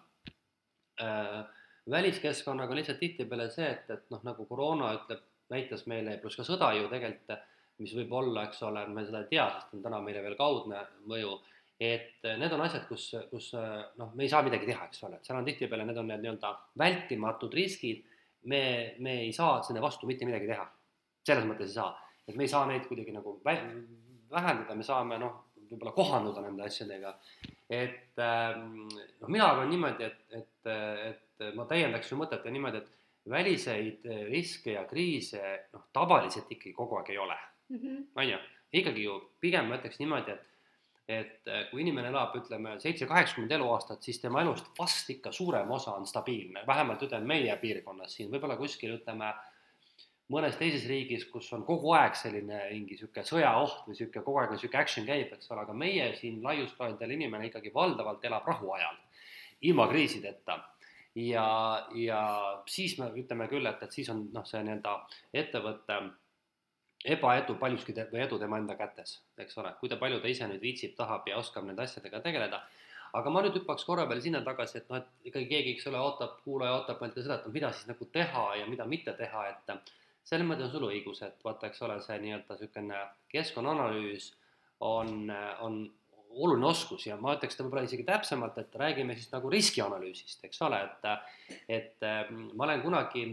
Väliskeskkonnaga 1.93 2.73
on 2.73 2.81
lihtsalt 2.81 3.03
tihtipeale 3.03 3.51
see, 3.53 3.69
et, 3.77 3.93
et 3.93 4.09
noh, 4.15 4.25
nagu 4.25 4.49
koroona 4.49 4.95
ütleb 4.97 5.21
näitas 5.53 5.85
meile, 5.91 6.17
pluss 6.23 6.39
ka 6.39 6.47
sõda 6.47 6.71
ju 6.77 6.87
tegelikult, 6.93 7.35
mis 7.83 7.95
võib 7.99 8.13
olla, 8.15 8.47
eks 8.47 8.63
ole, 8.69 8.85
me 8.87 9.03
seda 9.07 9.25
ei 9.25 9.33
tea, 9.33 9.49
sest 9.57 9.75
on 9.75 9.83
täna 9.83 9.99
meile 10.03 10.23
veel 10.23 10.37
kaudne 10.39 10.85
mõju, 11.11 11.35
et 11.83 12.27
need 12.39 12.53
on 12.55 12.63
asjad, 12.63 12.85
kus, 12.89 13.09
kus 13.33 13.51
noh, 13.99 14.13
me 14.15 14.25
ei 14.25 14.31
saa 14.31 14.45
midagi 14.47 14.69
teha, 14.69 14.87
eks 14.89 15.03
ole, 15.09 15.19
et 15.19 15.27
seal 15.27 15.41
on 15.41 15.49
tihtipeale, 15.49 15.87
need 15.89 15.99
on 15.99 16.07
need 16.13 16.23
nii-öelda 16.23 16.53
vältimatud 16.81 17.57
riskid, 17.59 18.05
me, 18.51 18.63
me 19.03 19.19
ei 19.25 19.33
saa 19.35 19.59
selle 19.67 19.83
vastu 19.83 20.07
mitte 20.07 20.29
midagi 20.29 20.49
teha. 20.53 20.67
selles 21.25 21.47
mõttes 21.49 21.73
ei 21.73 21.79
saa, 21.79 21.91
et 22.29 22.37
me 22.37 22.45
ei 22.45 22.53
saa 22.53 22.67
neid 22.69 22.87
kuidagi 22.87 23.13
nagu 23.15 23.39
vähendada, 23.45 24.75
me 24.77 24.87
saame 24.87 25.19
noh, 25.19 25.39
võib-olla 25.71 25.95
kohanduda 25.97 26.43
nende 26.45 26.67
asjadega. 26.69 27.15
et 27.73 28.21
noh, 28.21 29.29
mina 29.29 29.49
arvan 29.49 29.71
niimoodi, 29.73 30.05
et, 30.05 30.21
et, 30.31 30.75
et 31.11 31.57
ma 31.57 31.67
täiendaks 31.67 32.13
su 32.13 32.19
mõtet 32.21 32.45
ja 32.45 32.53
niimoodi, 32.55 32.85
et 32.85 32.93
väliseid 33.31 34.07
eh, 34.07 34.25
riske 34.31 34.75
ja 34.77 34.85
kriise 34.89 35.43
noh, 35.73 35.87
tavaliselt 35.93 36.51
ikkagi 36.53 36.75
kogu 36.77 36.99
aeg 37.01 37.15
ei 37.15 37.21
ole. 37.23 37.39
Mm, 37.73 38.03
on 38.17 38.29
ju, 38.29 38.41
ikkagi 38.81 39.07
ju 39.07 39.21
pigem 39.41 39.71
ma 39.71 39.79
ütleks 39.79 40.01
niimoodi, 40.03 40.35
et 40.35 40.51
et 41.09 41.49
eh, 41.53 41.67
kui 41.69 41.83
inimene 41.85 42.09
elab, 42.09 42.33
ütleme, 42.39 42.79
seitse-kaheksakümmend 42.81 43.53
eluaastat, 43.59 44.01
siis 44.03 44.23
tema 44.23 44.41
elust 44.41 44.71
vast 44.79 45.11
ikka 45.13 45.33
suurem 45.37 45.71
osa 45.77 45.93
on 45.99 46.07
stabiilne, 46.09 46.63
vähemalt 46.67 47.03
ütleme 47.05 47.29
meie 47.29 47.57
piirkonnas 47.61 48.15
siin, 48.17 48.31
võib-olla 48.33 48.57
kuskil 48.57 48.95
ütleme, 48.97 49.29
mõnes 50.33 50.57
teises 50.57 50.87
riigis, 50.89 51.27
kus 51.29 51.51
on 51.53 51.67
kogu 51.69 51.93
aeg 51.93 52.17
selline 52.17 52.63
mingi 52.71 52.97
niisugune 52.97 53.27
sõjaoht 53.29 53.85
või 53.85 53.93
niisugune 53.93 54.25
kogu 54.25 54.41
aeg 54.41 54.55
niisugune 54.55 54.81
action 54.81 55.09
käib, 55.09 55.35
eks 55.37 55.53
ole, 55.53 55.67
aga 55.67 55.77
meie 55.77 56.09
siin 56.17 56.41
laiuskaeldel 56.45 57.13
inimene 57.19 57.51
ikkagi 57.51 57.75
valdavalt 57.75 58.25
elab 58.25 58.49
rahuajal, 58.49 58.97
ilma 59.69 59.89
kriisideta 59.93 60.57
ja, 61.15 61.87
ja 61.95 62.21
siis 62.67 62.99
me 62.99 63.11
ütleme 63.15 63.49
küll, 63.51 63.67
et, 63.67 63.83
et 63.83 63.93
siis 63.93 64.11
on 64.13 64.27
noh, 64.35 64.47
see 64.49 64.63
nii-öelda 64.67 64.95
ettevõtte 65.43 65.99
ebaedu 67.15 67.59
paljuski 67.61 67.93
te, 67.93 68.07
või 68.13 68.23
edu 68.25 68.39
tema 68.41 68.59
enda 68.61 68.77
kätes, 68.79 69.19
eks 69.39 69.59
ole, 69.61 69.75
kui 69.81 69.91
ta 69.93 69.99
palju 70.01 70.23
ta 70.23 70.31
ise 70.31 70.49
nüüd 70.49 70.63
viitsib, 70.65 70.95
tahab 70.97 71.29
ja 71.29 71.39
oskab 71.39 71.67
nende 71.69 71.85
asjadega 71.85 72.23
tegeleda. 72.25 72.63
aga 73.15 73.31
ma 73.31 73.43
nüüd 73.45 73.55
hüppaks 73.61 73.85
korra 73.87 74.09
veel 74.11 74.23
sinna 74.23 74.41
tagasi, 74.43 74.79
et 74.79 74.89
noh, 74.91 74.99
et 74.99 75.29
ikkagi 75.31 75.47
keegi, 75.51 75.75
eks 75.77 75.87
ole, 75.87 76.01
ootab, 76.03 76.41
kuulaja 76.45 76.79
ootab 76.81 77.03
meilt 77.03 77.15
ka 77.15 77.23
seda, 77.23 77.37
et 77.39 77.53
mida 77.55 77.71
siis 77.73 77.87
nagu 77.87 78.09
teha 78.17 78.47
ja 78.59 78.65
mida 78.67 78.87
mitte 78.91 79.13
teha, 79.19 79.45
et 79.53 79.93
selles 80.25 80.49
mõttes 80.49 80.67
on 80.67 80.73
sul 80.73 80.89
õigus, 80.89 81.21
et 81.23 81.45
vaata, 81.45 81.69
eks 81.69 81.83
ole, 81.87 82.01
see 82.03 82.17
nii-öelda 82.25 82.57
niisugune 82.57 83.05
keskkonnaanalüüs 83.31 84.33
on, 84.81 85.31
on 85.61 85.79
oluline 86.35 86.67
oskus 86.67 87.07
ja 87.07 87.17
ma 87.21 87.37
ütleks 87.37 87.59
võib-olla 87.61 87.87
isegi 87.87 88.07
täpsemalt, 88.07 88.59
et 88.61 88.79
räägime 88.81 89.17
siis 89.19 89.31
nagu 89.33 89.51
riskianalüüsist, 89.53 90.45
eks 90.49 90.63
ole, 90.67 90.81
et, 90.85 91.59
et 91.69 92.07
mm, 92.07 92.55
ma 92.59 92.69
olen 92.69 92.83
kunagi 92.85 93.27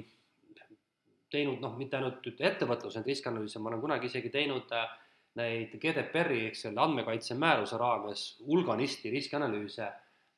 teinud 1.31 1.61
noh, 1.63 1.77
mitte 1.79 1.97
ainult 1.97 2.27
ettevõtluse 2.27 3.03
riskianalüüse, 3.05 3.59
ma 3.59 3.71
olen 3.71 3.83
kunagi 3.83 4.11
isegi 4.11 4.31
teinud 4.33 4.73
äh, 4.75 4.89
neid 5.39 5.75
GDPR-i 5.79 6.45
ehk 6.49 6.57
selle 6.59 6.81
andmekaitsemääruse 6.83 7.79
raames 7.79 8.23
hulganisti 8.47 9.11
riskianalüüse, 9.13 9.89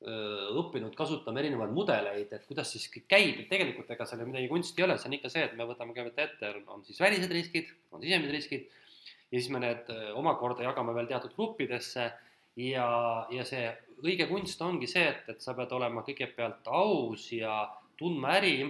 õppinud 0.04 0.98
kasutama 1.00 1.40
erinevaid 1.40 1.72
mudeleid, 1.72 2.32
et 2.36 2.48
kuidas 2.50 2.74
siis 2.74 2.90
kõik 2.92 3.06
käib, 3.08 3.38
et 3.40 3.48
tegelikult 3.48 3.92
ega 3.94 4.04
seal 4.04 4.20
ju 4.20 4.28
midagi 4.28 4.50
kunsti 4.52 4.82
ei 4.82 4.86
ole, 4.88 4.98
see 5.00 5.08
on 5.08 5.16
ikka 5.16 5.32
see, 5.32 5.46
et 5.48 5.54
me 5.56 5.68
võtame 5.70 5.96
kõigepealt 5.96 6.20
ette, 6.26 6.50
on 6.76 6.84
siis 6.84 7.00
välised 7.00 7.32
riskid, 7.32 7.70
on 7.96 8.04
sisemised 8.04 8.36
riskid 8.36 8.66
ja 9.32 9.38
siis 9.38 9.48
me 9.54 9.62
need 9.64 9.88
omakorda 10.20 10.66
jagame 10.68 10.96
veel 10.98 11.08
teatud 11.08 11.32
gruppidesse 11.38 12.10
ja, 12.60 12.88
ja 13.32 13.46
see 13.48 13.66
õige 14.04 14.28
kunst 14.30 14.62
ongi 14.62 14.88
see, 14.90 15.06
et, 15.10 15.30
et 15.32 15.44
sa 15.44 15.56
pead 15.58 15.72
olema 15.76 16.04
kõigepealt 16.06 16.68
aus 16.68 17.30
ja 17.34 17.64
tundma 18.00 18.36
äri, 18.40 18.68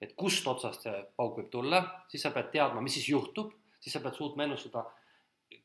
et 0.00 0.14
kust 0.16 0.46
otsast 0.48 0.86
see 0.86 1.00
pauk 1.16 1.40
võib 1.40 1.50
tulla, 1.52 1.82
siis 2.08 2.24
sa 2.24 2.32
pead 2.34 2.52
teadma, 2.54 2.82
mis 2.84 2.96
siis 2.96 3.10
juhtub, 3.10 3.52
siis 3.80 3.96
sa 3.96 4.02
pead 4.04 4.16
suutma 4.16 4.46
ennustada, 4.46 4.84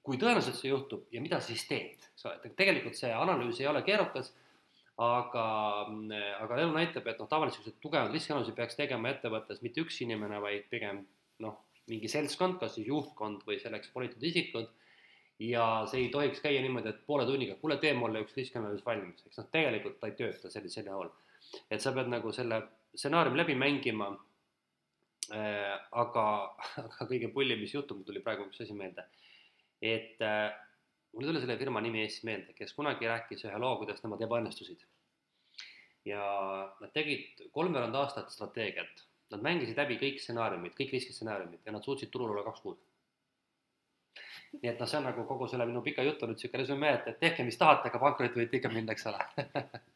kui 0.06 0.18
tõenäoliselt 0.22 0.58
see 0.60 0.72
juhtub 0.72 1.06
ja 1.14 1.22
mida 1.22 1.40
sa 1.40 1.52
siis 1.52 1.68
teed, 1.70 2.10
eks 2.14 2.26
ole, 2.28 2.40
et 2.44 2.58
tegelikult 2.58 2.98
see 2.98 3.14
analüüs 3.14 3.62
ei 3.62 3.70
ole 3.70 3.84
keerukas, 3.86 4.32
aga, 5.02 5.46
aga 6.40 6.58
elu 6.62 6.74
näitab, 6.76 7.08
et 7.08 7.20
noh, 7.20 7.30
tavaliselt 7.30 7.62
niisugused 7.62 7.82
tugevad 7.84 8.14
riskianalüüsi 8.16 8.56
peaks 8.56 8.78
tegema 8.80 9.12
ettevõttes 9.12 9.62
mitte 9.64 9.84
üks 9.84 10.00
inimene, 10.06 10.40
vaid 10.44 10.68
pigem 10.72 11.04
noh, 11.44 11.58
mingi 11.92 12.10
seltskond, 12.10 12.58
kas 12.62 12.78
siis 12.78 12.88
juhtkond 12.90 13.44
või 13.48 13.60
selleks 13.62 13.92
volitatud 13.94 14.24
isikud 14.30 14.72
ja 15.40 15.66
see 15.92 16.06
ei 16.06 16.10
tohiks 16.14 16.40
käia 16.44 16.62
niimoodi, 16.64 16.90
et 16.94 17.02
poole 17.08 17.26
tunniga, 17.28 17.58
kuule, 17.60 17.78
tee 17.82 17.94
mulle 17.94 18.22
üks 18.24 18.38
riskianalüüs 18.38 18.86
valmis, 18.86 19.26
eks 19.26 19.42
noh, 19.42 19.50
tegelikult 19.52 20.00
ta 20.00 20.08
ei 20.12 20.16
tööta 20.20 20.52
sellisel 20.52 20.88
juhul. 20.92 21.12
et 21.70 21.82
sa 21.82 21.92
pead 21.96 22.08
nagu 22.12 22.32
selle 22.32 22.62
stsenaariumi 22.96 23.42
läbi 23.42 23.56
mängima 23.60 24.14
äh,. 25.34 25.76
aga, 25.92 26.26
aga 26.86 27.10
kõige 27.12 27.34
pullim, 27.34 27.60
mis 27.60 27.76
juhtub, 27.76 28.06
tuli 28.08 28.24
praegu 28.24 28.48
üks 28.48 28.64
asi 28.64 28.74
meelde 28.74 29.06
et 29.82 30.22
äh, 30.22 30.52
mul 31.14 31.24
ei 31.24 31.30
tule 31.30 31.42
selle 31.44 31.58
firma 31.60 31.82
nimi 31.84 32.02
Eestis 32.04 32.26
meelde, 32.28 32.54
kes 32.58 32.74
kunagi 32.78 33.08
rääkis 33.10 33.46
ühe 33.48 33.58
loo, 33.62 33.76
kuidas 33.82 34.04
nemad 34.04 34.24
ebaõnnestusid. 34.26 34.86
ja 36.06 36.22
nad 36.82 36.92
tegid 36.94 37.48
kolmveerand 37.52 37.96
aastat 37.98 38.30
strateegiat, 38.30 39.00
nad 39.34 39.42
mängisid 39.42 39.80
läbi 39.80 39.98
kõik 39.98 40.20
stsenaariumid, 40.22 40.76
kõik 40.78 40.92
riskistsenaariumid 40.94 41.66
ja 41.66 41.74
nad 41.74 41.86
suutsid 41.86 42.12
turul 42.14 42.36
olla 42.36 42.44
kaks 42.46 42.62
kuud. 42.62 42.84
Nii 44.62 44.72
et 44.72 44.80
noh, 44.80 44.90
see 44.90 45.02
on 45.02 45.10
nagu 45.10 45.26
kogu 45.30 45.50
selle 45.52 45.68
minu 45.70 45.84
pika 45.86 46.06
jutu 46.06 46.30
nüüd 46.30 46.40
niisugune 46.40 46.64
resümee, 46.64 46.96
et, 47.00 47.12
et 47.14 47.20
tehke, 47.28 47.48
mis 47.48 47.60
tahate, 47.60 47.92
aga 47.92 48.02
pankrotti 48.02 48.42
võite 48.42 48.60
ikka 48.60 48.74
minna, 48.74 48.96
eks 48.96 49.08
ole 49.12 49.22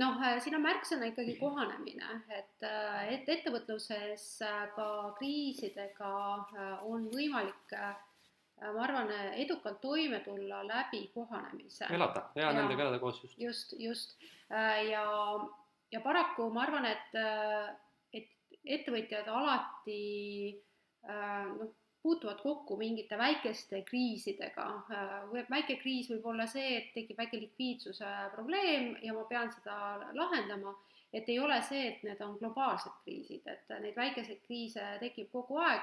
noh, 0.00 0.20
äh, 0.24 0.38
siin 0.42 0.56
on 0.56 0.64
märksõna 0.64 1.08
ikkagi 1.10 1.34
kohanemine, 1.40 2.20
et, 2.32 2.64
äh, 2.66 3.12
et 3.16 3.28
ettevõtluses 3.36 4.24
äh, 4.46 4.62
ka 4.76 4.86
kriisidega 5.18 6.12
on 6.88 7.08
võimalik, 7.12 7.76
ma 8.62 8.84
arvan, 8.84 9.10
edukalt 9.42 9.80
toime 9.82 10.20
tulla 10.22 10.62
läbi 10.66 11.08
kohanemise. 11.14 11.88
elada, 11.90 12.28
hea 12.36 12.52
nendega 12.54 12.86
elada 12.86 13.00
koos 13.02 13.18
just. 13.24 13.38
just, 13.40 13.74
just 13.80 14.14
ja, 14.86 15.02
ja 15.90 16.00
paraku 16.04 16.46
ma 16.54 16.62
arvan, 16.68 16.86
et, 16.86 17.16
et 18.14 18.30
ettevõtjad 18.76 19.26
alati 19.34 20.04
noh, 21.08 21.72
puutuvad 22.02 22.40
kokku 22.42 22.76
mingite 22.76 23.18
väikeste 23.18 23.82
kriisidega. 23.82 24.66
väike 25.50 25.76
kriis 25.82 26.10
võib 26.10 26.26
olla 26.32 26.46
see, 26.50 26.76
et 26.78 26.88
tekib 26.94 27.18
väike 27.18 27.40
likviidsuse 27.40 28.14
probleem 28.34 28.96
ja 29.02 29.14
ma 29.14 29.24
pean 29.30 29.52
seda 29.52 29.76
lahendama, 30.18 30.74
et 31.12 31.28
ei 31.28 31.38
ole 31.38 31.60
see, 31.68 31.86
et 31.92 32.02
need 32.02 32.20
on 32.24 32.38
globaalsed 32.40 32.98
kriisid, 33.04 33.46
et 33.46 33.74
neid 33.84 33.96
väikeseid 33.96 34.42
kriise 34.46 34.96
tekib 35.04 35.30
kogu 35.32 35.62
aeg. 35.62 35.82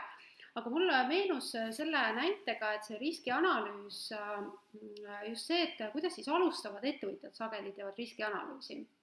aga 0.59 0.69
mulle 0.73 1.03
meenus 1.07 1.51
selle 1.77 1.99
näitega, 2.17 2.71
et 2.75 2.83
see 2.83 2.97
riskianalüüs, 2.99 3.99
just 5.29 5.51
see, 5.51 5.61
et 5.67 5.83
kuidas 5.93 6.15
siis 6.17 6.27
alustavad 6.27 6.83
ettevõtjad 6.83 7.37
sageli 7.37 7.71
teevad 7.77 8.01
riskianalüüsi 8.01 8.79
Äh, 8.81 8.98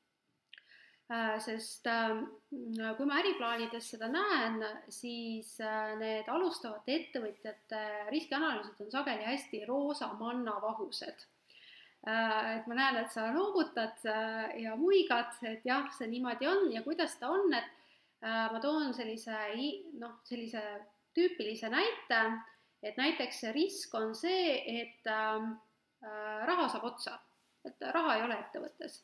sest 1.06 1.86
ähm, 1.86 2.24
kui 2.50 3.06
ma 3.06 3.20
äriplaanides 3.20 3.92
seda 3.92 4.08
näen, 4.10 4.58
siis 4.90 5.52
äh, 5.62 5.94
need 6.00 6.26
alustavate 6.32 6.96
ettevõtjate 6.98 7.82
riskianalüüsid 8.10 8.80
on 8.82 8.90
sageli 8.90 9.26
hästi 9.28 9.62
roosa 9.68 10.08
manna 10.18 10.56
vahused. 10.62 11.22
Äh, 12.06 12.56
et 12.56 12.66
ma 12.66 12.78
näen, 12.78 12.98
et 13.04 13.14
sa 13.14 13.28
noogutad 13.34 14.02
ja 14.58 14.74
muigad, 14.80 15.38
et 15.46 15.62
jah, 15.66 15.86
see 15.94 16.10
niimoodi 16.10 16.48
on 16.50 16.72
ja 16.74 16.82
kuidas 16.82 17.14
ta 17.20 17.30
on, 17.30 17.54
et 17.54 17.72
ma 18.26 18.58
toon 18.58 18.94
sellise 18.96 19.36
noh, 20.00 20.16
sellise 20.26 20.62
tüüpilise 21.14 21.68
näite, 21.70 22.22
et 22.82 22.96
näiteks 22.98 23.44
risk 23.54 23.94
on 23.94 24.14
see, 24.16 24.56
et 24.80 25.06
raha 25.06 26.66
saab 26.72 26.88
otsa, 26.88 27.18
et 27.68 27.86
raha 27.94 28.16
ei 28.16 28.24
ole 28.24 28.40
ettevõttes 28.40 28.98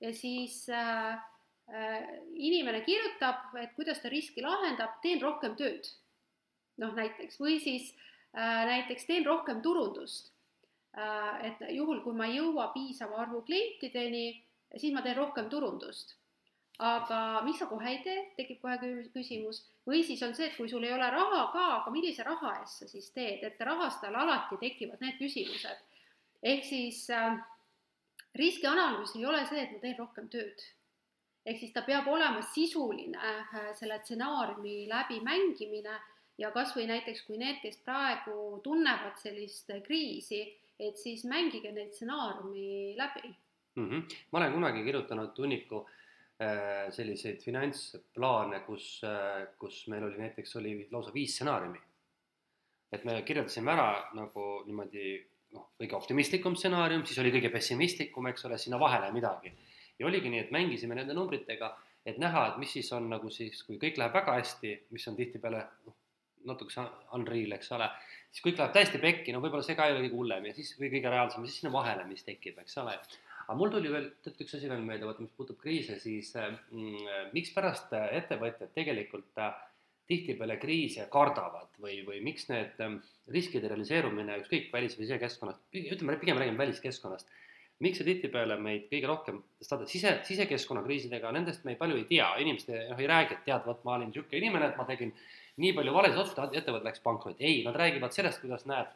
ja 0.00 0.10
siis 0.16 0.64
äh, 0.72 1.14
Äh, 1.14 1.33
inimene 1.68 2.82
kirjutab, 2.84 3.54
et 3.56 3.72
kuidas 3.76 4.02
ta 4.02 4.10
riski 4.12 4.42
lahendab, 4.44 4.98
teen 5.02 5.20
rohkem 5.22 5.56
tööd. 5.56 5.88
noh, 6.76 6.90
näiteks 6.90 7.38
või 7.38 7.60
siis 7.62 7.92
äh, 8.34 8.64
näiteks 8.66 9.06
teen 9.06 9.24
rohkem 9.24 9.60
turundust. 9.62 10.32
Äh, 10.98 11.46
et 11.46 11.62
juhul, 11.70 12.00
kui 12.02 12.14
ma 12.18 12.26
ei 12.26 12.40
jõua 12.40 12.72
piisava 12.74 13.20
arvu 13.22 13.44
klientideni, 13.46 14.42
siis 14.76 14.92
ma 14.92 15.02
teen 15.02 15.16
rohkem 15.16 15.48
turundust. 15.48 16.16
aga 16.78 17.40
miks 17.46 17.60
sa 17.62 17.68
kohe 17.70 17.86
ei 17.86 18.00
tee, 18.02 18.22
tekib 18.34 18.58
kohe 18.58 18.74
küsimus, 19.14 19.60
või 19.86 20.00
siis 20.02 20.22
on 20.26 20.32
see, 20.34 20.48
et 20.48 20.56
kui 20.56 20.66
sul 20.68 20.82
ei 20.82 20.90
ole 20.92 21.06
raha 21.10 21.44
ka, 21.52 21.66
aga 21.76 21.90
millise 21.94 22.24
raha 22.26 22.56
eest 22.60 22.82
sa 22.82 22.88
siis 22.90 23.12
teed, 23.14 23.44
et 23.46 23.60
rahastajal 23.60 24.16
alati 24.18 24.58
tekivad 24.58 25.00
need 25.00 25.14
küsimused. 25.20 25.84
ehk 26.42 26.64
siis 26.66 27.04
äh, 27.10 27.38
riskianalüüs 28.34 29.14
ei 29.14 29.26
ole 29.26 29.46
see, 29.46 29.62
et 29.62 29.70
ma 29.72 29.78
teen 29.78 29.98
rohkem 29.98 30.26
tööd 30.28 30.66
ehk 31.44 31.60
siis 31.60 31.72
ta 31.74 31.82
peab 31.84 32.08
olema 32.08 32.42
sisuline 32.54 33.20
äh, 33.20 33.70
selle 33.76 33.98
stsenaariumi 34.00 34.84
läbimängimine 34.88 35.96
ja 36.40 36.50
kas 36.54 36.74
või 36.76 36.86
näiteks, 36.90 37.24
kui 37.26 37.38
need, 37.38 37.60
kes 37.62 37.80
praegu 37.84 38.60
tunnevad 38.64 39.18
sellist 39.20 39.70
kriisi, 39.86 40.40
et 40.80 40.96
siis 40.98 41.24
mängige 41.30 41.72
neid 41.72 41.92
stsenaariumi 41.94 42.94
läbi 42.98 43.28
mm. 43.28 43.90
-hmm. 43.90 44.16
ma 44.32 44.38
olen 44.38 44.56
kunagi 44.56 44.84
kirjutanud 44.84 45.38
hunniku 45.38 45.84
äh, 45.84 46.90
selliseid 46.90 47.42
finantsplaane, 47.44 48.60
kus, 48.66 49.02
äh, 49.04 49.46
kus 49.58 49.86
meil 49.88 50.08
oli 50.08 50.18
näiteks, 50.18 50.56
oli 50.56 50.88
lausa 50.90 51.14
viis 51.14 51.36
stsenaariumi. 51.36 51.78
et 52.92 53.04
me 53.04 53.22
kirjeldasime 53.22 53.72
ära 53.72 54.10
nagu 54.14 54.42
niimoodi 54.66 55.06
noh, 55.52 55.70
kõige 55.78 55.96
optimistlikum 55.96 56.54
stsenaarium, 56.56 57.02
siis 57.06 57.18
oli 57.18 57.32
kõige 57.34 57.50
pessimistlikum, 57.50 58.26
eks 58.26 58.44
ole, 58.44 58.58
sinna 58.58 58.78
vahele 58.78 59.10
midagi 59.12 59.50
ja 59.98 60.06
oligi 60.06 60.30
nii, 60.30 60.44
et 60.46 60.54
mängisime 60.54 60.96
nende 60.98 61.16
numbritega, 61.16 61.70
et 62.06 62.18
näha, 62.20 62.46
et 62.50 62.62
mis 62.62 62.72
siis 62.76 62.90
on 62.96 63.06
nagu 63.10 63.30
siis, 63.32 63.62
kui 63.66 63.78
kõik 63.80 63.98
läheb 64.00 64.14
väga 64.14 64.38
hästi, 64.38 64.74
mis 64.94 65.06
on 65.08 65.18
tihtipeale 65.18 65.62
noh, 65.86 65.96
natukese 66.48 66.84
unreal, 67.16 67.54
eks 67.56 67.70
ole, 67.76 67.88
siis 68.30 68.44
kõik 68.44 68.58
läheb 68.60 68.74
täiesti 68.74 69.00
pekki, 69.02 69.34
no 69.34 69.42
võib-olla 69.44 69.64
see 69.66 69.76
ka 69.78 69.88
ei 69.88 69.94
ole 69.94 70.06
kõige 70.06 70.18
hullem 70.18 70.48
ja 70.50 70.56
siis 70.56 70.74
või 70.80 70.90
kõige 70.92 71.12
reaalsem 71.12 71.46
siis 71.46 71.60
sinna 71.60 71.72
vahele, 71.74 72.04
mis 72.08 72.26
tekib, 72.26 72.58
eks 72.60 72.76
ole. 72.82 72.96
aga 73.44 73.56
mul 73.60 73.72
tuli 73.72 73.92
veel 73.92 74.10
tead 74.24 74.42
üks 74.44 74.56
asi 74.58 74.68
veel 74.70 74.82
meelde, 74.84 75.06
vaata, 75.08 75.24
mis 75.24 75.32
puudutab 75.36 75.62
kriise, 75.62 75.96
siis 76.02 76.34
mm, 76.36 77.30
mikspärast 77.36 77.94
ettevõtjad 78.02 78.74
tegelikult 78.76 79.40
äh, 79.44 79.54
tihtipeale 80.10 80.58
kriise 80.60 81.06
kardavad 81.12 81.72
või, 81.80 82.02
või 82.04 82.20
miks 82.24 82.48
need 82.50 82.80
äh, 82.84 82.98
riskide 83.32 83.70
realiseerumine 83.72 84.42
ükskõik 84.42 84.68
välis- 84.74 84.98
või 84.98 85.08
sisekeskkonnast, 85.08 85.64
ütleme, 85.84 86.18
pigem 86.20 86.40
räägime 86.40 86.60
väliskeskkonnast 86.60 87.32
miks 87.84 88.00
see 88.00 88.08
tihtipeale 88.08 88.56
meid 88.60 88.88
kõige 88.90 89.08
rohkem, 89.10 89.40
sest 89.60 89.86
sise, 89.92 90.12
sisekeskkonnakriisidega, 90.28 91.32
nendest 91.36 91.64
me 91.68 91.76
palju 91.80 92.00
ei 92.00 92.06
tea, 92.10 92.28
inimesed 92.42 92.74
noh 92.90 93.00
ei 93.00 93.08
räägi, 93.10 93.38
et 93.38 93.48
tead, 93.48 93.64
vot 93.68 93.82
ma 93.86 93.98
olin 93.98 94.10
niisugune 94.10 94.40
inimene, 94.40 94.70
et 94.72 94.78
ma 94.80 94.86
tegin 94.88 95.14
nii 95.62 95.72
palju 95.76 95.94
valesid 95.94 96.20
otsuseid, 96.22 96.56
ettevõte 96.60 96.88
läks 96.88 97.02
pankrotti, 97.04 97.44
ei, 97.46 97.62
nad 97.66 97.76
räägivad 97.78 98.14
sellest, 98.16 98.40
kuidas 98.42 98.66
näed, 98.70 98.92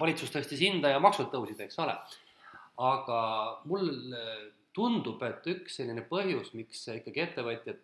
valitsus 0.00 0.32
tõstis 0.34 0.62
hinda 0.62 0.92
ja 0.92 1.02
maksud 1.02 1.30
tõusid, 1.32 1.60
eks 1.64 1.78
ole. 1.82 1.96
aga 2.80 3.20
mulle 3.68 4.20
tundub, 4.76 5.22
et 5.26 5.46
üks 5.52 5.80
selline 5.80 6.04
põhjus, 6.08 6.54
miks 6.56 6.86
ikkagi 6.94 7.24
ettevõtjad 7.26 7.80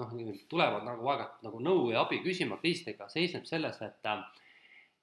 noh, 0.00 0.14
tulevad 0.50 0.86
nagu 0.86 1.06
aeg-ajalt 1.10 1.44
nagu 1.46 1.60
nõu 1.62 1.90
ja 1.92 2.02
abi 2.02 2.20
küsima 2.24 2.58
kriisidega, 2.62 3.08
seisneb 3.12 3.46
selles, 3.46 3.80
et 3.84 4.10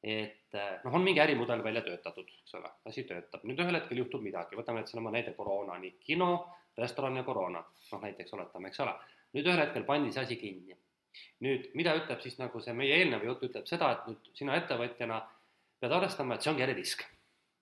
et 0.04 0.56
eh, 0.58 0.80
noh, 0.84 0.94
on 0.94 1.04
mingi 1.06 1.22
ärimudel 1.22 1.62
välja 1.64 1.84
töötatud, 1.86 2.30
eks 2.42 2.56
ole, 2.58 2.70
asi 2.90 3.04
töötab, 3.06 3.44
nüüd 3.46 3.60
ühel 3.62 3.78
hetkel 3.78 4.02
juhtub 4.02 4.24
midagi, 4.26 4.58
võtame 4.58 4.82
nüüd 4.82 4.90
sellesama 4.90 5.14
näide 5.14 5.36
koroona, 5.38 5.78
nii 5.82 5.94
kino, 6.02 6.32
restoran 6.78 7.20
ja 7.20 7.24
koroona, 7.28 7.62
noh 7.92 8.02
näiteks 8.08 8.34
oletame, 8.34 8.72
eks 8.72 8.82
ole. 8.82 8.96
nüüd 9.36 9.48
ühel 9.48 9.62
hetkel 9.62 9.86
pandi 9.86 10.12
see 10.12 10.24
asi 10.24 10.38
kinni. 10.42 10.78
nüüd, 11.46 11.70
mida 11.78 11.94
ütleb 12.00 12.22
siis 12.24 12.38
nagu 12.40 12.62
see 12.64 12.74
meie 12.74 12.98
eelnev 12.98 13.24
jutt 13.28 13.44
ütleb 13.46 13.68
seda, 13.68 13.92
et 13.92 14.08
nüüd 14.10 14.30
sina 14.38 14.56
ettevõtjana 14.58 15.20
pead 15.80 15.94
arvestama, 15.98 16.36
et 16.36 16.42
see 16.42 16.52
ongi 16.54 16.66
äririsk. 16.66 17.06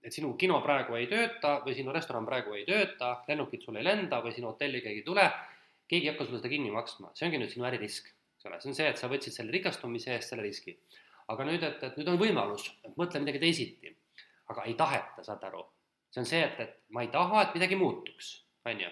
et 0.03 0.15
sinu 0.15 0.31
kino 0.39 0.61
praegu 0.63 0.95
ei 0.95 1.09
tööta 1.11 1.57
või 1.65 1.75
sinu 1.75 1.91
restoran 1.91 2.25
praegu 2.25 2.55
ei 2.55 2.63
tööta, 2.65 3.25
lennukid 3.27 3.65
sul 3.65 3.75
ei 3.75 3.83
lenda 3.83 4.21
või 4.23 4.31
sinu 4.31 4.53
hotelli 4.53 4.79
keegi 4.85 5.01
ei 5.03 5.03
tule, 5.03 5.27
keegi 5.91 6.07
ei 6.07 6.13
hakka 6.13 6.25
sulle 6.25 6.39
seda 6.39 6.53
kinni 6.55 6.71
maksma, 6.71 7.11
see 7.13 7.27
ongi 7.27 7.41
nüüd 7.41 7.51
sinu 7.51 7.67
äririsk, 7.67 8.07
eks 8.37 8.47
ole, 8.47 8.61
see 8.61 8.71
on 8.71 8.79
see, 8.79 8.87
et 8.87 9.01
sa 9.01 9.11
võtsid 9.11 9.35
selle 9.35 9.51
rikastumise 9.51 10.15
eest 10.15 10.31
selle 10.31 10.47
riski 10.47 10.77
aga 11.29 11.45
nüüd, 11.47 11.63
et, 11.65 11.83
et 11.85 11.97
nüüd 11.99 12.09
on 12.13 12.19
võimalus, 12.19 12.69
mõtle 12.97 13.21
midagi 13.23 13.41
teisiti. 13.43 13.95
aga 14.49 14.63
ei 14.65 14.73
taheta, 14.73 15.23
saad 15.23 15.43
aru. 15.45 15.61
see 16.09 16.23
on 16.23 16.25
see, 16.25 16.41
et, 16.41 16.59
et 16.59 16.77
ma 16.89 17.03
ei 17.05 17.11
taha, 17.13 17.43
et 17.43 17.55
midagi 17.57 17.77
muutuks, 17.77 18.31
on 18.65 18.81
ju. 18.81 18.89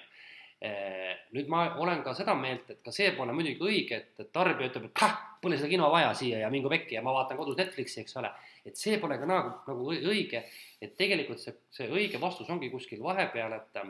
nüüd 1.34 1.50
ma 1.54 1.64
olen 1.82 2.04
ka 2.06 2.14
seda 2.18 2.34
meelt, 2.38 2.70
et 2.70 2.82
ka 2.86 2.92
see 2.94 3.12
pole 3.18 3.34
muidugi 3.34 3.62
õige, 3.62 3.98
et, 3.98 4.14
et 4.22 4.32
tarbija 4.34 4.70
ütleb, 4.70 4.88
et 4.90 4.96
kah, 4.98 5.16
pole 5.42 5.58
seda 5.58 5.70
kino 5.70 5.90
vaja 5.94 6.14
siia 6.18 6.42
ja 6.44 6.50
mingu 6.54 6.70
pekki 6.70 6.98
ja 6.98 7.04
ma 7.06 7.14
vaatan 7.14 7.38
kodus 7.38 7.58
Netflixi, 7.58 8.02
eks 8.02 8.18
ole. 8.22 8.32
et 8.66 8.78
see 8.78 8.98
pole 9.02 9.18
ka 9.18 9.30
nagu, 9.30 9.54
nagu 9.70 9.94
õige, 9.94 10.44
et 10.82 10.98
tegelikult 10.98 11.42
see, 11.42 11.54
see 11.74 11.90
õige 11.90 12.22
vastus 12.22 12.50
ongi 12.54 12.70
kuskil 12.74 13.02
vahepeal, 13.06 13.54
et 13.58 13.82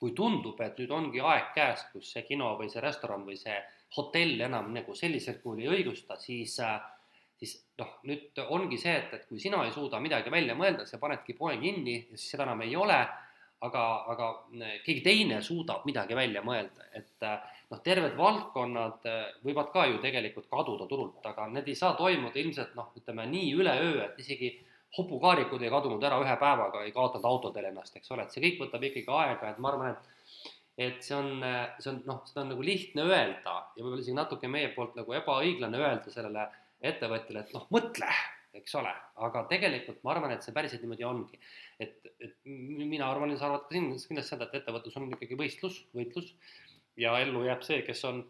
kui 0.00 0.12
tundub, 0.12 0.60
et 0.60 0.76
nüüd 0.80 0.92
ongi 0.92 1.22
aeg 1.24 1.52
käes, 1.56 1.86
kus 1.92 2.10
see 2.12 2.24
kino 2.28 2.52
või 2.58 2.68
see 2.72 2.84
restoran 2.84 3.24
või 3.24 3.38
see 3.40 3.56
hotell 3.96 4.40
enam 4.44 4.72
nagu 4.74 4.94
sellisel 4.96 5.38
kujul 5.42 5.62
ei 5.62 5.70
õigusta, 5.78 6.18
siis 6.20 6.58
äh, 6.60 6.76
siis 7.40 7.56
noh, 7.78 7.98
nüüd 8.08 8.40
ongi 8.48 8.78
see, 8.80 8.94
et, 8.96 9.12
et 9.12 9.28
kui 9.28 9.40
sina 9.40 9.62
ei 9.64 9.72
suuda 9.74 10.00
midagi 10.02 10.32
välja 10.32 10.56
mõelda, 10.58 10.86
sa 10.88 11.00
panedki 11.02 11.36
poe 11.38 11.56
kinni 11.60 11.98
ja 11.98 12.16
siis 12.16 12.30
seda 12.34 12.46
enam 12.46 12.62
ei 12.64 12.76
ole, 12.76 12.98
aga, 13.66 13.82
aga 14.12 14.30
keegi 14.84 15.02
teine 15.04 15.40
suudab 15.44 15.84
midagi 15.88 16.16
välja 16.16 16.42
mõelda, 16.44 16.88
et 16.96 17.26
noh, 17.70 17.82
terved 17.84 18.16
valdkonnad 18.18 19.06
võivad 19.44 19.72
ka 19.74 19.86
ju 19.90 20.00
tegelikult 20.02 20.48
kaduda 20.52 20.88
turult, 20.88 21.20
aga 21.28 21.48
need 21.52 21.68
ei 21.68 21.78
saa 21.78 21.94
toimuda 21.98 22.40
ilmselt 22.40 22.76
noh, 22.78 22.92
ütleme 22.96 23.28
nii 23.32 23.52
üleöö, 23.60 23.94
et 24.06 24.20
isegi 24.24 24.52
hopukaarikud 24.96 25.62
ei 25.62 25.72
kadunud 25.72 26.04
ära 26.08 26.18
ühe 26.22 26.36
päevaga, 26.40 26.84
ei 26.84 26.92
kaotanud 26.94 27.26
autodel 27.28 27.68
ennast, 27.70 27.96
eks 27.98 28.12
ole, 28.14 28.24
et 28.24 28.32
see 28.32 28.44
kõik 28.44 28.62
võtab 28.64 28.86
ikkagi 28.86 29.12
aega, 29.12 29.50
et 29.50 29.58
ma 29.60 29.72
arvan, 29.72 29.96
et 29.96 30.12
et 30.76 31.00
see 31.00 31.16
on, 31.16 31.40
see 31.80 31.88
on 31.88 32.02
noh, 32.04 32.20
seda 32.28 32.42
on 32.42 32.50
nagu 32.52 32.64
lihtne 32.64 33.06
öelda 33.08 33.52
ja 33.72 33.80
võib-olla 33.80 34.02
isegi 34.02 34.16
natuke 34.16 34.48
meie 34.52 34.68
poolt 34.74 34.98
nagu 34.98 35.14
ebaõiglane 35.16 35.78
öelda 35.80 36.12
sellele 36.12 36.42
ettevõtjale, 36.90 37.44
et 37.44 37.54
noh, 37.56 37.66
mõtle, 37.74 38.08
eks 38.56 38.76
ole, 38.80 38.92
aga 39.26 39.42
tegelikult 39.50 40.00
ma 40.04 40.14
arvan, 40.14 40.32
et 40.34 40.46
see 40.46 40.54
päriselt 40.56 40.84
niimoodi 40.84 41.04
ongi. 41.08 41.40
et, 41.80 41.98
et 42.20 42.36
mina 42.46 43.10
arvan 43.10 43.34
ja 43.34 43.40
sa 43.40 43.50
arvad 43.50 43.66
ka 43.66 43.74
kindlasti 43.74 44.22
seda, 44.30 44.48
et 44.48 44.60
ettevõtlus 44.60 44.96
on 44.96 45.10
ikkagi 45.12 45.38
võistlus, 45.38 45.82
võitlus. 45.96 46.32
Ja 46.96 47.18
ellu 47.20 47.42
jääb 47.44 47.60
see, 47.66 47.82
kes 47.84 48.00
on, 48.08 48.22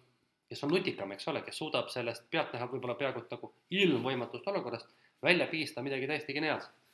kes 0.51 0.65
on 0.67 0.73
nutikam, 0.75 1.13
eks 1.15 1.29
ole, 1.31 1.45
kes 1.47 1.61
suudab 1.63 1.93
sellest 1.93 2.27
pealtnäha 2.31 2.67
võib-olla 2.73 2.97
peaaegu 2.99 3.23
nagu 3.31 3.53
ilmvõimatust 3.71 4.49
olukorrast 4.51 4.91
välja 5.23 5.47
piista 5.47 5.85
midagi 5.87 6.09
täiesti 6.11 6.35
geniaalset 6.35 6.86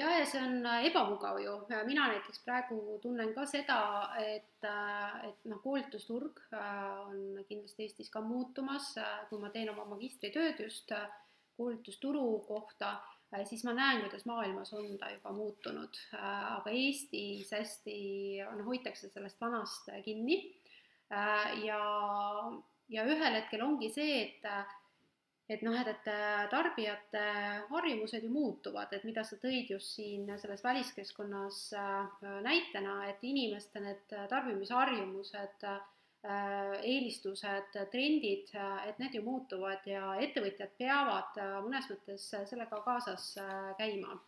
ja, 0.00 0.10
ja 0.18 0.26
see 0.26 0.40
on 0.42 0.66
äh, 0.66 0.86
ebamugav 0.88 1.38
ju, 1.42 1.54
mina 1.86 2.08
näiteks 2.10 2.42
praegu 2.46 2.98
tunnen 3.02 3.34
ka 3.36 3.44
seda, 3.48 3.80
et, 4.22 4.64
äh, 4.66 5.28
et 5.28 5.48
noh, 5.50 5.60
koolitusturg 5.64 6.40
äh, 6.54 6.66
on 7.04 7.40
kindlasti 7.48 7.86
Eestis 7.86 8.12
ka 8.12 8.22
muutumas, 8.24 8.94
kui 9.28 9.40
ma 9.42 9.52
teen 9.54 9.70
oma 9.72 9.86
magistritööd 9.92 10.62
just 10.64 10.92
koolitusturu 11.60 12.24
kohta, 12.48 12.96
siis 13.46 13.62
ma 13.66 13.74
näen, 13.76 14.00
kuidas 14.02 14.24
maailmas 14.26 14.72
on 14.74 14.96
ta 14.98 15.10
juba 15.12 15.32
muutunud, 15.36 15.98
aga 16.16 16.72
Eestis 16.72 17.52
hästi 17.52 17.98
noh, 18.56 18.64
hoitakse 18.66 19.10
sellest 19.12 19.40
vanast 19.42 19.90
kinni. 20.06 20.40
Ja, 21.10 21.80
ja 22.90 23.04
ühel 23.06 23.36
hetkel 23.36 23.62
ongi 23.66 23.90
see, 23.92 24.22
et 24.22 24.46
et 25.50 25.62
noh, 25.66 25.74
et, 25.74 25.88
et 25.90 26.08
äh, 26.10 26.44
tarbijate 26.50 27.22
harjumused 27.70 28.22
ju 28.24 28.30
muutuvad, 28.30 28.92
et 28.94 29.06
mida 29.06 29.24
sa 29.26 29.38
tõid 29.42 29.72
just 29.74 29.96
siin 29.96 30.28
selles 30.38 30.62
väliskeskkonnas 30.64 31.62
äh, 31.78 32.26
näitena, 32.46 33.00
et 33.10 33.24
inimeste 33.26 33.82
need 33.82 34.14
tarbimisharjumused, 34.30 35.66
äh, 35.66 35.80
eelistused, 36.84 37.76
trendid, 37.92 38.50
et 38.86 38.98
need 39.00 39.14
ju 39.16 39.22
muutuvad 39.24 39.86
ja 39.88 40.12
ettevõtjad 40.20 40.74
peavad 40.76 41.38
mõnes 41.64 41.86
mõttes 41.88 42.26
sellega 42.50 42.82
kaasas 42.84 43.30
käima. 43.78 44.18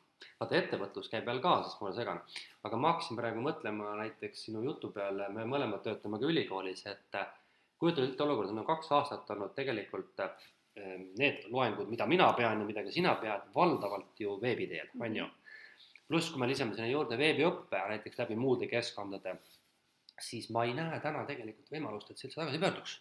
Vaata, 0.40 0.56
ettevõtlus 0.56 1.10
käib 1.12 1.28
veel 1.28 1.42
kaasas, 1.44 1.74
ma 1.76 1.90
olen 1.90 1.98
segane, 1.98 2.40
aga 2.64 2.78
ma 2.80 2.94
hakkasin 2.94 3.18
praegu 3.18 3.44
mõtlema 3.44 3.92
näiteks 4.00 4.46
sinu 4.46 4.62
jutu 4.64 4.88
peale, 4.94 5.28
me 5.36 5.44
mõlemad 5.44 5.84
töötame 5.84 6.22
ka 6.22 6.30
ülikoolis, 6.32 6.86
et 6.88 7.20
kujuta 7.76 8.06
ette 8.06 8.24
olukorda, 8.24 8.56
no 8.56 8.64
kaks 8.64 8.88
aastat 8.96 9.28
olnud 9.36 9.52
tegelikult 9.58 10.24
need 10.74 11.44
loengud, 11.52 11.88
mida 11.88 12.06
mina 12.06 12.32
pean 12.36 12.60
ja 12.60 12.66
mida 12.66 12.84
ka 12.84 12.92
sina 12.92 13.14
pead, 13.20 13.48
valdavalt 13.54 14.20
ju 14.20 14.38
veebi 14.40 14.66
teel, 14.70 14.88
on 15.00 15.16
ju. 15.16 15.28
pluss, 16.08 16.30
kui 16.30 16.40
me 16.40 16.48
lisame 16.48 16.74
sinna 16.76 16.88
juurde 16.90 17.16
veebiõppe 17.16 17.78
näiteks 17.88 18.18
läbi 18.18 18.36
muude 18.36 18.66
keskkondade, 18.68 19.36
siis 20.20 20.50
ma 20.52 20.64
ei 20.68 20.74
näe 20.76 21.00
täna 21.00 21.24
tegelikult 21.28 21.72
võimalust, 21.72 22.10
et 22.10 22.18
see 22.18 22.28
üldse 22.28 22.40
tagasi 22.40 22.60
pöörduks. 22.60 23.00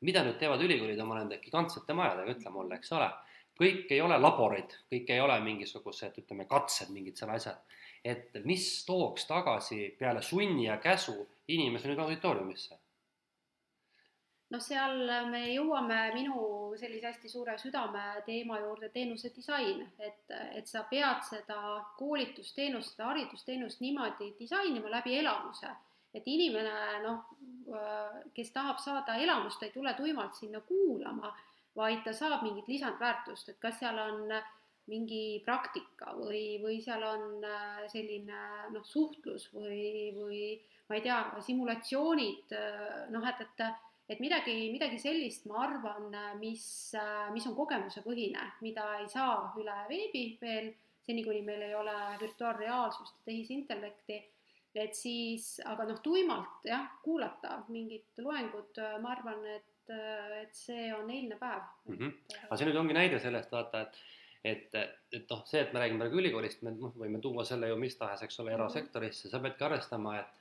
mida 0.00 0.22
nüüd 0.22 0.38
teevad 0.38 0.62
ülikoolid 0.62 1.00
oma 1.02 1.18
nende 1.18 1.40
gigantsete 1.42 1.94
majadega, 1.94 2.36
ütle 2.36 2.50
mulle, 2.54 2.78
eks 2.78 2.92
ole. 2.92 3.10
kõik 3.58 3.90
ei 3.90 4.00
ole 4.00 4.18
laborid, 4.18 4.74
kõik 4.92 5.10
ei 5.10 5.20
ole 5.20 5.40
mingisugused, 5.42 6.18
ütleme, 6.22 6.46
katsed, 6.46 6.90
mingid 6.94 7.16
seal 7.18 7.34
asjad. 7.34 7.58
et 8.04 8.38
mis 8.44 8.84
tooks 8.86 9.26
tagasi 9.26 9.96
peale 9.98 10.22
sunni 10.22 10.66
ja 10.66 10.78
käsu 10.78 11.26
inimese 11.48 11.88
nüüd 11.88 11.98
auditooriumisse 11.98 12.78
noh, 14.52 14.62
seal 14.62 15.02
me 15.28 15.42
jõuame 15.50 15.98
minu 16.14 16.42
sellise 16.80 17.10
hästi 17.10 17.30
suure 17.30 17.56
südameteema 17.60 18.60
juurde, 18.62 18.88
teenuse 18.94 19.32
disain, 19.34 19.82
et, 19.98 20.24
et 20.56 20.68
sa 20.68 20.84
pead 20.90 21.24
seda 21.28 21.58
koolitusteenust, 21.98 22.94
seda 22.94 23.10
haridusteenust 23.10 23.82
niimoodi 23.84 24.32
disainima 24.38 24.92
läbi 24.92 25.18
elamuse, 25.20 25.72
et 26.14 26.26
inimene 26.26 27.02
noh, 27.04 27.26
kes 28.34 28.52
tahab 28.54 28.80
saada 28.80 29.18
elamust, 29.20 29.62
ei 29.62 29.74
tule 29.74 29.92
tuimalt 29.98 30.38
sinna 30.38 30.62
kuulama, 30.64 31.34
vaid 31.76 32.00
ta 32.06 32.14
saab 32.16 32.42
mingit 32.46 32.70
lisandväärtust, 32.70 33.52
et 33.52 33.60
kas 33.60 33.76
seal 33.82 33.98
on 34.00 34.32
mingi 34.88 35.42
praktika 35.44 36.14
või, 36.16 36.56
või 36.62 36.78
seal 36.80 37.04
on 37.04 37.44
selline 37.92 38.40
noh, 38.72 38.86
suhtlus 38.88 39.50
või, 39.52 40.08
või 40.16 40.40
ma 40.88 40.96
ei 40.96 41.04
tea, 41.04 41.18
simulatsioonid, 41.44 42.56
noh, 43.12 43.28
et, 43.28 43.44
et 43.44 43.66
et 44.08 44.20
midagi, 44.24 44.56
midagi 44.72 44.98
sellist, 45.00 45.46
ma 45.50 45.62
arvan, 45.66 46.08
mis, 46.40 46.64
mis 47.34 47.46
on 47.50 47.56
kogemusepõhine, 47.56 48.44
mida 48.64 48.86
ei 49.02 49.08
saa 49.12 49.52
üle 49.60 49.76
veebi 49.90 50.24
veel, 50.40 50.72
seni 51.04 51.24
kuni 51.24 51.42
meil 51.44 51.64
ei 51.68 51.74
ole 51.76 51.94
virtuaalreaalsust 52.20 53.20
ja 53.20 53.30
tehisintellekti, 53.30 54.18
et 54.78 54.94
siis, 54.94 55.56
aga 55.66 55.88
noh, 55.88 55.98
tuimalt 56.04 56.68
jah, 56.68 56.86
kuulata 57.02 57.58
mingit 57.72 58.20
loengut, 58.22 58.80
ma 59.02 59.12
arvan, 59.16 59.44
et, 59.56 59.92
et 60.42 60.54
see 60.56 60.88
on 60.94 61.08
eilne 61.10 61.38
päev 61.40 61.64
mm. 61.88 61.96
-hmm. 61.96 62.40
aga 62.46 62.56
see 62.56 62.68
nüüd 62.68 62.80
ongi 62.80 62.96
näide 62.96 63.20
sellest, 63.20 63.52
vaata, 63.52 63.86
et 63.86 64.00
et, 64.44 64.74
et 65.12 65.30
noh, 65.30 65.40
see, 65.44 65.60
et 65.60 65.72
me 65.74 65.80
räägime 65.82 66.04
praegu 66.04 66.20
ülikoolist, 66.20 66.62
me 66.62 66.70
noh, 66.70 66.92
võime 66.96 67.20
tuua 67.20 67.44
selle 67.44 67.68
ju 67.68 67.76
mis 67.76 67.96
tahes, 67.98 68.22
eks 68.22 68.40
ole, 68.40 68.52
erasektorisse, 68.54 69.28
sa 69.28 69.40
peadki 69.42 69.64
arvestama, 69.66 70.14
et 70.20 70.38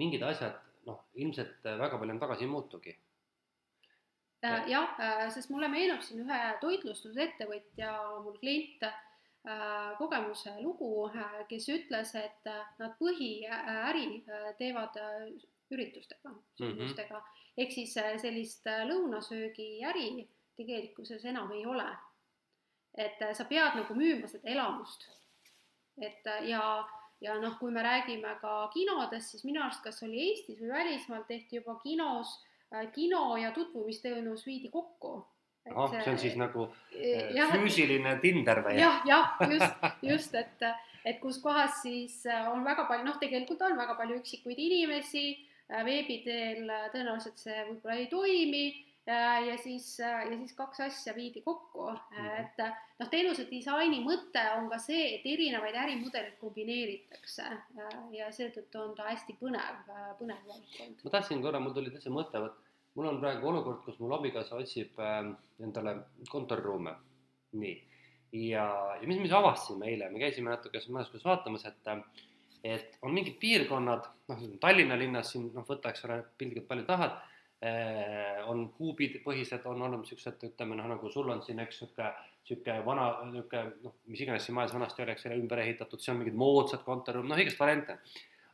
mingid 0.00 0.22
asjad 0.22 0.54
noh, 0.90 1.06
ilmselt 1.14 1.64
väga 1.64 1.96
palju 1.96 2.10
enam 2.10 2.20
tagasi 2.26 2.46
ei 2.46 2.52
muutugi 2.52 2.96
Äh, 4.42 4.70
jah, 4.70 4.94
äh, 4.98 5.28
sest 5.28 5.50
mulle 5.52 5.68
meenub 5.68 6.00
siin 6.00 6.22
ühe 6.24 6.36
toitlustusettevõtja, 6.62 7.90
mul 8.24 8.38
klient, 8.40 8.86
äh, 8.86 9.90
kogemuse 9.98 10.54
lugu, 10.62 11.10
kes 11.50 11.66
ütles, 11.74 12.14
et 12.16 12.48
nad 12.80 12.94
põhiäri 12.96 14.22
teevad 14.56 14.96
üritustega, 15.70 16.32
sündmustega 16.56 17.18
mm 17.18 17.26
-hmm. 17.26 17.42
ehk 17.64 17.72
siis 17.76 17.92
sellist 18.22 18.64
lõunasöögiäri 18.88 20.26
tegelikkuses 20.56 21.24
enam 21.24 21.52
ei 21.52 21.66
ole. 21.66 21.88
et 22.98 23.20
sa 23.36 23.44
pead 23.44 23.76
nagu 23.76 23.94
müüma 23.94 24.26
seda 24.28 24.48
elamust. 24.48 25.04
et 26.00 26.24
ja, 26.48 26.64
ja 27.20 27.38
noh, 27.40 27.58
kui 27.58 27.70
me 27.70 27.82
räägime 27.84 28.36
ka 28.40 28.70
kinodest, 28.74 29.34
siis 29.34 29.44
minu 29.44 29.62
arust, 29.62 29.82
kas 29.84 30.02
oli 30.02 30.22
Eestis 30.28 30.60
või 30.60 30.72
välismaal 30.72 31.26
tehti 31.28 31.60
juba 31.60 31.76
kinos 31.82 32.38
Äh, 32.74 32.86
kino 32.92 33.36
ja 33.36 33.50
tutvumisteenus 33.50 34.46
viidi 34.46 34.68
kokku. 34.68 35.26
ahah, 35.74 35.90
see 36.04 36.12
on 36.12 36.18
siis 36.18 36.36
nagu 36.38 36.68
äh, 36.94 37.32
jah, 37.34 37.50
füüsiline 37.50 38.12
Tinder 38.22 38.60
või? 38.62 38.76
jah, 38.78 39.02
jah, 39.06 39.32
just, 39.50 39.82
just, 40.06 40.36
et, 40.38 40.62
et 41.04 41.18
kus 41.20 41.40
kohas 41.42 41.80
siis 41.82 42.14
äh, 42.30 42.46
on 42.52 42.62
väga 42.64 42.84
palju, 42.86 43.08
noh, 43.08 43.18
tegelikult 43.18 43.64
on 43.66 43.74
väga 43.78 43.96
palju 43.98 44.20
üksikuid 44.22 44.62
inimesi, 44.62 45.24
veebi 45.70 46.20
teel 46.22 46.70
tõenäoliselt 46.94 47.42
see 47.42 47.58
võib-olla 47.58 47.98
ei 47.98 48.06
toimi 48.10 48.64
ja 49.06 49.56
siis, 49.58 49.98
ja 49.98 50.36
siis 50.36 50.52
kaks 50.56 50.80
asja 50.80 51.14
viidi 51.16 51.42
kokku. 51.42 51.90
Mm, 51.90 52.16
-hmm. 52.16 52.40
et 52.40 52.58
noh, 53.00 53.08
teenuse 53.10 53.46
disaini 53.50 54.02
mõte 54.04 54.42
on 54.56 54.68
ka 54.70 54.78
see, 54.78 55.14
et 55.16 55.26
erinevaid 55.26 55.74
ärimudeleid 55.74 56.36
kombineeritakse. 56.40 57.46
Ja 58.12 58.30
seetõttu 58.32 58.82
on 58.82 58.96
ta 58.96 59.08
hästi 59.10 59.36
põnev, 59.40 59.86
põnev 60.18 60.42
valdkond. 60.48 61.04
ma 61.04 61.10
tahtsin 61.10 61.42
korra, 61.42 61.60
mul 61.60 61.74
tuli 61.74 61.90
täitsa 61.90 62.10
mõte, 62.10 62.40
vot 62.40 62.58
mul 62.94 63.06
on 63.06 63.20
praegu 63.20 63.48
olukord, 63.48 63.84
kus 63.84 63.98
mul 64.02 64.16
abikaasa 64.18 64.58
otsib 64.58 64.98
äh, 64.98 65.20
endale 65.62 65.96
kontoriruume, 66.28 66.94
nii, 67.52 67.76
ja, 68.50 68.66
ja 69.00 69.06
mis 69.06 69.16
me 69.16 69.28
siis 69.28 69.36
avastasime 69.38 69.88
eile, 69.92 70.10
me 70.10 70.22
käisime 70.22 70.52
natuke 70.52 70.82
mõnes 70.88 71.10
kohas 71.12 71.24
vaatamas, 71.24 71.66
et 71.70 71.94
et 72.60 72.98
on 73.00 73.14
mingid 73.16 73.38
piirkonnad, 73.40 74.04
noh, 74.28 74.40
Tallinna 74.60 74.98
linnas 75.00 75.30
siin, 75.32 75.46
noh, 75.54 75.64
võta, 75.64 75.94
eks 75.94 76.04
ole, 76.04 76.18
piltlikult 76.36 76.68
palju 76.68 76.84
tahad 76.90 77.14
Äh, 77.60 78.38
on 78.48 78.70
kuubipõhised, 78.72 79.66
on 79.68 79.82
olnud 79.84 80.00
niisugused, 80.00 80.40
ütleme 80.48 80.78
noh, 80.78 80.86
nagu 80.88 81.10
sul 81.12 81.28
on 81.28 81.42
siin 81.44 81.58
üks 81.60 81.82
niisugune, 81.82 82.06
niisugune 82.46 82.76
vana, 82.86 83.08
niisugune 83.28 83.74
noh, 83.84 83.98
mis 84.08 84.22
iganes 84.24 84.46
siin 84.48 84.56
majas 84.56 84.72
vanasti 84.72 85.04
oli, 85.04 85.12
eks 85.12 85.26
ole, 85.28 85.36
ümber 85.42 85.60
ehitatud, 85.60 86.00
see 86.00 86.14
on 86.14 86.22
mingid 86.22 86.38
moodsad 86.40 86.80
kontoriruum, 86.86 87.28
noh, 87.28 87.42
igast 87.42 87.60
variante. 87.60 87.98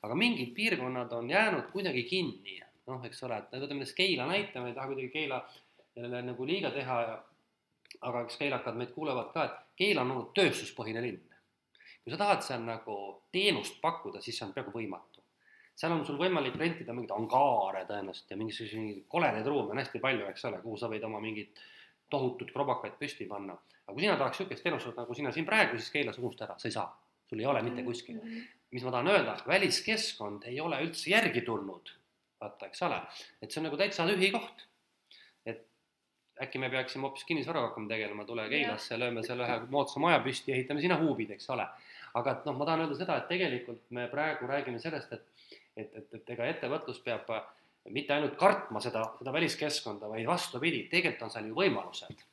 aga 0.02 0.16
mingid 0.18 0.50
piirkonnad 0.59 1.14
on 1.14 1.30
jäänud 1.30 1.70
kuidagi 1.70 2.02
kinni, 2.11 2.59
noh, 2.90 3.07
eks 3.07 3.22
ole, 3.28 3.38
et 3.38 3.54
võtame 3.54 3.84
näiteks 3.84 3.94
Keila 4.00 4.26
näite, 4.26 4.59
ma 4.59 4.72
ei 4.72 4.74
taha 4.74 4.90
kuidagi 4.90 5.12
Keilale 5.14 6.22
nagu 6.26 6.46
liiga 6.50 6.74
teha 6.74 7.00
ja 7.07 7.16
aga 8.11 8.24
eks 8.26 8.40
keilakad 8.42 8.74
meid 8.78 8.90
kuulevad 8.94 9.30
ka, 9.34 9.44
et 9.46 9.78
Keila 9.78 10.02
on 10.02 10.16
olnud 10.16 10.34
tööstuspõhine 10.34 11.04
linn. 11.04 11.22
kui 12.02 12.11
sa 12.11 12.18
tahad 12.18 12.42
seal 12.42 12.66
nagu 12.66 12.96
teenust 13.34 13.78
pakkuda, 13.82 14.18
siis 14.22 14.38
see 14.38 14.46
on 14.46 14.54
peaaegu 14.54 14.74
võimatu 14.74 15.15
seal 15.76 15.92
on 15.92 16.04
sul 16.08 16.16
võimalik 16.20 16.56
rentida 16.56 16.94
mingeid 16.96 17.12
angaare 17.16 17.84
tõenäoliselt 17.88 18.30
ja 18.32 18.38
mingisuguseid 18.40 19.02
koledaid 19.12 19.48
ruume 19.50 19.74
on 19.74 19.80
hästi 19.82 20.00
palju, 20.00 20.28
eks 20.30 20.46
ole, 20.48 20.60
kuhu 20.64 20.78
sa 20.80 20.88
võid 20.92 21.04
oma 21.04 21.20
mingit 21.20 21.60
tohutuid 22.10 22.52
krobakaid 22.54 22.96
püsti 23.00 23.26
panna. 23.28 23.56
aga 23.86 23.94
kui 23.94 24.04
sina 24.04 24.16
tahaks 24.16 24.40
niisugust 24.40 24.64
teenust 24.64 24.96
nagu 24.96 25.14
sina 25.14 25.32
siin 25.32 25.46
praegu, 25.46 25.76
siis 25.78 25.92
Keilas 25.92 26.18
unusta 26.18 26.46
ära, 26.46 26.56
sa 26.58 26.68
ei 26.68 26.72
saa. 26.72 26.88
sul 27.28 27.40
ei 27.42 27.46
ole 27.46 27.62
mitte 27.62 27.82
kuskil. 27.82 28.20
mis 28.70 28.84
ma 28.84 28.90
tahan 28.90 29.08
öelda, 29.08 29.36
väliskeskkond 29.46 30.46
ei 30.46 30.60
ole 30.60 30.80
üldse 30.82 31.10
järgi 31.10 31.42
tulnud, 31.46 31.92
vaata, 32.40 32.66
eks 32.66 32.82
ole, 32.82 33.00
et 33.42 33.50
see 33.50 33.60
on 33.60 33.68
nagu 33.68 33.76
täitsa 33.76 34.06
tühi 34.08 34.30
koht. 34.32 34.66
et 35.44 35.66
äkki 36.42 36.58
me 36.58 36.70
peaksime 36.70 37.08
hoopis 37.08 37.24
kinnisvaraga 37.24 37.68
hakkama 37.68 37.92
tegelema, 37.92 38.24
tule 38.24 38.48
Keilasse, 38.48 38.96
lööme 38.98 39.22
seal 39.26 39.44
ühe 39.44 39.60
moodsa 39.70 40.00
maja 40.00 40.22
püsti, 40.24 40.52
ehitame 40.56 40.80
sinna 40.80 40.96
huubid, 41.02 41.36
eks 41.36 41.50
ole. 41.50 41.68
Aga 42.16 42.32
et 42.32 42.46
noh, 42.48 42.56
ma 42.56 42.68
tahan 42.68 42.84
öelda 42.84 42.96
seda, 42.98 43.18
et 43.20 43.28
tegelikult 43.28 43.90
me 43.96 44.06
praegu 44.12 44.48
räägime 44.50 44.80
sellest, 44.82 45.12
et 45.12 45.52
et, 45.76 45.92
et, 45.92 46.06
et 46.16 46.30
ega 46.32 46.46
ettevõtlus 46.48 47.02
peab 47.04 47.28
mitte 47.92 48.14
ainult 48.14 48.38
kartma 48.40 48.80
seda, 48.80 49.02
seda 49.18 49.32
väliskeskkonda, 49.34 50.08
vaid 50.08 50.24
vastupidi, 50.26 50.86
tegelikult 50.88 51.26
on 51.26 51.34
seal 51.34 51.50
ju 51.50 51.58
võimalused 51.58 52.24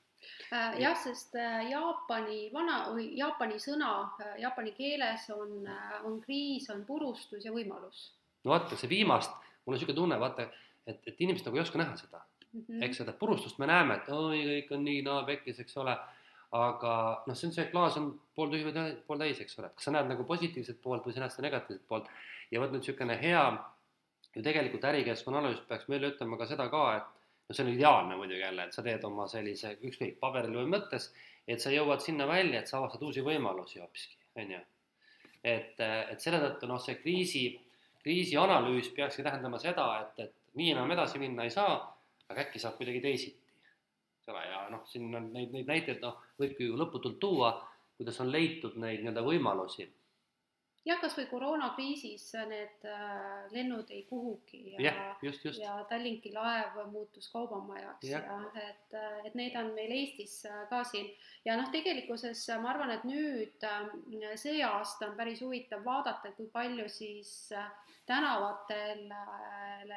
Äh, 0.54 0.82
jah, 0.82 0.98
sest 0.98 1.34
äh, 1.36 1.64
Jaapani 1.72 2.52
vana 2.54 2.84
või 2.94 3.08
Jaapani 3.18 3.58
sõna 3.62 3.94
äh, 4.22 4.36
jaapani 4.44 4.74
keeles 4.78 5.26
on, 5.34 5.64
on 6.06 6.20
kriis, 6.22 6.68
on 6.70 6.84
purustus 6.86 7.46
ja 7.46 7.54
võimalus. 7.56 8.12
no 8.46 8.54
vaata, 8.54 8.78
see 8.78 8.92
viimast, 8.92 9.34
mul 9.64 9.74
on 9.74 9.80
niisugune 9.80 9.98
tunne, 9.98 10.20
vaata, 10.22 10.46
et, 10.86 11.00
et 11.10 11.24
inimesed 11.26 11.48
nagu 11.48 11.58
ei 11.58 11.64
oska 11.64 11.82
näha 11.82 11.96
seda 11.98 12.22
mm, 12.22 12.62
-hmm. 12.62 12.84
eks 12.86 13.02
seda 13.02 13.16
purustust 13.18 13.58
me 13.58 13.70
näeme, 13.72 13.98
et 13.98 14.12
oi, 14.14 14.44
kõik 14.50 14.76
on 14.78 14.86
nii 14.86 15.02
naa 15.08 15.24
pekkis, 15.30 15.64
eks 15.64 15.78
ole, 15.82 15.98
aga 16.54 16.94
noh, 17.28 17.36
see 17.38 17.50
on 17.50 17.56
see 17.56 17.70
klaas 17.72 17.98
on 17.98 18.12
pooltühi 18.38 18.68
või 18.68 18.90
pooltäis, 19.08 19.42
eks 19.42 19.58
ole, 19.60 19.72
kas 19.74 19.88
sa 19.88 19.94
näed 19.96 20.10
nagu 20.12 20.26
positiivset 20.30 20.82
poolt 20.82 21.06
või 21.08 21.16
sa 21.16 21.24
näed 21.24 21.34
seda 21.34 21.48
negatiivset 21.48 21.88
poolt 21.90 22.10
ja 22.54 22.62
vot 22.62 22.74
nüüd 22.74 22.84
niisugune 22.84 23.18
hea 23.18 23.46
ju 24.36 24.44
tegelikult 24.46 24.86
ärikeskkonna 24.90 25.42
analüüs 25.42 25.62
peaks 25.70 25.90
meile 25.90 26.12
ütlema 26.14 26.38
ka 26.38 26.48
seda 26.50 26.68
ka, 26.74 26.84
et 26.98 27.50
no 27.50 27.56
see 27.56 27.66
on 27.66 27.72
ideaalne 27.74 28.18
muidugi 28.18 28.42
jälle, 28.42 28.68
et 28.68 28.78
sa 28.78 28.86
teed 28.86 29.04
oma 29.10 29.28
sellise 29.30 29.76
ükskõik 29.90 30.20
paberil 30.22 30.58
või 30.62 30.70
mõttes, 30.76 31.10
et 31.48 31.62
sa 31.62 31.74
jõuad 31.74 32.02
sinna 32.06 32.28
välja, 32.30 32.62
et 32.62 32.70
sa 32.70 32.80
avastad 32.80 33.04
uusi 33.06 33.26
võimalusi 33.26 33.82
hoopiski, 33.82 34.18
on 34.42 34.56
ju. 34.56 34.62
et, 35.44 35.80
et 35.80 36.22
selle 36.24 36.40
tõttu 36.46 36.70
noh, 36.70 36.82
see 36.82 36.98
kriisi, 37.02 37.44
kriisianalüüs 38.04 38.94
peakski 38.96 39.26
tähendama 39.26 39.60
seda, 39.62 39.88
et, 40.02 40.28
et 40.28 40.58
nii 40.60 40.74
enam 40.74 40.92
edasi 40.96 41.22
minna 41.22 41.46
ei 41.48 41.54
saa, 41.54 41.78
aga 42.30 42.46
äkki 42.46 42.62
saab 42.62 42.78
kuidagi 42.80 43.02
teisiti. 43.04 43.43
Eks 44.24 44.32
ole, 44.32 44.44
ja 44.48 44.60
noh, 44.72 44.84
siin 44.88 45.16
on 45.16 45.26
neid, 45.34 45.52
neid 45.52 45.68
näiteid 45.68 46.00
noh, 46.02 46.22
võibki 46.40 46.70
ju 46.70 46.78
lõputult 46.80 47.20
tuua, 47.20 47.52
kuidas 47.98 48.22
on 48.24 48.32
leitud 48.32 48.78
neid 48.80 49.02
nii-öelda 49.04 49.24
võimalusi 49.26 49.90
jah, 50.88 51.00
kas 51.00 51.16
või 51.18 51.28
koroonakriisis 51.32 52.26
need 52.50 52.88
äh, 52.88 53.46
lennud 53.56 53.92
ei 53.94 54.04
kuhugi 54.10 54.74
ja 54.74 54.82
yeah,, 54.82 55.22
just, 55.24 55.46
just. 55.46 55.62
ja 55.62 55.78
Tallinki 55.90 56.34
laev 56.36 56.76
muutus 56.92 57.30
kaubamajaks 57.32 58.10
yeah. 58.10 58.26
ja 58.28 58.66
et, 58.66 58.98
äh, 59.00 59.20
et 59.30 59.38
need 59.40 59.56
on 59.60 59.72
meil 59.78 59.94
Eestis 59.96 60.42
äh, 60.50 60.64
ka 60.72 60.84
siin 60.88 61.08
ja 61.48 61.56
noh, 61.60 61.70
tegelikkuses 61.72 62.46
ma 62.64 62.74
arvan, 62.74 62.92
et 62.98 63.06
nüüd 63.08 63.64
see 64.40 64.60
aasta 64.64 65.10
on 65.10 65.18
päris 65.20 65.44
huvitav 65.44 65.84
vaadata, 65.86 66.34
kui 66.38 66.50
palju 66.52 66.88
siis 66.92 67.52
tänavatel 68.08 69.06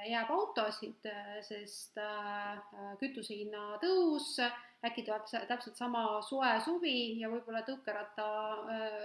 jääb 0.07 0.30
autosid, 0.30 1.07
sest 1.43 1.99
kütuse 3.01 3.34
hinna 3.34 3.80
tõus, 3.82 4.37
äkki 4.87 5.03
tuleb 5.07 5.26
täpselt 5.49 5.78
sama 5.78 6.05
soe 6.22 6.53
suvi 6.62 7.18
ja 7.18 7.30
võib-olla 7.32 7.64
tõukeratta 7.66 8.28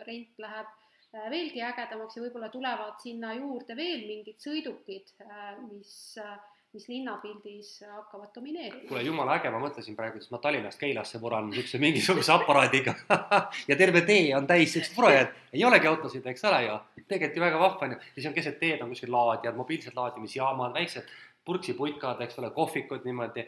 rent 0.05 0.41
läheb 0.41 0.69
Äh, 0.71 0.80
veelgi 1.14 1.62
ägedamaks 1.66 2.18
ja 2.18 2.24
võib-olla 2.24 2.49
tulevad 2.51 2.97
sinna 3.03 3.34
juurde 3.36 3.76
veel 3.76 4.07
mingid 4.07 4.39
sõidukid, 4.39 5.12
äh, 5.26 5.57
mis, 5.66 5.93
äh, 6.22 6.38
mis 6.72 6.88
linnapildis 6.88 7.72
hakkavad 7.84 8.32
domineerima. 8.36 8.88
kuule, 8.88 9.03
jumala 9.03 9.36
äge, 9.39 9.51
ma 9.51 9.59
mõtlesin 9.59 9.97
praegu, 9.97 10.22
siis 10.22 10.32
ma 10.32 10.39
Tallinnast 10.43 10.80
Keilasse 10.80 11.20
puran 11.20 11.49
niisuguse 11.49 11.82
mingisuguse 11.86 12.32
aparaadiga 12.36 12.95
ja 13.70 13.76
terve 13.80 14.05
tee 14.07 14.30
on 14.38 14.47
täis 14.47 14.74
siukseid 14.74 14.95
purajaid, 14.95 15.34
ei 15.53 15.66
olegi 15.68 15.91
autosid, 15.91 16.30
eks 16.32 16.47
ole 16.47 16.62
ju, 16.68 16.78
tegelikult 17.01 17.41
ju 17.41 17.43
väga 17.47 17.59
vahva 17.66 17.89
on 17.89 17.97
ju, 17.97 17.99
ja 18.05 18.16
siis 18.16 18.30
on 18.32 18.38
keset 18.38 18.62
teed 18.62 18.86
on 18.86 18.95
kuskil 18.95 19.12
laadijad, 19.12 19.59
mobiilsed 19.59 19.97
laadimisjaamad, 19.97 20.78
väiksed 20.80 21.12
purksiputkad, 21.45 22.22
eks 22.22 22.39
ole, 22.39 22.51
kohvikud 22.55 23.05
niimoodi. 23.07 23.47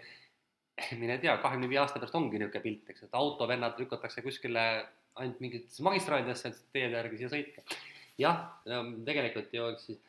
Mine 0.97 1.20
tea, 1.22 1.36
kahekümne 1.38 1.68
viie 1.70 1.78
aasta 1.78 1.99
pärast 2.01 2.16
ongi 2.18 2.39
niisugune 2.41 2.64
pilt, 2.64 2.88
eks, 2.89 3.03
et 3.05 3.18
autovennad 3.18 3.78
lükatakse 3.78 4.24
kuskile 4.26 4.64
ainult 5.22 5.43
mingitesse 5.43 5.84
magistaalidesse, 5.86 6.49
et 6.49 6.74
teede 6.76 6.97
järgi 6.97 7.20
siia 7.22 7.30
sõita. 7.32 7.64
jah, 8.22 8.41
tegelikult 9.05 9.53
ju 9.53 9.70
eks 9.74 9.88
siis, 9.89 10.01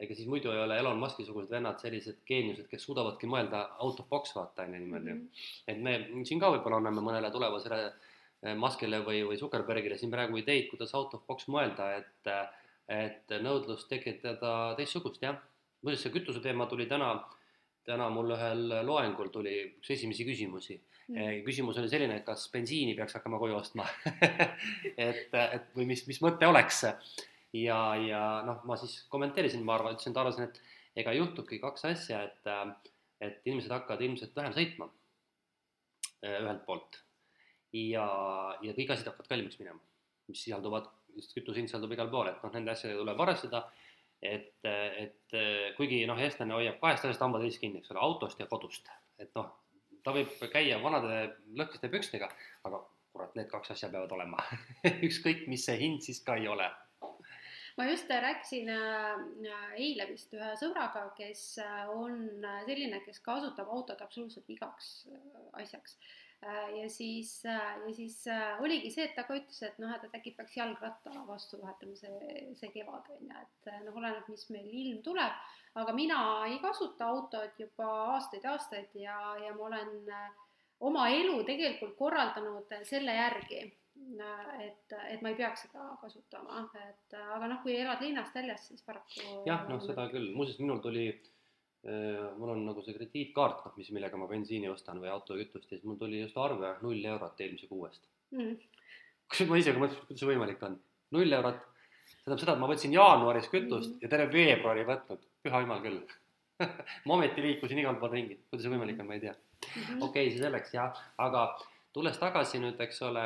ega 0.00 0.16
siis 0.16 0.28
muidu 0.32 0.52
ei 0.52 0.62
ole 0.62 0.78
Elon 0.80 1.00
Musk'i 1.00 1.26
sugused 1.26 1.52
vennad 1.52 1.80
sellised 1.82 2.22
geeniused, 2.28 2.68
kes 2.70 2.86
suudavadki 2.88 3.28
mõelda 3.28 3.66
out 3.84 4.00
of 4.00 4.08
box 4.08 4.32
vaata 4.36 4.64
on 4.64 4.74
ju 4.74 4.80
niimoodi 4.80 5.12
mm. 5.12 5.18
-hmm. 5.18 5.50
et 5.68 5.82
me 5.84 6.24
siin 6.24 6.40
ka 6.40 6.52
võib-olla 6.54 6.80
anname 6.80 7.04
mõnele 7.04 7.30
tulevasele 7.32 7.80
eh, 7.86 8.54
Muskile 8.56 9.02
või, 9.04 9.22
või 9.28 9.36
Zuckerbergile 9.40 9.98
siin 9.98 10.12
praegu 10.12 10.40
ideid, 10.40 10.70
kuidas 10.70 10.94
out 10.94 11.14
of 11.14 11.26
box 11.26 11.48
mõelda, 11.48 11.90
et, 12.00 12.32
et 12.88 13.36
nõudlust 13.42 13.88
tekitada 13.88 14.74
teistsugust 14.76 15.22
jah. 15.22 15.36
muuseas, 15.82 16.02
see 16.02 16.12
kütuse 16.16 16.40
teema 16.40 16.66
tuli 16.66 16.86
täna, 16.86 17.12
täna 17.86 18.08
mul 18.12 18.34
ühel 18.36 18.66
loengul 18.86 19.30
tuli 19.32 19.56
üks 19.66 19.92
esimesi 19.96 20.26
küsimusi. 20.28 20.78
Mm.. 21.10 21.40
küsimus 21.42 21.78
oli 21.80 21.88
selline, 21.90 22.20
et 22.20 22.26
kas 22.26 22.44
bensiini 22.52 22.94
peaks 22.94 23.16
hakkama 23.18 23.40
koju 23.42 23.56
ostma? 23.58 23.86
Et, 25.08 25.32
et 25.34 25.72
või 25.74 25.88
mis, 25.88 26.04
mis 26.06 26.20
mõte 26.22 26.46
oleks. 26.46 26.84
ja, 27.56 27.78
ja 27.98 28.20
noh, 28.46 28.60
ma 28.68 28.76
siis 28.78 29.00
kommenteerisin, 29.10 29.64
ma 29.66 29.74
arvan, 29.74 29.96
ütlesin, 29.96 30.14
et 30.14 30.20
arvasin, 30.22 30.46
et 30.46 31.02
ega 31.02 31.14
juhtubki 31.16 31.58
kaks 31.62 31.88
asja, 31.90 32.22
et, 32.28 32.50
et 33.26 33.46
inimesed 33.48 33.74
hakkavad 33.74 34.04
ilmselt 34.06 34.36
vähem 34.36 34.54
sõitma 34.54 34.86
äh, 34.86 36.38
ühelt 36.44 36.62
poolt. 36.68 37.00
Ja, 37.74 38.06
ja 38.62 38.74
kõik 38.74 38.94
asjad 38.94 39.10
hakkavad 39.10 39.30
kallimaks 39.30 39.58
minema, 39.60 39.82
mis 40.30 40.42
sisalduvad, 40.46 40.88
just 41.16 41.34
kütuse 41.34 41.58
hind 41.58 41.70
sisaldub 41.70 41.94
igal 41.94 42.10
pool, 42.10 42.30
et 42.30 42.42
noh, 42.42 42.54
nende 42.54 42.74
asjadega 42.74 43.02
tuleb 43.02 43.26
arvestada 43.26 43.64
et, 44.22 44.52
et 44.64 45.36
kuigi 45.76 46.02
noh, 46.08 46.18
eestlane 46.20 46.54
hoiab 46.56 46.80
kahest 46.82 47.06
asjast 47.06 47.24
hambad 47.24 47.44
ees 47.46 47.58
kinni, 47.60 47.80
eks 47.80 47.92
ole, 47.94 48.02
autost 48.04 48.40
ja 48.40 48.46
kodust, 48.50 48.88
et 49.18 49.30
noh, 49.38 49.48
ta 50.04 50.14
võib 50.16 50.32
käia 50.52 50.78
vanade 50.82 51.22
lõhkiste 51.56 51.90
pükstega, 51.92 52.28
aga 52.68 52.82
kurat, 53.12 53.34
need 53.36 53.50
kaks 53.50 53.74
asja 53.74 53.90
peavad 53.92 54.12
olema. 54.16 54.42
Ükskõik, 55.08 55.46
mis 55.50 55.66
see 55.66 55.76
hind 55.80 56.04
siis 56.06 56.22
ka 56.26 56.38
ei 56.40 56.48
ole. 56.48 56.68
ma 57.78 57.86
just 57.86 58.10
rääkisin 58.10 58.68
äh, 58.74 59.76
eile 59.78 60.04
vist 60.10 60.34
ühe 60.36 60.50
sõbraga, 60.60 61.06
kes 61.16 61.44
äh, 61.64 61.88
on 61.88 62.42
selline, 62.66 63.00
kes 63.06 63.22
kasutab 63.24 63.70
autot 63.72 64.02
absoluutselt 64.04 64.50
igaks 64.52 64.90
äh, 65.08 65.22
asjaks 65.62 65.96
ja 66.82 66.88
siis, 66.88 67.44
äh, 67.44 67.78
ja 67.86 67.94
siis 67.94 68.26
äh, 68.26 68.62
oligi 68.62 68.90
see, 68.90 69.04
et 69.04 69.16
ta 69.16 69.24
ka 69.28 69.36
ütles, 69.36 69.60
et 69.66 69.78
noh, 69.82 69.92
et 69.92 70.14
äkki 70.16 70.32
peaks 70.36 70.56
jalgratta 70.56 71.24
vastu 71.28 71.60
vahetama 71.60 71.96
see, 71.98 72.44
see 72.56 72.70
kevad 72.74 73.10
on 73.12 73.26
ju, 73.28 73.42
et 73.42 73.72
noh, 73.84 73.96
oleneb, 74.00 74.28
mis 74.32 74.46
meil 74.54 74.70
ilm 74.82 75.02
tuleb, 75.04 75.42
aga 75.80 75.96
mina 75.96 76.20
ei 76.48 76.56
kasuta 76.62 77.10
autot 77.12 77.60
juba 77.60 77.90
aastaid 78.14 78.46
ja 78.46 78.54
aastaid 78.56 78.96
ja, 78.96 79.18
ja 79.44 79.52
ma 79.56 79.68
olen 79.68 79.92
oma 80.88 81.08
elu 81.12 81.42
tegelikult 81.44 81.92
korraldanud 81.98 82.72
selle 82.88 83.14
järgi, 83.18 83.60
et, 84.64 84.94
et 85.12 85.20
ma 85.20 85.34
ei 85.34 85.36
peaks 85.36 85.66
seda 85.66 85.90
kasutama, 86.00 86.64
et 86.88 87.18
aga 87.20 87.52
noh, 87.52 87.60
kui 87.62 87.76
elad 87.76 88.00
linnast 88.00 88.34
väljas, 88.34 88.64
siis 88.70 88.86
paraku 88.86 89.44
jah, 89.44 89.68
noh, 89.68 89.82
seda 89.84 90.08
küll, 90.08 90.32
muuseas 90.32 90.62
minul 90.62 90.80
tuli 90.80 91.10
äh, 91.10 91.20
Äh, 91.20 91.29
mul 91.82 92.52
on 92.52 92.64
nagu 92.66 92.82
see 92.84 92.92
krediitkaart, 92.96 93.64
noh, 93.64 93.76
mis, 93.80 93.88
millega 93.96 94.18
ma 94.20 94.28
bensiini 94.28 94.68
ostan 94.68 95.00
või 95.00 95.08
autokütust 95.14 95.70
ja 95.70 95.78
siis 95.78 95.86
mul 95.88 95.96
tuli 96.00 96.20
just 96.20 96.36
arve 96.36 96.74
null 96.84 97.04
eurot 97.14 97.40
eelmise 97.40 97.68
kuu 97.70 97.86
eest. 97.88 98.04
Mm.. 98.36 98.58
kus 99.30 99.48
ma 99.48 99.58
ise 99.58 99.72
ka 99.72 99.80
mõtlesin, 99.80 100.04
kuidas 100.06 100.20
see 100.22 100.28
võimalik 100.28 100.60
on, 100.66 100.76
null 101.16 101.36
eurot, 101.38 101.62
tähendab 102.20 102.42
seda, 102.42 102.54
et 102.54 102.62
ma 102.62 102.68
võtsin 102.70 102.94
jaanuaris 102.94 103.48
kütust 103.50 103.94
mm. 103.94 104.02
ja 104.04 104.12
terve 104.12 104.28
veebruari 104.34 104.84
võtnud, 104.90 105.24
püha 105.42 105.62
jumal 105.64 105.80
küll. 105.86 106.02
Ma 107.06 107.16
ometi 107.16 107.40
liikusin 107.40 107.80
igal 107.80 107.96
pool 107.96 108.12
ringi, 108.12 108.36
kuidas 108.50 108.66
see 108.66 108.74
võimalik 108.74 109.00
on, 109.00 109.08
ma 109.08 109.16
ei 109.16 109.22
tea. 109.24 109.32
Mm 109.32 109.70
-hmm.. 109.70 110.02
okei 110.04 110.26
okay,, 110.26 110.34
see 110.34 110.44
selleks 110.44 110.74
jah, 110.76 111.00
aga 111.16 111.46
tulles 111.96 112.18
tagasi 112.20 112.60
nüüd, 112.60 112.76
eks 112.84 113.00
ole, 113.08 113.24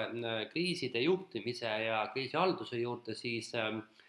kriiside 0.53 1.03
juhtimise 1.03 1.67
ja 1.89 2.05
kriisihalduse 2.15 2.79
juurde, 2.79 3.19
siis 3.19 3.51
äh, 3.59 3.75
Äh, 3.75 4.04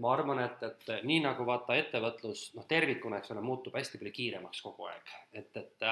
ma 0.00 0.12
arvan, 0.12 0.40
et, 0.44 0.62
et 0.64 1.06
nii 1.06 1.18
nagu 1.24 1.44
vaata 1.48 1.76
ettevõtlus 1.76 2.48
noh, 2.56 2.66
tervikuna, 2.68 3.20
eks 3.20 3.34
ole, 3.34 3.42
muutub 3.44 3.74
hästi 3.76 4.00
palju 4.00 4.14
kiiremaks 4.16 4.62
kogu 4.64 4.88
aeg, 4.90 5.12
et, 5.32 5.50
et, 5.60 5.86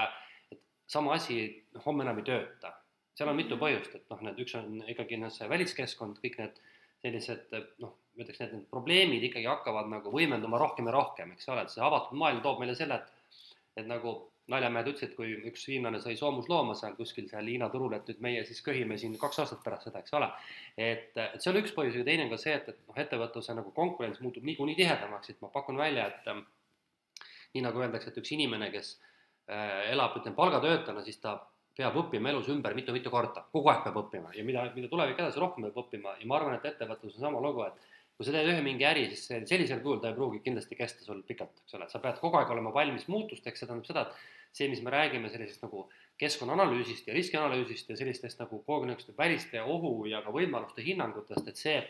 et 0.54 0.62
sama 0.90 1.16
asi 1.18 1.40
noh, 1.74 1.82
homme 1.86 2.06
enam 2.06 2.20
ei 2.22 2.28
tööta. 2.28 2.74
seal 3.14 3.30
on 3.30 3.38
mitu 3.38 3.58
põhjust, 3.60 3.94
et 3.94 4.08
noh, 4.10 4.22
need 4.26 4.40
üks 4.44 4.56
on 4.58 4.80
ikkagi 4.90 5.18
noh, 5.20 5.32
see 5.34 5.48
väliskeskkond, 5.50 6.20
kõik 6.22 6.38
need 6.42 6.62
sellised 7.04 7.52
noh, 7.82 7.96
ma 8.14 8.24
ütleks, 8.24 8.40
need 8.40 8.68
probleemid 8.72 9.26
ikkagi 9.28 9.48
hakkavad 9.50 9.90
nagu 9.92 10.12
võimenduma 10.14 10.60
rohkem 10.60 10.88
ja 10.88 10.96
rohkem, 10.96 11.34
eks 11.34 11.50
ole, 11.52 11.66
et 11.66 11.74
see 11.74 11.84
avatud 11.84 12.16
maailm 12.18 12.40
toob 12.44 12.62
meile 12.62 12.76
selle, 12.78 13.00
et, 13.02 13.42
et 13.82 13.90
nagu 13.90 14.16
naljamehed 14.52 14.90
ütlesid, 14.92 15.14
kui 15.16 15.30
üks 15.48 15.62
hiinlane 15.70 16.00
sai 16.02 16.18
soomuslooma 16.20 16.74
seal 16.76 16.96
kuskil 16.98 17.28
seal 17.30 17.46
Hiina 17.48 17.70
turul, 17.72 17.94
et 17.96 18.10
nüüd 18.10 18.20
meie 18.24 18.42
siis 18.44 18.60
köhime 18.64 18.98
siin 19.00 19.16
kaks 19.20 19.40
aastat 19.44 19.62
pärast 19.64 19.88
seda, 19.88 20.02
eks 20.04 20.16
ole. 20.18 20.28
et, 20.76 21.16
et 21.16 21.40
see 21.40 21.52
on 21.52 21.60
üks 21.62 21.72
põhjus 21.76 21.96
ja 22.00 22.04
teine 22.04 22.26
on 22.26 22.34
ka 22.34 22.40
see, 22.42 22.58
et, 22.58 22.68
et 22.68 22.82
noh, 22.84 22.98
ettevõtluse 23.04 23.56
nagu 23.56 23.72
konkurents 23.76 24.20
muutub 24.24 24.44
niikuinii 24.44 24.76
tihedamaks, 24.82 25.32
et 25.32 25.40
ma 25.40 25.48
pakun 25.54 25.80
välja, 25.80 26.10
et 26.12 26.28
nii 27.54 27.64
nagu 27.64 27.80
öeldakse, 27.80 28.12
et 28.12 28.20
üks 28.20 28.34
inimene, 28.36 28.68
kes 28.74 28.94
äh, 29.48 29.90
elab, 29.94 30.18
ütleme 30.20 30.36
palgatöötajana, 30.36 31.04
siis 31.06 31.20
ta 31.22 31.38
peab 31.74 31.96
õppima 32.04 32.30
elus 32.30 32.48
ümber 32.52 32.74
mitu-mitu 32.76 33.10
korda, 33.10 33.46
kogu 33.54 33.72
aeg 33.72 33.82
peab 33.86 33.98
õppima 34.04 34.30
ja 34.36 34.44
mida, 34.46 34.68
mida 34.76 34.90
tulevik 34.90 35.18
edasi, 35.18 35.40
rohkem 35.42 35.66
peab 35.66 35.80
õppima. 35.84 36.14
Ja 36.20 36.28
ma 36.30 36.38
arvan, 36.38 36.58
et 36.58 36.68
ettevõtlus 36.70 37.16
on 37.16 37.26
sama 37.26 37.40
lugu, 37.42 37.64
et 37.66 37.90
kui 38.14 38.26
sa 38.26 38.34
teed 38.34 38.50
ühe 38.52 38.62
mingi 38.62 38.86
äri, 38.86 39.08
siis 39.10 39.26
sellisel 39.50 39.80
kujul 39.82 39.98
ta 40.02 40.12
ei 40.12 40.18
pruugi 40.18 40.38
kindlasti 40.44 40.78
kesta 40.78 41.02
sul 41.02 41.24
pikalt, 41.26 41.64
eks 41.64 41.78
ole, 41.78 41.88
sa 41.90 41.98
pead 42.02 42.20
kogu 42.22 42.38
aeg 42.38 42.52
olema 42.54 42.70
valmis 42.74 43.08
muutusteks, 43.10 43.58
see 43.58 43.70
tähendab 43.70 43.88
seda, 43.88 44.04
et 44.06 44.33
see, 44.54 44.68
mis 44.70 44.82
me 44.82 44.92
räägime 44.94 45.30
sellisest 45.32 45.64
nagu 45.66 45.88
keskkonnaanalüüsist 46.20 47.08
ja 47.08 47.14
riskianalüüsist 47.14 47.90
ja 47.90 47.96
sellistest 47.98 48.38
nagu 48.42 48.60
kogu 48.62 48.86
niisuguste 48.86 49.16
väliste 49.18 49.62
ohu 49.62 50.04
ja 50.06 50.22
ka 50.22 50.34
võimaluste 50.34 50.84
hinnangutest, 50.86 51.48
et 51.50 51.58
see 51.58 51.80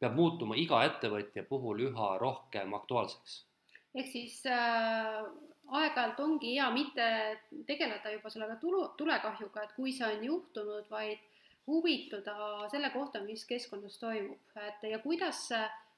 peab 0.00 0.16
muutuma 0.16 0.56
iga 0.56 0.80
ettevõtja 0.86 1.44
puhul 1.48 1.84
üha 1.90 2.08
rohkem 2.22 2.74
aktuaalseks. 2.78 3.44
ehk 3.94 4.08
siis 4.12 4.40
äh, 4.46 5.24
aeg-ajalt 5.68 6.20
ongi 6.24 6.54
hea 6.54 6.68
mitte 6.72 7.08
tegeleda 7.66 8.12
juba 8.12 8.30
sellega 8.32 8.56
tulu, 8.60 8.84
tulekahjuga, 8.98 9.64
et 9.64 9.74
kui 9.76 9.92
see 9.92 10.06
on 10.06 10.24
juhtunud, 10.24 10.86
vaid 10.90 11.20
huvituda 11.68 12.68
selle 12.72 12.90
kohta, 12.94 13.20
mis 13.24 13.44
keskkonnas 13.48 13.98
toimub, 14.00 14.56
et 14.64 14.88
ja 14.88 15.00
kuidas, 15.02 15.48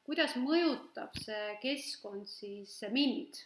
kuidas 0.06 0.34
mõjutab 0.40 1.14
see 1.22 1.54
keskkond 1.62 2.26
siis 2.30 2.80
mind. 2.90 3.44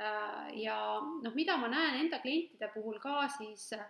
Äh, 0.00 0.62
ja 0.62 0.76
noh, 1.22 1.34
mida 1.36 1.56
ma 1.60 1.68
näen 1.68 1.98
enda 2.00 2.18
klientide 2.22 2.70
puhul 2.72 2.96
ka, 3.02 3.26
siis 3.36 3.72
äh, 3.76 3.84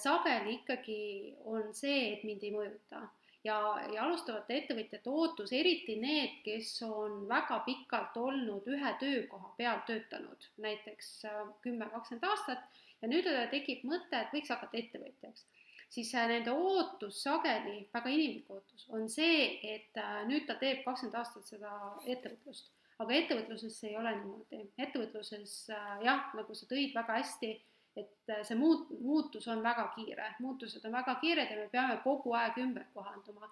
sageli 0.00 0.56
ikkagi 0.60 1.34
on 1.44 1.74
see, 1.76 2.14
et 2.14 2.24
mind 2.24 2.46
ei 2.46 2.54
mõjuta 2.54 3.02
ja, 3.44 3.58
ja 3.92 4.06
alustavate 4.06 4.56
ettevõtjate 4.62 5.12
ootus, 5.12 5.52
eriti 5.52 5.98
need, 6.00 6.40
kes 6.46 6.72
on 6.88 7.26
väga 7.28 7.60
pikalt 7.66 8.16
olnud 8.16 8.66
ühe 8.72 8.94
töökoha 9.02 9.52
peal 9.58 9.84
töötanud, 9.86 10.48
näiteks 10.64 11.12
äh, 11.28 11.42
kümme, 11.60 11.90
kakskümmend 11.92 12.28
aastat 12.30 12.82
ja 13.02 13.12
nüüd 13.12 13.28
tekib 13.52 13.84
mõte, 13.84 14.24
et 14.24 14.32
võiks 14.32 14.54
hakata 14.54 14.80
ettevõtjaks 14.80 15.44
siis 15.92 16.08
nende 16.16 16.54
ootus 16.56 17.18
sageli, 17.20 17.82
väga 17.92 18.08
inimlik 18.08 18.48
ootus, 18.50 18.86
on 18.96 19.10
see, 19.12 19.58
et 19.74 19.98
nüüd 20.30 20.46
ta 20.48 20.56
teeb 20.56 20.80
kakskümmend 20.86 21.18
aastat 21.20 21.50
seda 21.52 21.74
ettevõtlust. 22.06 22.72
Aga 23.02 23.18
ettevõtluses 23.18 23.76
see 23.78 23.92
ei 23.92 23.98
ole 23.98 24.14
niimoodi, 24.18 24.62
ettevõtluses 24.86 25.56
äh, 25.74 25.92
jah, 26.06 26.30
nagu 26.38 26.56
sa 26.56 26.68
tõid 26.70 26.94
väga 26.96 27.18
hästi, 27.20 27.52
et 28.00 28.32
see 28.48 28.56
muut-, 28.56 28.88
muutus 29.04 29.48
on 29.52 29.60
väga 29.64 29.90
kiire, 29.96 30.30
muutused 30.40 30.84
on 30.88 30.94
väga 30.96 31.18
kiired 31.20 31.50
ja 31.52 31.58
me 31.58 31.68
peame 31.72 31.98
kogu 32.04 32.32
aeg 32.38 32.56
ümber 32.62 32.86
kohanduma. 32.94 33.50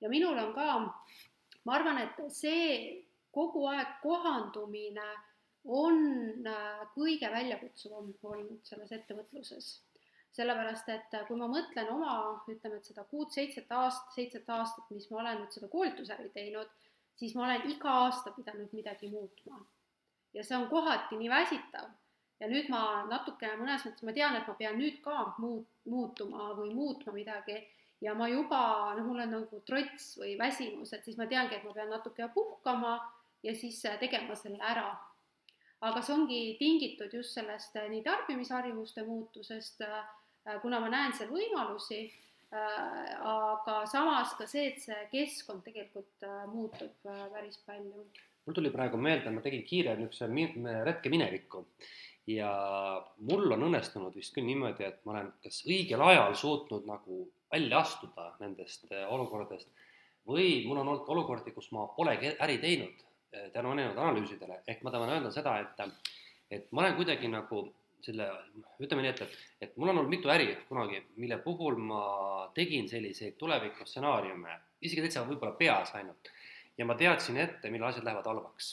ja 0.00 0.08
minul 0.08 0.38
on 0.38 0.54
ka, 0.54 0.68
ma 1.64 1.74
arvan, 1.76 2.00
et 2.02 2.22
see 2.32 3.02
kogu 3.32 3.66
aeg 3.70 4.00
kohandumine 4.02 5.10
on 5.64 6.42
kõige 6.96 7.30
väljakutsuvam 7.30 8.10
olnud 8.22 8.66
selles 8.66 8.92
ettevõtluses. 8.92 9.72
Sellepärast 10.32 10.88
et 10.88 11.14
äh, 11.14 11.26
kui 11.28 11.36
ma 11.36 11.46
mõtlen 11.50 11.90
oma, 11.92 12.12
ütleme, 12.48 12.78
et 12.80 12.88
seda 12.88 13.04
kuut-seitset 13.10 13.68
aastat, 13.76 14.14
seitset 14.14 14.48
aastat, 14.48 14.86
mis 14.90 15.10
ma 15.10 15.20
olen 15.20 15.42
nüüd 15.42 15.52
seda 15.52 15.68
koolitusäri 15.68 16.30
teinud, 16.32 16.70
siis 17.22 17.34
ma 17.38 17.44
olen 17.46 17.68
iga 17.70 17.90
aasta 18.04 18.32
pidanud 18.34 18.72
midagi 18.74 19.10
muutma. 19.10 19.60
ja 20.34 20.44
see 20.44 20.56
on 20.56 20.68
kohati 20.68 21.16
nii 21.20 21.30
väsitav. 21.30 21.90
ja 22.40 22.48
nüüd 22.50 22.70
ma 22.72 22.82
natukene 23.10 23.58
mõnes 23.60 23.84
mõttes, 23.86 24.02
ma 24.02 24.14
tean, 24.16 24.36
et 24.36 24.48
ma 24.48 24.54
pean 24.58 24.78
nüüd 24.78 24.98
ka 25.04 25.34
muut-, 25.38 25.70
muutuma 25.84 26.50
või 26.58 26.74
muutma 26.74 27.14
midagi 27.14 27.60
ja 28.00 28.14
ma 28.18 28.28
juba, 28.28 28.62
noh, 28.98 29.06
mul 29.06 29.22
on 29.22 29.36
nagu 29.38 29.60
trots 29.66 30.16
või 30.18 30.34
väsimus, 30.38 30.92
et 30.92 31.04
siis 31.04 31.18
ma 31.20 31.28
teangi, 31.30 31.54
et 31.54 31.64
ma 31.64 31.72
pean 31.76 31.92
natuke 31.94 32.28
puhkama 32.34 32.96
ja 33.42 33.54
siis 33.54 33.84
äh, 33.86 33.98
tegema 33.98 34.34
selle 34.34 34.58
ära 34.58 34.90
aga 35.82 36.02
see 36.02 36.14
ongi 36.14 36.42
tingitud 36.58 37.14
just 37.14 37.38
sellest 37.38 37.76
äh, 37.76 37.88
nii 37.90 38.02
tarbimisharjumuste 38.06 39.06
muutusest 39.06 39.86
Äh, 40.46 40.58
kuna 40.62 40.80
ma 40.82 40.88
näen 40.90 41.12
seal 41.14 41.30
võimalusi, 41.30 42.00
aga 42.52 43.78
samas 43.88 44.34
ka 44.36 44.46
see, 44.46 44.68
et 44.72 44.80
see 44.82 44.98
keskkond 45.12 45.64
tegelikult 45.64 46.26
äh, 46.26 46.44
muutub 46.52 46.92
päris 47.02 47.58
palju. 47.66 48.04
mul 48.46 48.56
tuli 48.56 48.72
praegu 48.74 48.98
meelde, 49.00 49.30
ma 49.30 49.40
tegin 49.40 49.62
kiire 49.64 49.94
niisuguse 49.96 50.82
retke 50.84 51.12
minevikku 51.12 51.64
ja 52.30 52.50
mul 53.28 53.54
on 53.56 53.68
õnnestunud 53.68 54.14
vist 54.14 54.34
küll 54.34 54.46
niimoodi, 54.46 54.84
et 54.84 55.00
ma 55.06 55.16
olen 55.16 55.30
kas 55.42 55.62
õigel 55.66 56.02
ajal 56.02 56.34
suutnud 56.34 56.86
nagu 56.86 57.24
välja 57.52 57.80
astuda 57.80 58.34
nendest 58.40 58.92
olukordadest 59.08 59.70
või 60.28 60.62
mul 60.66 60.82
on 60.82 60.88
olnud 60.88 61.08
olukordi, 61.08 61.54
kus 61.56 61.72
ma 61.72 61.88
polegi 61.96 62.34
äri 62.38 62.58
teinud 62.62 63.00
tänu 63.52 63.72
erinevatele 63.72 64.04
analüüsidele, 64.04 64.60
ehk 64.68 64.82
ma 64.84 64.92
tahan 64.92 65.14
öelda 65.16 65.30
seda, 65.32 65.56
et, 65.64 65.80
et 66.52 66.68
ma 66.70 66.84
olen 66.84 66.98
kuidagi 66.98 67.30
nagu 67.32 67.64
selle, 68.06 68.28
ütleme 68.82 69.04
nii, 69.04 69.12
et, 69.12 69.22
et, 69.24 69.36
et 69.66 69.74
mul 69.76 69.92
on 69.92 70.00
olnud 70.00 70.12
mitu 70.12 70.30
äri 70.32 70.48
kunagi, 70.68 71.02
mille 71.22 71.38
puhul 71.44 71.78
ma 71.80 72.02
tegin 72.54 72.88
selliseid 72.90 73.36
tulevikustsenaariume, 73.40 74.56
isegi 74.82 75.04
täitsa 75.04 75.24
võib-olla 75.28 75.54
peas 75.58 75.94
ainult. 75.98 76.30
ja 76.78 76.86
ma 76.88 76.96
teadsin 76.98 77.36
ette, 77.36 77.70
millal 77.70 77.90
asjad 77.90 78.06
lähevad 78.08 78.26
halvaks. 78.26 78.70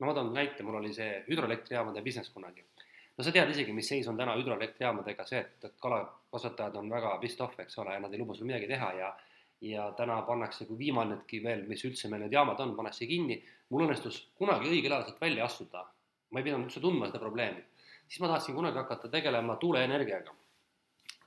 no 0.00 0.08
ma 0.08 0.14
toon 0.14 0.32
näite, 0.34 0.62
mul 0.62 0.78
oli 0.80 0.92
see 0.94 1.24
hüdroelektrijaamade 1.28 2.02
business 2.02 2.30
kunagi. 2.30 2.64
no 3.16 3.24
sa 3.24 3.32
tead 3.32 3.50
isegi, 3.50 3.72
mis 3.72 3.88
seis 3.88 4.08
on 4.08 4.16
täna 4.16 4.36
hüdroelektrijaamadega, 4.38 5.26
see, 5.28 5.40
et, 5.40 5.68
et 5.68 5.76
kalakasvatajad 5.82 6.78
on 6.80 6.90
väga 6.90 7.18
pissed 7.20 7.44
off, 7.44 7.60
eks 7.60 7.78
ole, 7.78 7.98
ja 7.98 8.00
nad 8.00 8.12
ei 8.12 8.22
luba 8.22 8.34
sul 8.34 8.48
midagi 8.48 8.70
teha 8.70 8.92
ja 9.00 9.12
ja 9.62 9.84
täna 9.94 10.16
pannakse, 10.26 10.64
kui 10.66 10.74
viimanedki 10.78 11.38
veel, 11.44 11.60
mis 11.68 11.84
üldse 11.86 12.08
meil 12.10 12.24
need 12.24 12.32
jaamad 12.34 12.58
on, 12.64 12.72
pannakse 12.74 13.06
kinni. 13.06 13.36
mul 13.70 13.84
õnnestus 13.84 14.16
kunagi 14.34 14.66
õigel 14.68 14.90
ajal 14.90 15.04
sealt 15.06 15.20
välja 15.20 15.44
astuda. 15.44 15.84
ma 16.30 16.40
ei 16.40 16.44
pidanud 16.44 16.66
üldse 16.66 16.80
tundma 16.80 17.06
seda 17.06 17.20
probleemi 17.22 17.62
siis 18.12 18.20
ma 18.20 18.28
tahtsin 18.28 18.54
kunagi 18.54 18.76
hakata 18.76 19.08
tegelema 19.08 19.56
tuuleenergiaga. 19.56 20.34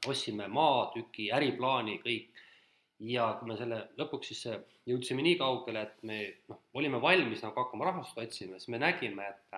ostsime 0.08 0.46
maatüki, 0.48 1.32
äriplaani, 1.34 1.96
kõik. 2.04 2.42
ja 3.00 3.24
kui 3.40 3.48
me 3.50 3.56
selle 3.58 3.80
lõpuks 3.98 4.30
siis 4.30 4.44
jõudsime 4.86 5.24
nii 5.26 5.40
kaugele, 5.40 5.82
et 5.82 6.04
me 6.04 6.20
noh, 6.48 6.60
olime 6.78 7.02
valmis 7.02 7.42
nagu 7.44 7.58
hakkama 7.60 7.88
rahastust 7.90 8.22
otsima, 8.22 8.60
siis 8.60 8.70
me 8.70 8.78
nägime, 8.80 9.26
et 9.26 9.58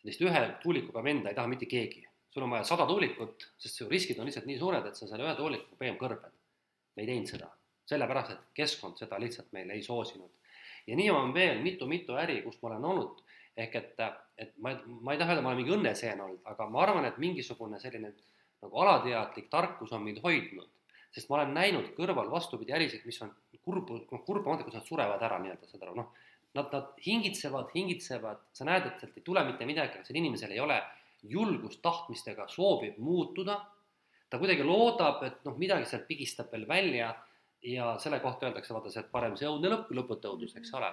sellist 0.00 0.24
ühe 0.24 0.42
tuulikuga 0.62 1.02
venda 1.04 1.28
ei 1.28 1.36
taha 1.36 1.52
mitte 1.52 1.68
keegi. 1.68 2.06
sul 2.30 2.42
on 2.42 2.50
vaja 2.50 2.64
sada 2.64 2.86
tuulikut, 2.86 3.44
sest 3.58 3.76
su 3.78 3.88
riskid 3.88 4.18
on 4.18 4.26
lihtsalt 4.26 4.46
nii 4.46 4.58
suured, 4.58 4.86
et 4.86 4.96
sa 4.96 5.06
selle 5.06 5.28
ühe 5.28 5.36
tuulikuga 5.36 5.76
pigem 5.82 6.00
kõrbed. 6.00 6.32
me 6.96 7.02
ei 7.02 7.06
teinud 7.12 7.28
seda, 7.28 7.50
sellepärast 7.92 8.32
et 8.32 8.48
keskkond 8.54 8.96
seda 8.98 9.20
lihtsalt 9.20 9.52
meile 9.52 9.76
ei 9.76 9.82
soosinud. 9.82 10.32
ja 10.86 10.96
nii 10.96 11.10
on 11.10 11.34
veel 11.34 11.60
mitu-mitu 11.60 12.16
äri, 12.24 12.40
kus 12.42 12.56
ma 12.62 12.72
olen 12.72 12.84
olnud 12.84 13.23
ehk 13.56 13.74
et, 13.78 14.00
et 14.38 14.54
ma, 14.58 14.74
ma 14.84 15.14
ei 15.14 15.20
taha 15.20 15.34
öelda, 15.34 15.42
ma 15.44 15.52
olen 15.52 15.60
mingi 15.62 15.74
õnneseen 15.76 16.20
olnud, 16.24 16.40
aga 16.50 16.66
ma 16.70 16.82
arvan, 16.82 17.08
et 17.08 17.18
mingisugune 17.22 17.78
selline 17.82 18.10
nagu 18.64 18.80
alateadlik 18.82 19.50
tarkus 19.52 19.92
on 19.94 20.02
mind 20.02 20.20
hoidnud, 20.24 20.70
sest 21.14 21.30
ma 21.30 21.38
olen 21.38 21.54
näinud 21.54 21.92
kõrval 21.98 22.30
vastupidi 22.32 22.74
ärisid, 22.74 23.04
mis 23.06 23.20
on 23.22 23.30
kurb, 23.64 23.90
noh 23.90 24.24
kurb 24.26 24.46
on, 24.48 24.62
kus 24.64 24.76
nad 24.76 24.86
surevad 24.86 25.22
ära 25.24 25.38
nii-öelda, 25.42 25.68
saad 25.70 25.84
aru, 25.86 25.96
noh, 26.00 26.10
nad, 26.54 26.72
nad 26.72 27.04
hingitsevad, 27.04 27.70
hingitsevad, 27.74 28.42
sa 28.56 28.66
näed, 28.68 28.88
et 28.88 29.02
sealt 29.02 29.18
ei 29.18 29.26
tule 29.26 29.44
mitte 29.46 29.68
midagi, 29.68 29.98
aga 29.98 30.08
sel 30.08 30.18
inimesel 30.20 30.54
ei 30.54 30.62
ole 30.62 30.80
julgust, 31.30 31.80
tahtmist 31.84 32.28
ega 32.32 32.46
soovi 32.52 32.92
muutuda, 32.98 33.60
ta 34.30 34.40
kuidagi 34.40 34.66
loodab, 34.66 35.22
et 35.28 35.46
noh, 35.46 35.56
midagi 35.60 35.88
sealt 35.88 36.08
pigistab 36.10 36.50
veel 36.52 36.66
välja 36.68 37.12
ja 37.64 37.94
selle 38.02 38.20
kohta 38.20 38.48
öeldakse, 38.48 38.74
vaata 38.76 38.92
see, 38.92 39.04
parem 39.12 39.38
see 39.40 39.48
õudne 39.48 39.70
lõpp 39.72 39.88
kui 39.88 39.96
lõputu 39.96 40.34
õudus, 40.34 40.56
eks 40.58 40.74
ole 40.76 40.90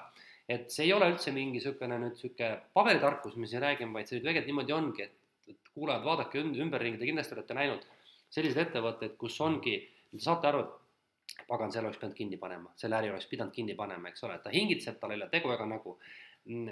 et 0.51 0.69
see 0.73 0.87
ei 0.87 0.93
ole 0.93 1.07
üldse 1.11 1.31
mingi 1.35 1.59
niisugune 1.59 1.97
nüüd 2.01 2.15
niisugune 2.15 2.51
paberitarkus, 2.75 3.37
mis 3.39 3.51
siin 3.53 3.63
räägime, 3.63 3.93
vaid 3.97 4.09
see 4.09 4.19
tegelikult 4.19 4.49
niimoodi 4.49 4.75
ongi, 4.75 5.07
et, 5.07 5.17
et 5.53 5.73
kuulajad, 5.73 6.03
vaadake 6.05 6.41
ümberringi, 6.41 6.99
te 6.99 7.09
kindlasti 7.09 7.37
olete 7.37 7.57
näinud 7.57 7.85
selliseid 8.31 8.67
ettevõtteid, 8.67 9.17
kus 9.19 9.37
ongi, 9.43 9.77
te 10.11 10.23
saate 10.23 10.49
aru, 10.49 10.63
et 10.65 11.47
pagan, 11.47 11.71
selle 11.71 11.89
oleks 11.89 11.99
pidanud 12.01 12.17
kinni 12.17 12.39
panema, 12.39 12.71
selle 12.79 12.97
äri 12.99 13.11
oleks 13.11 13.27
pidanud 13.31 13.55
kinni 13.55 13.75
panema, 13.79 14.11
eks 14.11 14.23
ole, 14.27 14.37
ta 14.43 14.53
hingitseb, 14.53 14.99
tal 14.99 15.13
ei 15.13 15.19
ole 15.19 15.29
tegu 15.31 15.51
ega 15.55 15.67
nägu. 15.67 15.97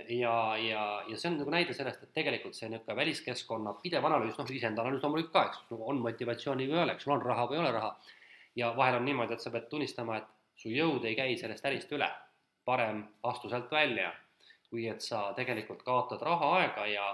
ja, 0.09 0.35
ja, 0.57 0.83
ja 1.05 1.17
see 1.17 1.29
on 1.29 1.35
nagu 1.37 1.51
näide 1.53 1.75
sellest, 1.77 2.01
et 2.03 2.13
tegelikult 2.15 2.55
see 2.57 2.71
niisugune 2.71 2.95
väliskeskkonna 2.97 3.75
pidev 3.83 4.07
analüüs, 4.09 4.37
noh, 4.39 4.47
iseenda 4.49 4.81
analüüs 4.81 5.03
loomulikult 5.03 5.35
ka, 5.35 5.43
eks, 5.51 5.59
nagu 5.69 5.91
on 5.91 6.01
motivatsiooni 6.05 6.65
või 6.71 6.79
ei 6.79 6.85
ole, 6.85 6.95
eks 6.95 7.05
sul 7.05 7.13
on 7.13 7.21
raha 7.21 7.45
või 7.51 7.59
ei 7.59 7.63
ole 7.65 7.75
raha. 7.75 7.91
ja 8.55 8.71
vahel 8.75 8.97
on 8.97 9.05
niimoodi, 9.05 9.37
et 9.37 9.45
sa 9.45 9.51
pead 9.53 9.69
tunnistama, 9.69 10.17
et 10.17 10.31
su 10.57 10.73
jõud 10.73 11.05
ei 11.05 11.15
käi 11.15 11.37
sellest 11.37 11.65
ärist 11.69 11.91
üle 11.95 12.09
parem 12.69 13.03
astu 13.29 13.49
sealt 13.49 13.71
välja, 13.73 14.11
kui 14.69 14.85
et 14.87 15.01
sa 15.01 15.29
tegelikult 15.37 15.81
kaotad 15.85 16.21
raha, 16.25 16.51
aega 16.59 16.85
ja, 16.89 17.07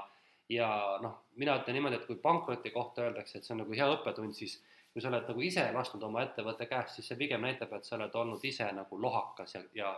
ja 0.52 0.70
noh, 1.04 1.22
mina 1.40 1.56
ütlen 1.62 1.80
niimoodi, 1.80 2.02
et 2.02 2.08
kui 2.10 2.20
pankroti 2.22 2.74
kohta 2.76 3.08
öeldakse, 3.08 3.40
et 3.40 3.48
see 3.48 3.56
on 3.56 3.64
nagu 3.64 3.78
hea 3.78 3.88
õppetund, 3.94 4.36
siis 4.36 4.58
kui 4.92 5.04
sa 5.04 5.12
oled 5.12 5.28
nagu 5.28 5.42
ise 5.44 5.64
lasknud 5.76 6.04
oma 6.08 6.24
ettevõtte 6.24 6.68
käest, 6.72 6.98
siis 6.98 7.10
see 7.12 7.20
pigem 7.20 7.44
näitab, 7.44 7.74
et 7.76 7.88
sa 7.88 7.98
oled 7.98 8.14
olnud 8.16 8.44
ise 8.48 8.68
nagu 8.76 9.00
lohakas 9.02 9.58
ja, 9.58 9.64
ja 9.76 9.96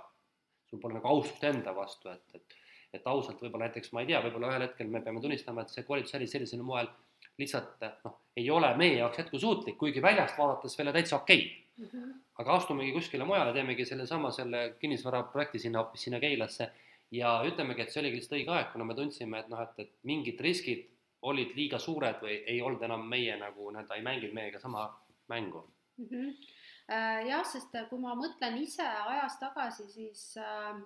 sul 0.69 0.81
pole 0.81 0.97
nagu 0.97 1.09
austust 1.09 1.43
enda 1.49 1.73
vastu, 1.75 2.13
et, 2.13 2.39
et 2.39 2.63
et 2.95 3.07
ausalt 3.11 3.41
võib-olla 3.43 3.67
näiteks 3.67 3.91
ma 3.91 4.01
ei 4.01 4.07
tea, 4.07 4.21
võib-olla 4.23 4.53
ühel 4.53 4.63
hetkel 4.63 4.87
me 4.91 5.01
peame 5.03 5.19
tunnistama, 5.21 5.65
et 5.65 5.73
see 5.73 5.83
koolitusäri 5.87 6.27
sellisel 6.31 6.61
moel 6.63 6.87
lihtsalt 7.37 7.83
noh, 8.05 8.15
ei 8.39 8.47
ole 8.49 8.69
meie 8.79 8.95
jaoks 9.01 9.19
jätkusuutlik, 9.21 9.75
kuigi 9.77 10.01
väljast 10.01 10.37
vaadates 10.39 10.77
veel 10.79 10.93
täitsa 10.95 11.19
okei. 11.19 11.41
okay 11.43 11.66
mm. 11.77 11.85
-hmm. 11.85 12.13
aga 12.41 12.53
astumegi 12.53 12.91
kuskile 12.93 13.25
mujale, 13.25 13.53
teemegi 13.53 13.85
sellesama, 13.85 14.31
selle 14.31 14.75
kinnisvaraprojekti 14.81 15.59
sinna 15.59 15.83
hoopis 15.83 16.03
sinna 16.07 16.19
Keilasse 16.19 16.71
ja 17.11 17.33
ütlemegi, 17.47 17.81
et 17.81 17.93
see 17.93 18.01
oligi 18.01 18.19
lihtsalt 18.19 18.37
õige 18.39 18.53
aeg, 18.55 18.69
kuna 18.73 18.87
me 18.87 18.95
tundsime, 18.95 19.39
et 19.39 19.49
noh, 19.53 19.63
et, 19.63 19.79
et 19.85 19.93
mingid 20.03 20.41
riskid 20.41 20.85
olid 21.21 21.55
liiga 21.55 21.79
suured 21.79 22.21
või 22.21 22.37
ei 22.45 22.61
olnud 22.61 22.83
enam 22.83 23.07
meie 23.09 23.37
nagu 23.39 23.71
nii-öelda 23.71 23.95
ei 23.95 24.05
mänginud 24.05 24.35
meiega 24.37 24.59
sama 24.59 24.85
mängu 25.33 25.63
mm. 25.97 26.05
-hmm. 26.11 27.27
jah, 27.29 27.45
sest 27.45 27.73
kui 27.89 27.99
ma 27.99 28.13
mõtlen 28.15 28.61
ise 28.61 28.85
ajas 28.85 29.39
tagasi, 29.39 29.89
siis 29.91 30.37
äh, 30.37 30.77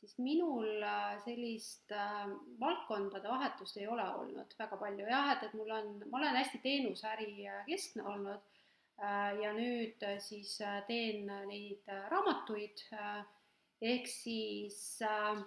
siis 0.00 0.18
minul 0.18 0.82
äh, 0.82 1.18
sellist 1.24 1.92
äh, 1.92 2.28
valdkondade 2.60 3.28
vahetust 3.28 3.76
ei 3.76 3.86
ole 3.86 4.04
olnud 4.22 4.54
väga 4.58 4.76
palju 4.76 5.08
jah, 5.08 5.32
et, 5.34 5.42
et 5.48 5.54
mul 5.54 5.70
on, 5.76 5.90
ma 6.10 6.18
olen 6.18 6.36
hästi 6.40 6.60
teenusäri 6.62 7.48
keskne 7.66 8.06
olnud 8.14 8.38
äh, 8.38 8.59
ja 9.42 9.52
nüüd 9.56 10.02
äh, 10.04 10.18
siis 10.20 10.58
äh, 10.60 10.82
teen 10.88 11.26
neid 11.48 11.88
äh, 11.88 12.02
raamatuid 12.12 12.82
äh, 12.92 13.22
ehk 13.80 14.08
siis 14.10 15.00
äh, 15.00 15.38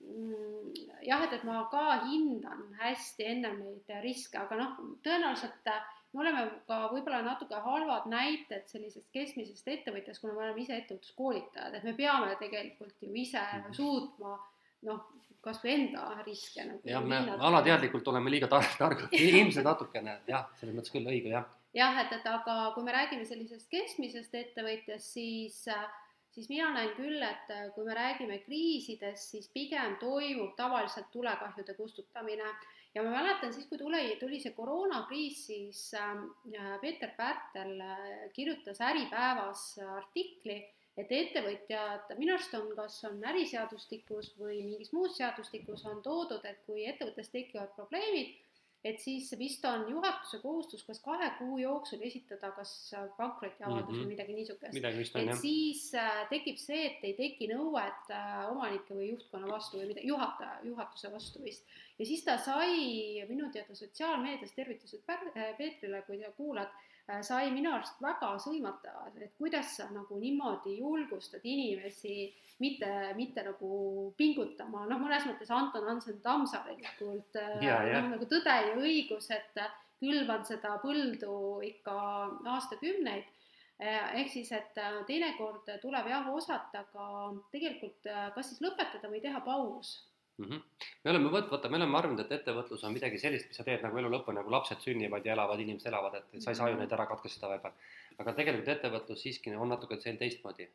mm, 0.00 0.72
jah, 1.06 1.22
et, 1.26 1.36
et 1.38 1.44
ma 1.46 1.62
ka 1.70 1.84
hindan 2.08 2.72
hästi 2.80 3.28
ennem 3.34 3.62
neid 3.62 3.94
riske, 4.02 4.40
aga 4.40 4.58
noh, 4.58 4.74
tõenäoliselt 5.06 5.70
äh, 5.70 5.94
me 6.12 6.24
oleme 6.24 6.44
ka 6.66 6.80
võib-olla 6.92 7.20
natuke 7.22 7.58
halvad 7.62 8.08
näited 8.10 8.66
sellisest 8.70 9.10
keskmisest 9.14 9.68
ettevõtjast, 9.68 10.22
kuna 10.22 10.34
me 10.34 10.46
oleme 10.46 10.64
ise 10.64 10.78
ettevõtluskoolitajad, 10.80 11.78
et 11.78 11.86
me 11.86 11.94
peame 11.98 12.34
tegelikult 12.40 13.02
ju 13.04 13.12
ise 13.14 13.38
-hmm. 13.42 13.74
suutma 13.76 14.38
noh, 14.88 15.04
kasvõi 15.44 15.74
enda 15.74 16.08
riske 16.26 16.64
nagu. 16.64 16.80
jah, 16.88 17.04
me 17.04 17.20
alateadlikult 17.36 18.08
oleme 18.08 18.30
liiga 18.30 18.48
tar 18.50 18.66
targad, 18.78 19.12
ilmselt 19.28 19.66
natukene 19.66 20.18
jah, 20.26 20.48
selles 20.60 20.74
mõttes 20.74 20.94
küll 20.94 21.06
õige 21.06 21.34
jah. 21.34 21.46
Jah, 21.74 22.02
et, 22.04 22.12
et 22.12 22.26
aga 22.26 22.58
kui 22.74 22.84
me 22.86 22.94
räägime 22.94 23.24
sellisest 23.28 23.68
keskmisest 23.70 24.34
ettevõtjast, 24.34 25.16
siis 25.18 25.64
siis 26.38 26.48
mina 26.52 26.70
näen 26.74 26.92
küll, 26.94 27.22
et 27.24 27.52
kui 27.74 27.86
me 27.86 27.94
räägime 27.98 28.38
kriisidest, 28.44 29.32
siis 29.32 29.48
pigem 29.54 29.96
toimub 30.02 30.54
tavaliselt 30.58 31.10
tulekahjude 31.10 31.74
kustutamine. 31.74 32.50
Ja 32.94 33.02
ma 33.04 33.10
mäletan 33.10 33.52
siis, 33.52 33.66
kui 33.68 33.78
tuli, 33.78 34.16
tuli 34.20 34.40
see 34.40 34.54
koroonakriis, 34.56 35.44
siis 35.50 35.82
äh, 35.98 36.22
Peeter 36.80 37.12
Pärtel 37.16 37.74
äh, 37.84 38.00
kirjutas 38.34 38.80
Äripäevas 38.80 39.64
artikli, 39.98 40.56
et 40.98 41.12
ettevõtjad, 41.14 42.08
minu 42.18 42.34
arust 42.34 42.54
on, 42.58 42.72
kas 42.74 42.96
on 43.06 43.20
äriseadustikus 43.30 44.32
või 44.40 44.62
mingis 44.64 44.90
muus 44.96 45.18
seadustikus 45.18 45.84
on 45.86 46.00
toodud, 46.02 46.42
et 46.48 46.64
kui 46.66 46.88
ettevõttes 46.90 47.30
tekivad 47.34 47.70
probleemid, 47.76 48.34
et 48.84 49.00
siis 49.02 49.30
vist 49.38 49.64
on 49.66 49.88
juhatuse 49.90 50.38
kohustus 50.42 50.84
kas 50.86 51.00
kahe 51.02 51.30
kuu 51.38 51.58
jooksul 51.58 52.02
esitada 52.06 52.50
kas 52.54 52.72
pankrotiavaldus 53.16 53.88
mm 53.88 53.94
-hmm. 53.94 54.04
või 54.04 54.12
midagi 54.12 54.34
niisugust. 54.36 55.16
et 55.16 55.26
jah. 55.26 55.40
siis 55.40 55.94
äh, 55.94 56.28
tekib 56.30 56.56
see, 56.62 56.84
et 56.86 57.04
ei 57.10 57.14
teki 57.14 57.48
nõuet 57.52 58.12
äh, 58.14 58.50
omanike 58.52 58.94
või 58.94 59.10
juhtkonna 59.10 59.50
vastu 59.50 59.80
või 59.80 59.88
mida, 59.92 60.04
juhataja, 60.04 60.60
juhatuse 60.62 61.12
vastu 61.12 61.42
vist. 61.42 61.66
ja 61.98 62.06
siis 62.06 62.24
ta 62.24 62.38
sai 62.38 63.24
minu 63.28 63.50
teada 63.50 63.74
sotsiaalmeedias, 63.74 64.52
tervitused 64.52 65.02
äh, 65.08 65.56
Peetrile, 65.58 66.02
kui 66.02 66.22
sa 66.22 66.30
kuulad 66.36 66.70
sai 67.24 67.48
minu 67.54 67.72
arust 67.72 68.00
väga 68.04 68.34
sõimata, 68.42 68.92
et 69.16 69.32
kuidas 69.38 69.76
sa 69.78 69.88
nagu 69.92 70.18
niimoodi 70.20 70.76
julgustad 70.78 71.44
inimesi 71.48 72.28
mitte, 72.60 72.90
mitte 73.16 73.44
nagu 73.46 73.70
pingutama, 74.18 74.84
noh, 74.90 75.00
mõnes 75.00 75.24
mõttes 75.28 75.52
Anton 75.54 75.86
Hansen 75.88 76.20
Tammsaarelikult 76.24 77.38
äh, 77.40 77.64
noh, 77.94 78.10
nagu 78.14 78.28
Tõde 78.28 78.56
ja 78.66 78.76
õigus, 78.76 79.30
et 79.32 79.62
külvan 79.98 80.44
seda 80.46 80.76
põldu 80.82 81.62
ikka 81.66 81.96
aastakümneid. 82.56 83.34
Äh, 83.78 84.20
ehk 84.20 84.32
siis, 84.34 84.50
et 84.52 84.78
teinekord 85.06 85.70
tuleb 85.80 86.10
jah 86.10 86.28
osata 86.34 86.84
ka 86.92 87.08
tegelikult 87.54 88.08
kas 88.34 88.52
siis 88.52 88.62
lõpetada 88.64 89.10
või 89.10 89.22
teha 89.22 89.40
paus 89.46 89.96
mm. 90.38 90.44
-hmm. 90.44 90.88
me 91.04 91.10
oleme 91.10 91.30
võt-, 91.34 91.50
vaata, 91.50 91.68
me 91.68 91.80
oleme 91.80 91.98
arvanud, 91.98 92.20
et 92.24 92.34
ettevõtlus 92.38 92.84
on 92.84 92.94
midagi 92.96 93.18
sellist, 93.22 93.48
mis 93.48 93.60
sa 93.60 93.64
teed 93.66 93.82
nagu 93.84 93.98
elu 94.02 94.10
lõpuni, 94.14 94.38
nagu 94.40 94.52
lapsed 94.54 94.84
sünnivad 94.84 95.26
ja 95.26 95.34
elavad, 95.36 95.60
inimesed 95.64 95.90
elavad, 95.92 96.20
et 96.20 96.42
sa 96.42 96.52
ei 96.52 96.60
saa 96.60 96.70
ju 96.70 96.78
neid 96.78 96.92
ära 96.98 97.06
katkestada 97.10 97.54
võib-olla. 97.54 97.88
aga 98.18 98.36
tegelikult 98.40 98.68
ettevõtlus 98.76 99.22
siiski 99.22 99.54
on 99.54 99.74
natuke 99.74 100.00
sel 100.00 100.16
teistmoodi. 100.20 100.68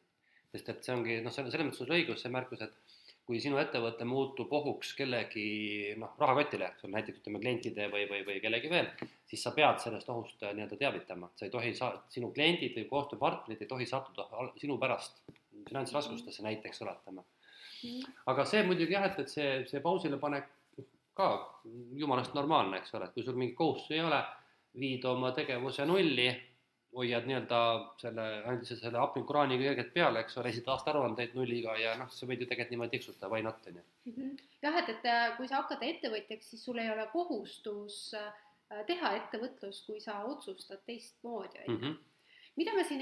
sest 0.53 0.67
et 0.69 0.83
see 0.85 0.93
ongi, 0.93 1.21
noh, 1.25 1.33
selles 1.33 1.55
mõttes 1.55 1.71
on 1.71 1.77
sul 1.79 1.95
õigus, 1.95 2.19
see 2.21 2.29
märkus, 2.29 2.61
et 2.61 2.73
kui 3.25 3.39
sinu 3.39 3.57
ettevõte 3.57 4.05
muutub 4.05 4.51
ohuks 4.53 4.91
kellegi 4.93 5.95
noh, 5.97 6.11
rahakotile, 6.19 6.67
eks 6.67 6.83
ole, 6.83 6.93
näiteks 6.97 7.21
ütleme 7.21 7.39
klientide 7.39 7.87
või, 7.89 8.03
või, 8.09 8.19
või 8.27 8.41
kellegi 8.43 8.69
veel, 8.69 8.89
siis 9.25 9.41
sa 9.41 9.53
pead 9.55 9.79
sellest 9.79 10.09
ohust 10.13 10.43
äh, 10.43 10.51
nii-öelda 10.53 10.77
teavitama, 10.77 11.31
sa 11.35 11.47
ei 11.47 11.53
tohi 11.53 11.71
saa-, 11.77 11.95
sinu 12.13 12.33
kliendid 12.35 12.75
või 12.77 12.89
koostööpartnerid 12.91 13.63
ei 13.63 13.71
tohi 13.71 13.87
sattuda 13.89 14.27
sinu 14.59 14.77
pärast 14.77 15.23
finantsraskustesse 15.69 16.43
näiteks 16.43 16.83
oletame 16.83 17.23
aga 18.31 18.45
see 18.49 18.63
muidugi 18.67 18.95
jah, 18.95 19.07
et, 19.09 19.19
et 19.23 19.31
see, 19.31 19.49
see 19.69 19.81
pausile 19.83 20.19
panek 20.21 20.49
ka 21.17 21.27
jumalast 21.99 22.33
normaalne, 22.33 22.79
eks 22.81 22.95
ole, 22.97 23.09
et 23.09 23.13
kui 23.13 23.25
sul 23.25 23.37
mingeid 23.37 23.57
kohustusi 23.57 23.99
ei 23.99 24.05
ole, 24.05 24.19
viid 24.81 25.05
oma 25.05 25.31
tegevuse 25.37 25.85
nulli, 25.85 26.27
hoiad 26.93 27.25
nii-öelda 27.29 27.59
selle, 28.01 28.25
ainult 28.49 28.69
selle 28.69 29.01
apnikurhaaniga 29.01 29.69
kergelt 29.69 29.91
peale, 29.93 30.21
eks 30.21 30.37
ole, 30.37 30.49
esitad 30.53 30.75
aastaaruandeid 30.75 31.33
nulliga 31.37 31.73
ja 31.77 31.93
noh, 31.97 32.09
sa 32.13 32.29
võid 32.29 32.43
ju 32.43 32.47
tegelikult 32.49 32.73
niimoodi 32.73 32.97
tiksutada, 32.97 33.29
why 33.33 33.45
not, 33.45 33.61
on 33.69 33.79
ju. 33.79 33.85
Mhm. 34.11 34.31
jah, 34.65 34.79
et, 34.81 34.89
et 34.93 35.05
äh, 35.09 35.27
kui 35.37 35.49
sa 35.49 35.61
hakkad 35.61 35.85
ettevõtjaks, 35.89 36.49
siis 36.53 36.65
sul 36.65 36.81
ei 36.81 36.89
ole 36.93 37.05
kohustus 37.13 37.99
äh, 38.17 38.33
teha 38.89 39.13
ettevõtlust, 39.19 39.85
kui 39.89 40.01
sa 40.01 40.19
otsustad 40.29 40.81
teistmoodi, 40.89 41.65
on 41.65 41.69
ju 41.69 41.77
mhm 41.77 42.01
mida 42.59 42.73
me 42.75 42.83
siin 42.85 43.01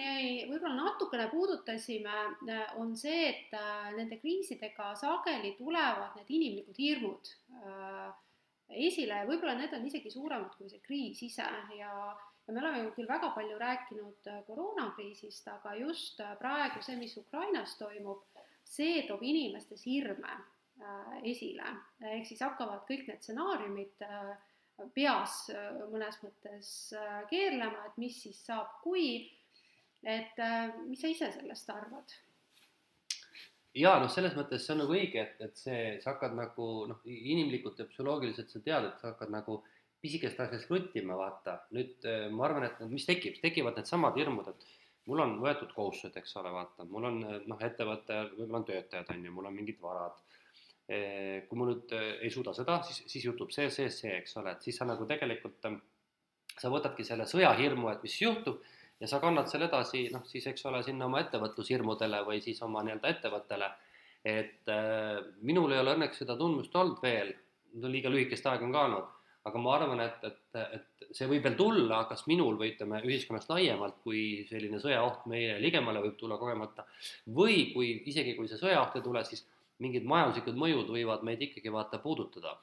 võib-olla 0.49 0.76
natukene 0.78 1.28
puudutasime, 1.32 2.18
äh, 2.47 2.76
on 2.80 2.93
see, 2.99 3.24
et 3.32 3.56
äh, 3.58 3.89
nende 3.97 4.20
kriisidega 4.22 4.93
sageli 4.99 5.56
tulevad 5.60 6.16
need 6.20 6.30
inimlikud 6.38 6.80
hirmud 6.80 7.32
äh, 7.60 8.12
esile 8.88 9.22
ja 9.22 9.28
võib-olla 9.28 9.58
need 9.60 9.74
on 9.76 9.88
isegi 9.88 10.12
suuremad 10.14 10.56
kui 10.56 10.72
see 10.72 10.84
kriis 10.86 11.20
ise. 11.28 11.47
Ja, 11.76 11.91
ja 12.47 12.54
me 12.54 12.62
oleme 12.62 12.86
ju 12.86 12.93
küll 12.95 13.10
väga 13.10 13.34
palju 13.36 13.58
rääkinud 13.60 14.30
koroonakriisist, 14.47 15.49
aga 15.52 15.76
just 15.80 16.24
praegu 16.39 16.80
see, 16.84 16.95
mis 16.99 17.18
Ukrainas 17.20 17.76
toimub, 17.80 18.24
see 18.64 19.04
toob 19.08 19.24
inimestes 19.28 19.84
hirme 19.88 20.39
esile, 21.28 21.68
ehk 22.10 22.26
siis 22.26 22.41
hakkavad 22.41 22.88
kõik 22.88 23.04
need 23.08 23.22
stsenaariumid 23.22 24.02
peas 24.95 25.36
mõnes 25.91 26.18
mõttes 26.24 26.72
keerlema, 27.30 27.84
et 27.86 27.99
mis 28.02 28.16
siis 28.24 28.39
saab, 28.47 28.80
kui 28.82 29.28
et 30.04 30.39
äh, 30.41 30.74
mis 30.88 31.02
sa 31.02 31.10
ise 31.12 31.32
sellest 31.34 31.70
arvad? 31.70 32.14
jaa, 33.78 33.99
noh, 34.02 34.10
selles 34.12 34.34
mõttes 34.36 34.66
see 34.66 34.74
on 34.74 34.82
nagu 34.84 34.95
õige, 34.97 35.22
et, 35.22 35.38
et 35.45 35.60
see, 35.60 35.82
sa 36.04 36.12
hakkad 36.12 36.34
nagu 36.36 36.66
noh, 36.89 36.97
inimlikult 37.08 37.80
ja 37.80 37.88
psühholoogiliselt 37.88 38.52
sa 38.52 38.60
tead, 38.66 38.89
et 38.89 38.99
sa 38.99 39.14
hakkad 39.14 39.32
nagu 39.32 39.62
pisikest 40.02 40.39
asjast 40.43 40.68
kruttima, 40.68 41.16
vaata. 41.20 41.62
nüüd 41.78 42.08
äh, 42.10 42.26
ma 42.34 42.47
arvan, 42.49 42.68
et 42.68 42.82
mis 42.91 43.06
tekib, 43.08 43.38
tekivad 43.43 43.78
needsamad 43.80 44.18
hirmud, 44.20 44.49
et 44.52 44.68
mul 45.08 45.24
on 45.24 45.38
võetud 45.41 45.72
kohustused, 45.76 46.18
eks 46.20 46.36
ole, 46.41 46.52
vaata, 46.54 46.86
mul 46.89 47.08
on 47.10 47.22
noh, 47.22 47.64
ettevõte, 47.64 48.20
võib-olla 48.34 48.60
on 48.62 48.68
töötajad, 48.68 49.14
on 49.14 49.24
ju, 49.26 49.38
mul 49.38 49.49
on 49.49 49.58
mingid 49.58 49.80
varad. 49.82 50.20
kui 51.47 51.56
ma 51.56 51.66
nüüd 51.70 51.93
äh, 51.95 52.18
ei 52.26 52.30
suuda 52.34 52.52
seda, 52.58 52.82
siis, 52.84 53.06
siis 53.08 53.24
juhtub 53.24 53.54
see, 53.56 53.70
see, 53.72 53.88
see, 53.93 54.12
eks 54.18 54.36
ole, 54.41 54.52
et 54.58 54.66
siis 54.66 54.76
sa 54.76 54.84
nagu 54.89 55.06
tegelikult, 55.08 55.70
sa 56.60 56.70
võtadki 56.74 57.06
selle 57.08 57.24
sõjahirmu, 57.30 57.88
et 57.93 58.04
mis 58.04 58.18
juhtub 58.20 58.60
ja 59.02 59.08
sa 59.10 59.20
kannad 59.20 59.49
selle 59.49 59.68
edasi, 59.70 60.06
noh 60.14 60.26
siis 60.30 60.45
eks 60.52 60.68
ole, 60.70 60.84
sinna 60.86 61.08
oma 61.10 61.24
ettevõtlushirmudele 61.24 62.22
või 62.28 62.41
siis 62.45 62.62
oma 62.66 62.84
nii-öelda 62.86 63.16
ettevõttele. 63.16 63.72
et 64.26 64.70
äh, 64.70 65.18
minul 65.41 65.72
ei 65.74 65.80
ole 65.82 65.95
õnneks 65.95 66.22
seda 66.22 66.36
tundmust 66.38 66.76
olnud 66.78 67.02
veel, 67.02 67.34
liiga 67.82 68.12
lühikest 68.14 68.45
aega 68.45 68.68
on 68.68 68.76
ka 68.76 68.84
olnud, 68.86 69.08
aga 69.49 69.62
ma 69.64 69.72
arvan, 69.74 70.04
et, 70.04 70.28
et, 70.28 70.60
et 70.78 71.16
see 71.18 71.26
võib 71.32 71.47
veel 71.47 71.56
tulla, 71.58 72.04
kas 72.10 72.28
minul 72.30 72.60
või 72.60 72.76
ütleme, 72.76 72.99
ühiskonnast 73.08 73.49
laiemalt, 73.49 73.97
kui 74.04 74.45
selline 74.49 74.78
sõjaoht 74.84 75.26
meie 75.32 75.58
ligemale 75.64 76.04
võib 76.06 76.20
tulla 76.20 76.38
kogemata, 76.38 76.86
või 77.39 77.72
kui 77.74 77.95
isegi, 78.12 78.36
kui 78.38 78.52
see 78.52 78.62
sõjaoht 78.62 78.99
ei 78.99 79.08
tule, 79.08 79.26
siis 79.26 79.41
mingid 79.82 80.06
majanduslikud 80.06 80.62
mõjud 80.62 80.93
võivad 80.93 81.26
meid 81.26 81.41
ikkagi 81.47 81.74
vaata 81.74 81.97
puudutada. 82.04 82.60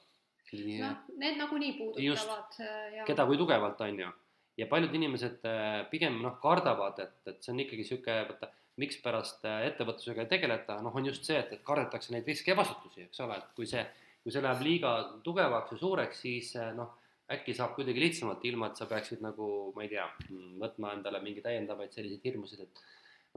noh, 0.55 0.95
need 1.19 1.35
nagunii 1.37 1.75
puudutavad. 1.77 2.55
Äh, 2.63 3.03
keda 3.05 3.27
kui 3.27 3.37
tugevalt, 3.37 3.83
on 3.83 4.03
ju 4.05 4.15
ja 4.59 4.67
paljud 4.67 4.93
inimesed 4.95 5.45
äh, 5.47 5.67
pigem 5.91 6.19
noh, 6.23 6.37
kardavad, 6.43 6.99
et, 7.03 7.19
et 7.31 7.43
see 7.43 7.53
on 7.53 7.61
ikkagi 7.63 7.85
niisugune, 7.85 8.23
vaata, 8.29 8.51
mikspärast 8.79 9.47
äh, 9.47 9.65
ettevõtlusega 9.69 10.25
ei 10.25 10.31
tegeleta, 10.31 10.79
noh, 10.83 10.95
on 10.95 11.09
just 11.09 11.27
see, 11.27 11.39
et, 11.39 11.51
et 11.55 11.65
kardetakse 11.65 12.13
neid 12.15 12.27
riske 12.27 12.51
ja 12.51 12.57
vastutusi, 12.59 13.07
eks 13.07 13.23
ole, 13.25 13.39
et 13.39 13.53
kui 13.55 13.67
see, 13.69 13.83
kui 14.23 14.33
see 14.35 14.43
läheb 14.43 14.63
liiga 14.65 14.93
tugevaks 15.25 15.75
ja 15.75 15.81
suureks, 15.81 16.23
siis 16.25 16.53
äh, 16.59 16.71
noh, 16.75 16.95
äkki 17.29 17.53
saab 17.55 17.75
kuidagi 17.77 18.01
lihtsamalt, 18.01 18.45
ilma 18.49 18.71
et 18.71 18.79
sa 18.79 18.87
peaksid 18.89 19.21
nagu, 19.21 19.49
ma 19.75 19.85
ei 19.85 19.91
tea, 19.91 20.07
võtma 20.61 20.95
endale 20.97 21.21
mingi 21.23 21.43
täiendavaid 21.45 21.93
selliseid 21.93 22.25
hirmusid, 22.25 22.63
et 22.65 22.83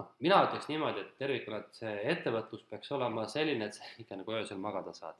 noh, 0.01 0.13
mina 0.25 0.43
ütleks 0.47 0.71
niimoodi, 0.71 1.05
et 1.05 1.17
tervikuna, 1.21 1.63
et 1.63 1.83
see 1.83 1.97
ettevõtlus 2.15 2.65
peaks 2.71 2.95
olema 2.97 3.27
selline, 3.31 3.69
et 3.69 3.77
sa 3.77 3.91
ikka 4.01 4.19
nagu 4.23 4.39
öösel 4.39 4.63
magada 4.63 4.95
saad. 4.97 5.19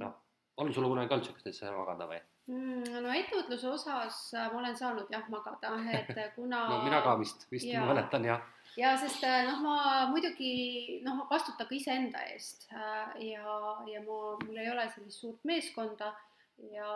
noh, 0.00 0.16
on 0.58 0.72
sul 0.74 0.88
kunagi 0.88 1.14
olnud 1.14 1.28
niisugust, 1.28 1.60
sa 1.60 1.70
magada 1.76 2.08
või? 2.10 2.18
Mm,? 2.50 3.00
no 3.04 3.14
ettevõtluse 3.14 3.70
osas 3.70 4.20
äh, 4.34 4.46
ma 4.52 4.60
olen 4.60 4.76
saanud 4.78 5.10
jah 5.12 5.26
magada, 5.32 5.72
et 6.00 6.12
äh, 6.16 6.30
kuna 6.36 6.66
no 6.70 6.84
mina 6.84 7.02
ka 7.04 7.16
vist, 7.20 7.48
vist 7.52 7.68
ja, 7.68 7.82
ma 7.82 7.94
mäletan 7.94 8.28
jah. 8.28 8.44
ja 8.78 8.94
sest 9.00 9.24
äh, 9.26 9.42
noh, 9.48 9.60
ma 9.64 10.06
muidugi 10.12 11.00
noh, 11.06 11.26
vastutan 11.30 11.68
ka 11.68 11.76
iseenda 11.76 12.22
eest 12.32 12.68
ja, 12.70 13.58
ja 13.90 14.06
ma, 14.06 14.22
mul 14.44 14.62
ei 14.62 14.70
ole 14.72 14.88
sellist 14.94 15.22
suurt 15.22 15.44
meeskonda 15.48 16.14
ja, 16.72 16.88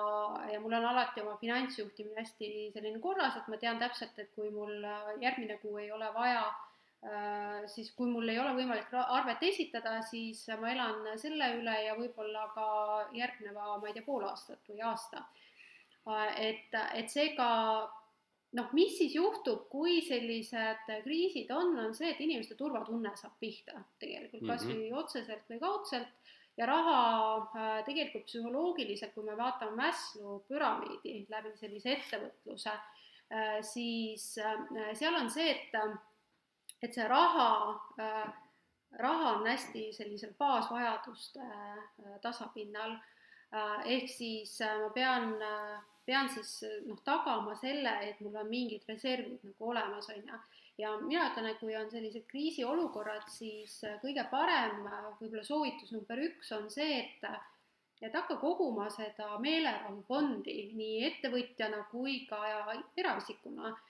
ja 0.52 0.60
mul 0.62 0.78
on 0.78 0.88
alati 0.94 1.20
oma 1.20 1.36
finantsjuhtimine 1.40 2.22
hästi 2.22 2.70
selline 2.74 3.00
korras, 3.02 3.36
et 3.36 3.48
ma 3.52 3.60
tean 3.60 3.78
täpselt, 3.82 4.16
et 4.18 4.30
kui 4.34 4.48
mul 4.54 4.86
järgmine 5.20 5.58
kuu 5.60 5.76
ei 5.82 5.90
ole 5.92 6.08
vaja 6.14 6.46
äh, 6.46 6.69
siis 7.72 7.94
kui 7.96 8.10
mul 8.12 8.28
ei 8.28 8.38
ole 8.38 8.50
võimalik 8.58 8.90
arvet 8.92 9.42
esitada, 9.48 10.02
siis 10.04 10.42
ma 10.60 10.68
elan 10.68 11.06
selle 11.18 11.46
üle 11.56 11.76
ja 11.86 11.94
võib-olla 11.96 12.42
ka 12.52 12.66
järgneva, 13.16 13.78
ma 13.80 13.88
ei 13.88 13.96
tea, 13.96 14.04
pool 14.04 14.26
aastat 14.28 14.68
või 14.68 14.82
aasta. 14.84 15.24
Äh, 16.08 16.28
et, 16.50 16.76
et 17.00 17.08
seega 17.12 17.48
noh, 18.56 18.70
mis 18.76 18.96
siis 18.98 19.14
juhtub, 19.14 19.66
kui 19.72 20.00
sellised 20.04 20.92
kriisid 21.04 21.50
on, 21.54 21.76
on 21.86 21.96
see, 21.96 22.12
et 22.12 22.20
inimeste 22.20 22.56
turvatunne 22.58 23.12
saab 23.16 23.36
pihta 23.40 23.84
tegelikult 24.02 24.46
kas 24.48 24.64
või 24.66 24.74
mm 24.74 24.86
-hmm. 24.88 25.02
otseselt 25.04 25.52
või 25.52 25.60
kaudselt 25.62 26.16
ja 26.60 26.66
raha 26.66 27.00
äh, 27.36 27.84
tegelikult 27.84 28.26
psühholoogiliselt, 28.28 29.14
kui 29.14 29.24
me 29.24 29.36
vaatame 29.36 29.76
Maslow 29.76 30.40
püramiidi 30.48 31.26
läbi 31.30 31.54
sellise 31.56 31.94
ettevõtluse, 31.96 32.74
äh, 33.32 33.60
siis 33.62 34.38
äh, 34.38 34.94
seal 34.98 35.14
on 35.14 35.30
see, 35.30 35.50
et, 35.50 35.78
et 36.82 36.94
see 36.94 37.06
raha, 37.08 37.48
raha 38.98 39.32
on 39.36 39.46
hästi 39.46 39.90
sellisel 39.92 40.32
baasvajaduste 40.38 41.40
tasapinnal. 42.22 42.96
ehk 43.84 44.08
siis 44.08 44.58
ma 44.60 44.88
pean, 44.94 45.34
pean 46.06 46.28
siis 46.28 46.64
noh, 46.86 47.00
tagama 47.04 47.54
selle, 47.58 47.92
et 48.08 48.20
mul 48.20 48.36
on 48.36 48.48
mingid 48.48 48.86
reservid 48.88 49.44
nagu 49.44 49.70
olemas, 49.72 50.08
on 50.08 50.22
ju 50.22 50.40
ja 50.80 50.96
mina 51.00 51.28
ütlen, 51.28 51.50
et 51.50 51.60
kui 51.60 51.76
on 51.76 51.90
sellised 51.92 52.26
kriisiolukorrad, 52.30 53.28
siis 53.32 53.80
äh, 53.86 53.98
kõige 54.02 54.24
parem 54.32 54.84
äh, 54.88 55.08
võib-olla 55.20 55.44
soovitus 55.46 55.92
number 55.94 56.20
üks 56.30 56.52
on 56.56 56.68
see, 56.72 57.04
et 57.04 57.30
et 58.00 58.14
hakka 58.16 58.38
koguma 58.40 58.86
seda 58.88 59.34
meelerahufondi 59.44 60.54
nii 60.72 61.02
ettevõtjana 61.10 61.82
kui 61.90 62.22
ka 62.30 62.38
eraisikuna, 62.96 63.74
äh, 63.74 63.89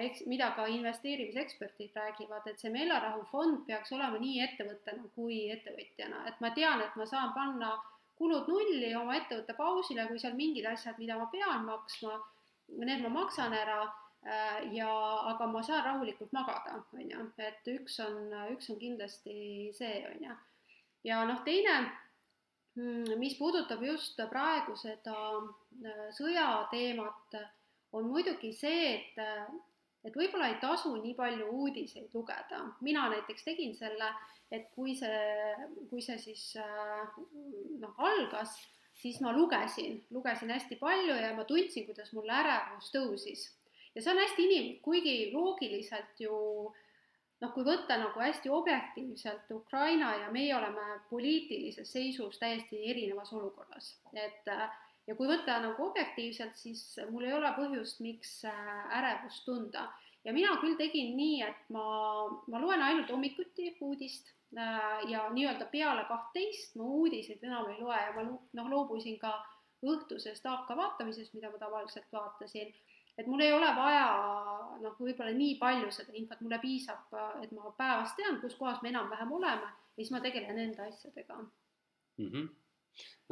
eks, 0.00 0.24
mida 0.30 0.50
ka 0.56 0.66
investeerimiseksperdid 0.70 1.96
räägivad, 1.96 2.46
et 2.46 2.60
see 2.60 2.70
meelerahufond 2.74 3.64
peaks 3.66 3.92
olema 3.96 4.20
nii 4.22 4.44
ettevõttena 4.44 5.10
kui 5.16 5.40
ettevõtjana, 5.54 6.24
et 6.30 6.40
ma 6.44 6.52
tean, 6.54 6.84
et 6.84 6.96
ma 7.00 7.06
saan 7.10 7.34
panna 7.34 7.74
kulud 8.18 8.46
nulli 8.48 8.94
oma 8.94 9.16
ettevõtte 9.18 9.56
pausile, 9.58 10.06
kui 10.06 10.22
seal 10.22 10.36
mingid 10.38 10.66
asjad, 10.70 10.98
mida 11.02 11.18
ma 11.18 11.26
pean 11.32 11.66
maksma, 11.66 12.20
need 12.78 13.02
ma 13.02 13.10
maksan 13.18 13.52
ära 13.52 13.82
Äh, 14.24 14.72
ja, 14.72 14.88
aga 15.28 15.46
ma 15.46 15.60
saan 15.62 15.84
rahulikult 15.84 16.30
magada, 16.32 16.78
on 16.96 17.10
ju, 17.10 17.24
et 17.44 17.66
üks 17.68 17.98
on, 18.00 18.30
üks 18.54 18.70
on 18.72 18.78
kindlasti 18.80 19.34
see, 19.76 19.98
on 20.08 20.22
ju. 20.24 20.36
ja 21.04 21.18
noh, 21.28 21.42
teine, 21.44 21.74
mm, 22.78 23.18
mis 23.20 23.36
puudutab 23.36 23.84
just 23.84 24.22
praegu 24.30 24.78
seda 24.80 25.18
äh, 25.36 26.06
sõjateemat, 26.16 27.36
on 27.94 28.10
muidugi 28.10 28.52
see, 28.56 28.92
et, 28.94 29.18
et 30.04 30.16
võib-olla 30.18 30.50
ei 30.50 30.60
tasu 30.62 30.94
nii 30.98 31.14
palju 31.18 31.48
uudiseid 31.62 32.14
lugeda. 32.14 32.60
mina 32.80 33.08
näiteks 33.14 33.46
tegin 33.46 33.74
selle, 33.78 34.12
et 34.50 34.70
kui 34.74 34.94
see, 34.98 35.56
kui 35.90 36.02
see 36.02 36.18
siis 36.18 36.46
äh, 36.60 37.18
noh, 37.80 37.94
algas, 37.98 38.56
siis 39.00 39.20
ma 39.24 39.32
lugesin, 39.34 40.02
lugesin 40.10 40.50
hästi 40.54 40.78
palju 40.80 41.18
ja 41.18 41.34
ma 41.36 41.44
tundsin, 41.48 41.86
kuidas 41.86 42.12
mul 42.14 42.30
ärevus 42.30 42.90
tõusis 42.94 43.48
ja 43.94 44.02
see 44.02 44.12
on 44.12 44.22
hästi 44.22 44.48
inimlik, 44.48 44.80
kuigi 44.82 45.14
loogiliselt 45.32 46.20
ju 46.20 46.34
noh, 47.40 47.52
kui 47.54 47.66
võtta 47.66 47.98
nagu 48.00 48.20
hästi 48.20 48.50
objektiivselt, 48.52 49.50
Ukraina 49.54 50.14
ja 50.22 50.30
meie 50.34 50.54
oleme 50.56 50.98
poliitilises 51.10 51.92
seisus 51.92 52.38
täiesti 52.40 52.80
erinevas 52.90 53.32
olukorras, 53.36 53.94
et 54.12 54.50
ja 55.06 55.16
kui 55.18 55.28
võtta 55.28 55.58
nagu 55.62 55.88
objektiivselt, 55.88 56.56
siis 56.56 56.84
mul 57.10 57.26
ei 57.28 57.34
ole 57.36 57.50
põhjust, 57.56 58.00
miks 58.04 58.38
äh, 58.48 58.98
ärevust 58.98 59.44
tunda. 59.48 59.90
ja 60.24 60.32
mina 60.32 60.56
küll 60.60 60.76
tegin 60.76 61.16
nii, 61.16 61.42
et 61.44 61.68
ma, 61.68 61.84
ma 62.48 62.60
loen 62.60 62.82
ainult 62.82 63.10
hommikuti 63.12 63.74
uudist 63.80 64.30
äh, 64.56 65.04
ja 65.10 65.28
nii-öelda 65.32 65.68
peale 65.72 66.06
kahtteist 66.08 66.76
ma 66.80 66.84
uudiseid 66.84 67.44
enam 67.44 67.68
ei 67.70 67.80
loe 67.80 68.00
ja 68.00 68.14
ma 68.16 68.24
noh, 68.28 68.70
loobusin 68.70 69.18
ka 69.18 69.34
õhtusest 69.84 70.46
AK 70.48 70.72
vaatamisest, 70.76 71.34
mida 71.36 71.50
ma 71.52 71.60
tavaliselt 71.60 72.08
vaatasin 72.12 72.72
et 73.18 73.26
mul 73.26 73.40
ei 73.44 73.52
ole 73.52 73.68
vaja 73.76 74.06
noh, 74.82 74.96
võib-olla 74.98 75.32
nii 75.36 75.54
palju 75.60 75.90
seda 75.94 76.14
infot, 76.18 76.40
mulle 76.42 76.58
piisab, 76.62 77.14
et 77.42 77.52
ma 77.54 77.70
päevas 77.78 78.14
tean, 78.18 78.40
kus 78.42 78.56
kohas 78.58 78.82
me 78.82 78.90
enam-vähem 78.90 79.32
oleme 79.38 79.68
ja 79.68 80.00
siis 80.00 80.10
ma 80.14 80.22
tegelen 80.24 80.58
enda 80.58 80.88
asjadega 80.88 81.38
mm. 81.38 82.28
-hmm. 82.30 82.48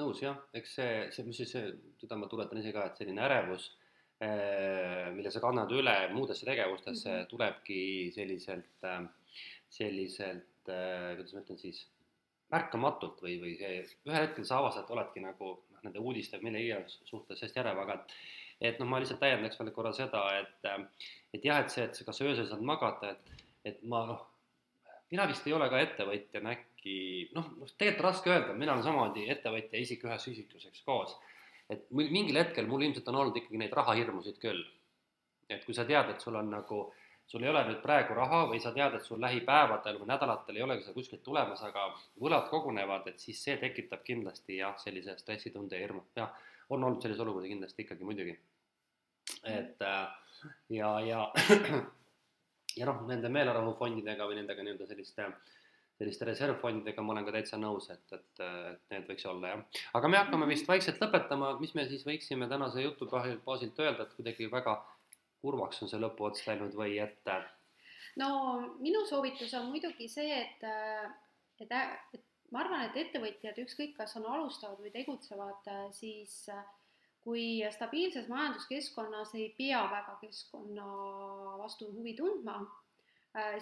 Nõus 0.00 0.22
jah, 0.22 0.38
eks 0.56 0.74
see, 0.78 0.98
see, 1.14 1.24
mis 1.28 1.40
siis, 1.42 1.54
seda 2.00 2.18
ma 2.18 2.28
tuletan 2.30 2.60
ise 2.60 2.72
ka, 2.74 2.88
et 2.88 3.00
selline 3.00 3.24
ärevus, 3.26 3.68
eh, 4.22 5.08
mille 5.16 5.32
sa 5.34 5.42
kannad 5.44 5.72
üle 5.76 5.96
muudesse 6.14 6.46
tegevustesse 6.48 7.08
mm, 7.10 7.18
-hmm. 7.18 7.30
tulebki 7.30 7.80
selliselt, 8.14 8.86
äh, 8.88 9.02
selliselt, 9.68 10.68
äh, 10.68 11.12
kuidas 11.16 11.34
ma 11.34 11.44
ütlen 11.44 11.60
siis, 11.60 11.86
märkamatult 12.52 13.22
või, 13.24 13.38
või 13.40 13.56
see, 13.56 13.82
ühel 14.08 14.26
hetkel 14.26 14.44
sa 14.44 14.60
avastad, 14.60 14.90
oledki 14.92 15.24
nagu 15.24 15.54
noh, 15.56 15.82
nende 15.82 16.00
uudiste 16.00 16.36
või 16.38 16.50
millegi 16.50 16.72
iganes 16.72 16.98
suhtes 17.08 17.40
hästi 17.40 17.62
ärev, 17.64 17.78
aga 17.84 18.00
et 18.00 18.16
et 18.62 18.78
noh, 18.78 18.86
ma 18.86 19.00
lihtsalt 19.02 19.18
täiendaks 19.18 19.58
veel 19.58 19.72
korra 19.74 19.90
seda, 19.96 20.20
et, 20.38 20.68
et 21.34 21.44
jah, 21.44 21.62
et 21.62 21.72
see, 21.72 21.82
et 21.88 22.04
kas 22.06 22.20
öösel 22.22 22.46
saad 22.46 22.62
magada, 22.62 23.10
et, 23.10 23.46
et 23.64 23.80
ma 23.90 24.04
noh, 24.06 24.20
mina 25.10 25.26
vist 25.30 25.46
ei 25.48 25.56
ole 25.56 25.68
ka 25.72 25.80
ettevõtjana 25.82 26.54
äkki 26.54 26.71
noh, 27.36 27.50
noh, 27.58 27.74
tegelikult 27.78 28.06
raske 28.06 28.32
öelda, 28.32 28.56
mina 28.58 28.74
olen 28.74 28.84
samamoodi 28.86 29.28
ettevõtja 29.32 29.80
isik 29.80 30.04
ühes 30.08 30.26
isikuseks 30.32 30.82
koos. 30.86 31.16
et 31.70 31.86
mingil 31.90 32.36
hetkel 32.36 32.66
mul 32.68 32.82
ilmselt 32.82 33.08
on 33.08 33.20
olnud 33.20 33.36
ikkagi 33.38 33.60
neid 33.60 33.72
rahahirmusid 33.72 34.38
küll. 34.42 34.64
et 35.48 35.64
kui 35.64 35.74
sa 35.74 35.84
tead, 35.84 36.10
et 36.10 36.20
sul 36.20 36.36
on 36.36 36.50
nagu, 36.50 36.82
sul 37.26 37.42
ei 37.42 37.50
ole 37.50 37.64
nüüd 37.68 37.82
praegu 37.82 38.14
raha 38.14 38.44
või 38.52 38.60
sa 38.60 38.72
tead, 38.72 38.94
et 38.94 39.04
sul 39.04 39.20
lähipäevadel 39.20 39.98
või 40.00 40.08
nädalatel 40.12 40.56
ei 40.56 40.62
olegi 40.62 40.86
seda 40.86 40.94
kuskilt 40.94 41.22
tulemas, 41.22 41.62
aga 41.62 41.88
võlad 42.20 42.48
kogunevad, 42.50 43.06
et 43.08 43.20
siis 43.20 43.42
see 43.44 43.58
tekitab 43.60 44.02
kindlasti 44.06 44.56
jah, 44.62 44.78
sellise 44.78 45.18
stressitunde 45.18 45.76
ja 45.76 45.86
hirmu, 45.86 46.06
jah, 46.16 46.32
on 46.70 46.84
olnud 46.84 47.02
selliseid 47.02 47.26
olukordi 47.26 47.52
kindlasti 47.52 47.86
ikkagi 47.86 48.08
muidugi 48.08 48.38
et 49.44 49.82
äh, 49.82 50.08
ja, 50.68 51.00
ja 51.00 51.32
ja 52.78 52.86
noh, 52.88 53.02
nende 53.08 53.30
meelerahufondidega 53.32 54.26
või 54.26 54.38
nendega 54.40 54.64
nii-öelda 54.64 54.88
selliste, 54.88 55.28
selliste 56.02 56.26
reservfondidega 56.28 57.04
ma 57.04 57.14
olen 57.14 57.26
ka 57.28 57.34
täitsa 57.36 57.58
nõus, 57.60 57.88
et, 57.94 58.04
et, 58.16 58.42
et 58.42 58.94
need 58.94 59.06
võiks 59.10 59.26
olla 59.30 59.54
jah. 59.54 59.62
aga 59.98 60.10
me 60.10 60.20
hakkame 60.20 60.48
vist 60.50 60.68
vaikselt 60.68 61.00
lõpetama, 61.02 61.54
mis 61.62 61.74
me 61.78 61.86
siis 61.90 62.04
võiksime 62.08 62.48
tänase 62.50 62.84
jutu 62.84 63.08
baasilt 63.12 63.78
öelda, 63.82 64.06
et 64.06 64.18
kuidagi 64.18 64.50
väga 64.52 64.76
kurvaks 65.42 65.82
on 65.82 65.90
see 65.90 66.02
lõpuots 66.02 66.46
läinud 66.48 66.74
või 66.78 66.98
et? 67.02 67.32
no 68.20 68.28
minu 68.82 69.06
soovitus 69.08 69.54
on 69.58 69.70
muidugi 69.70 70.10
see, 70.10 70.42
et, 70.42 70.68
et, 71.62 71.72
et 71.72 72.22
ma 72.52 72.62
arvan, 72.64 72.86
et 72.86 73.00
ettevõtjad, 73.06 73.58
ükskõik, 73.64 73.96
kas 73.96 74.14
on 74.20 74.28
alustavad 74.28 74.80
või 74.82 74.92
tegutsevad, 74.94 75.70
siis 75.96 76.44
äh, 76.52 76.62
kui 77.22 77.62
stabiilses 77.72 78.28
majanduskeskkonnas 78.28 79.34
ei 79.38 79.48
pea 79.56 79.82
väga 79.90 80.18
keskkonna 80.20 80.86
vastu 81.62 81.88
huvi 81.94 82.14
tundma, 82.18 82.58
äh, 82.60 82.81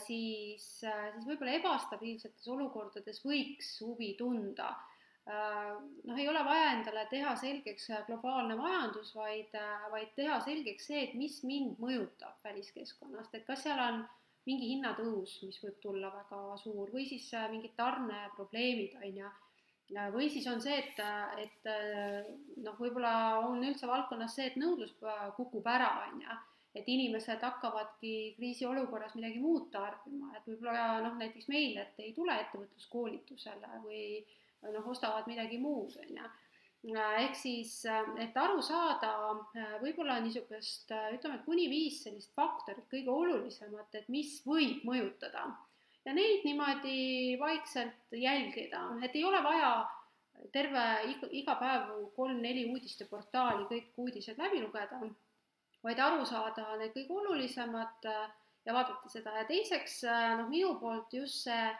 siis, 0.03 0.65
äh, 0.85 1.11
siis 1.15 1.27
võib-olla 1.29 1.57
ebastabiilsetes 1.61 2.49
olukordades 2.51 3.21
võiks 3.23 3.77
huvi 3.85 4.15
tunda. 4.19 4.73
Äh, 5.31 5.75
noh, 6.09 6.19
ei 6.19 6.27
ole 6.29 6.43
vaja 6.45 6.73
endale 6.75 7.05
teha 7.11 7.37
selgeks 7.39 7.91
globaalne 8.09 8.57
majandus, 8.59 9.13
vaid, 9.15 9.55
vaid 9.93 10.11
teha 10.17 10.41
selgeks 10.43 10.91
see, 10.91 11.05
et 11.07 11.15
mis 11.15 11.43
mind 11.47 11.79
mõjutab 11.83 12.41
väliskeskkonnast, 12.47 13.37
et 13.37 13.47
kas 13.47 13.63
seal 13.67 13.79
on 13.85 14.03
mingi 14.49 14.73
hinnatõus, 14.73 15.37
mis 15.47 15.61
võib 15.63 15.79
tulla 15.85 16.11
väga 16.17 16.41
suur 16.59 16.91
või 16.91 17.07
siis 17.07 17.29
mingid 17.53 17.77
tarneprobleemid, 17.79 18.97
on 19.05 19.23
ju 19.23 19.31
või 20.15 20.29
siis 20.31 20.47
on 20.47 20.61
see, 20.63 20.77
et, 20.79 21.01
et 21.43 21.69
noh, 22.63 22.77
võib-olla 22.79 23.43
on 23.43 23.59
üldse 23.67 23.89
valdkonnas 23.91 24.37
see, 24.39 24.47
et 24.47 24.59
nõudlus 24.59 24.95
kukub 25.37 25.67
ära, 25.67 25.91
on 26.07 26.23
ju, 26.23 26.37
et 26.75 26.87
inimesed 26.87 27.43
hakkavadki 27.43 28.35
kriisiolukorras 28.37 29.17
midagi 29.19 29.41
muud 29.43 29.71
tarbima, 29.75 30.31
et 30.37 30.47
võib-olla 30.47 31.01
noh, 31.03 31.17
näiteks 31.19 31.49
meil, 31.51 31.75
et 31.83 31.99
ei 31.99 32.13
tule 32.15 32.37
ettevõtluskoolitusele 32.45 33.81
või 33.83 34.05
noh, 34.69 34.87
ostavad 34.93 35.27
midagi 35.31 35.59
muud, 35.59 35.97
on 36.05 36.21
ju. 36.21 36.29
ehk 37.23 37.35
siis, 37.37 37.73
et 38.23 38.37
aru 38.39 38.63
saada 38.63 39.11
võib-olla 39.83 40.21
niisugust, 40.23 40.93
ütleme, 41.17 41.41
et 41.41 41.49
kuni 41.49 41.67
viis 41.73 42.03
sellist 42.05 42.33
faktorit, 42.39 42.87
kõige 42.93 43.11
olulisemat, 43.11 43.99
et 43.99 44.09
mis 44.09 44.39
võib 44.47 44.87
mõjutada. 44.87 45.49
Ja 46.07 46.15
neid 46.17 46.47
niimoodi 46.47 47.37
vaikselt 47.41 48.15
jälgida, 48.17 48.87
et 49.05 49.17
ei 49.19 49.25
ole 49.27 49.43
vaja 49.45 49.73
terve 50.55 50.85
iga, 51.11 51.29
iga 51.43 51.57
päev 51.61 51.91
kolm-neli 52.17 52.65
uudisteportaali 52.71 53.67
kõik 53.69 53.99
uudised 54.01 54.39
läbi 54.41 54.63
lugeda, 54.63 55.01
vaid 55.85 56.01
aru 56.05 56.25
saada 56.29 56.67
need 56.81 56.93
kõige 56.97 57.17
olulisemad 57.23 58.09
äh, 58.09 58.27
ja 58.67 58.75
vaadata 58.77 59.09
seda 59.13 59.37
ja 59.39 59.47
teiseks 59.49 60.03
äh, 60.05 60.35
noh, 60.41 60.51
minu 60.53 60.75
poolt 60.81 61.15
just 61.17 61.47
see, 61.47 61.71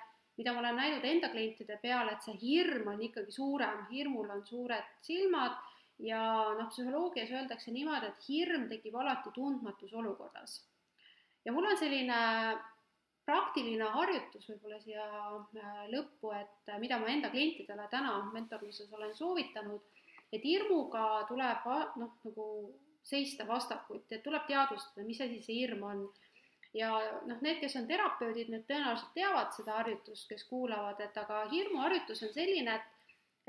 mida 0.41 0.55
ma 0.55 0.63
olen 0.63 0.79
näinud 0.81 1.05
enda 1.05 1.29
klientide 1.33 1.77
peal, 1.83 2.09
et 2.09 2.25
see 2.25 2.39
hirm 2.41 2.89
on 2.95 3.03
ikkagi 3.05 3.35
suurem, 3.35 3.85
hirmul 3.91 4.31
on 4.33 4.43
suured 4.47 4.97
silmad 5.05 5.59
ja 6.01 6.23
noh, 6.57 6.71
psühholoogias 6.73 7.33
öeldakse 7.35 7.75
niimoodi, 7.75 8.09
et 8.09 8.29
hirm 8.29 8.67
tekib 8.73 8.97
alati 8.97 9.33
tundmatus 9.37 9.93
olukorras. 9.93 10.61
ja 11.45 11.53
mul 11.53 11.69
on 11.69 11.77
selline 11.77 12.21
praktiline 13.29 13.87
harjutus 13.95 14.49
võib-olla 14.49 14.81
siia 14.81 15.05
äh, 15.05 15.81
lõppu, 15.93 16.33
et 16.41 16.77
mida 16.81 16.99
ma 16.99 17.13
enda 17.13 17.29
klientidele 17.31 17.89
täna 17.93 18.17
mentorluses 18.33 18.93
olen 18.97 19.13
soovitanud, 19.15 19.83
et 20.33 20.45
hirmuga 20.47 21.27
tuleb 21.29 21.69
noh, 22.01 22.17
nagu 22.25 22.47
seista 23.03 23.47
vastakuti, 23.49 24.15
et 24.15 24.23
tuleb 24.23 24.47
teadvustada, 24.49 25.07
mis 25.07 25.21
asi 25.21 25.41
see 25.43 25.63
hirm 25.63 25.83
on. 25.83 26.09
ja 26.75 26.93
noh, 27.27 27.41
need, 27.43 27.59
kes 27.59 27.75
on 27.81 27.87
terapeudid, 27.89 28.51
need 28.53 28.63
tõenäoliselt 28.69 29.11
teavad 29.15 29.51
seda 29.57 29.81
harjutust, 29.81 30.29
kes 30.31 30.45
kuulavad, 30.47 31.01
et 31.03 31.17
aga 31.19 31.41
hirmuharjutus 31.51 32.23
on 32.29 32.35
selline, 32.35 32.77
et 32.77 33.01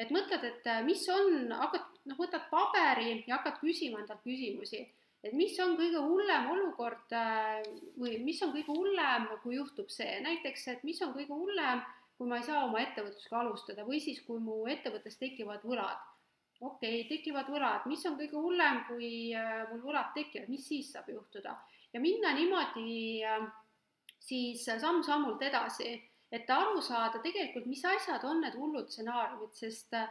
et 0.02 0.12
mõtled, 0.14 0.44
et 0.48 0.68
äh, 0.72 0.82
mis 0.86 1.04
on, 1.12 1.52
hakkad, 1.54 1.86
noh, 2.10 2.18
võtad 2.20 2.48
paberi 2.50 3.22
ja 3.28 3.38
hakkad 3.38 3.60
küsima 3.62 4.02
endalt 4.02 4.24
küsimusi, 4.26 4.84
et 5.22 5.34
mis 5.38 5.58
on 5.62 5.76
kõige 5.78 6.02
hullem 6.02 6.48
olukord 6.56 7.16
äh, 7.18 7.60
või 8.00 8.18
mis 8.24 8.42
on 8.46 8.54
kõige 8.56 8.74
hullem, 8.74 9.28
kui 9.44 9.58
juhtub 9.60 9.92
see, 9.94 10.20
näiteks, 10.26 10.68
et 10.74 10.86
mis 10.88 11.02
on 11.06 11.14
kõige 11.18 11.36
hullem, 11.36 11.84
kui 12.18 12.30
ma 12.30 12.40
ei 12.40 12.48
saa 12.48 12.64
oma 12.68 12.82
ettevõtlusega 12.82 13.40
alustada 13.42 13.86
või 13.86 14.02
siis, 14.02 14.22
kui 14.26 14.42
mu 14.42 14.64
ettevõttes 14.70 15.18
tekivad 15.22 15.64
võlad. 15.66 16.02
Okei 16.62 17.02
okay,, 17.02 17.10
tekivad 17.10 17.50
võlad, 17.50 17.88
mis 17.90 18.06
on 18.06 18.16
kõige 18.20 18.38
hullem, 18.38 18.84
kui 18.88 19.12
äh, 19.38 19.66
mul 19.72 19.82
võlad 19.90 20.14
tekivad, 20.16 20.50
mis 20.50 20.68
siis 20.68 20.94
saab 20.94 21.10
juhtuda 21.10 21.58
ja 21.94 22.00
minna 22.00 22.32
niimoodi 22.38 23.22
siis 24.22 24.64
samm-sammult 24.80 25.42
edasi 25.44 25.98
et 26.32 26.50
aru 26.50 26.82
saada 26.84 27.20
tegelikult, 27.24 27.68
mis 27.68 27.84
asjad 27.86 28.24
on 28.28 28.42
need 28.44 28.56
hullud 28.60 28.90
stsenaariumid, 28.90 29.52
sest 29.58 29.94
äh, 29.98 30.08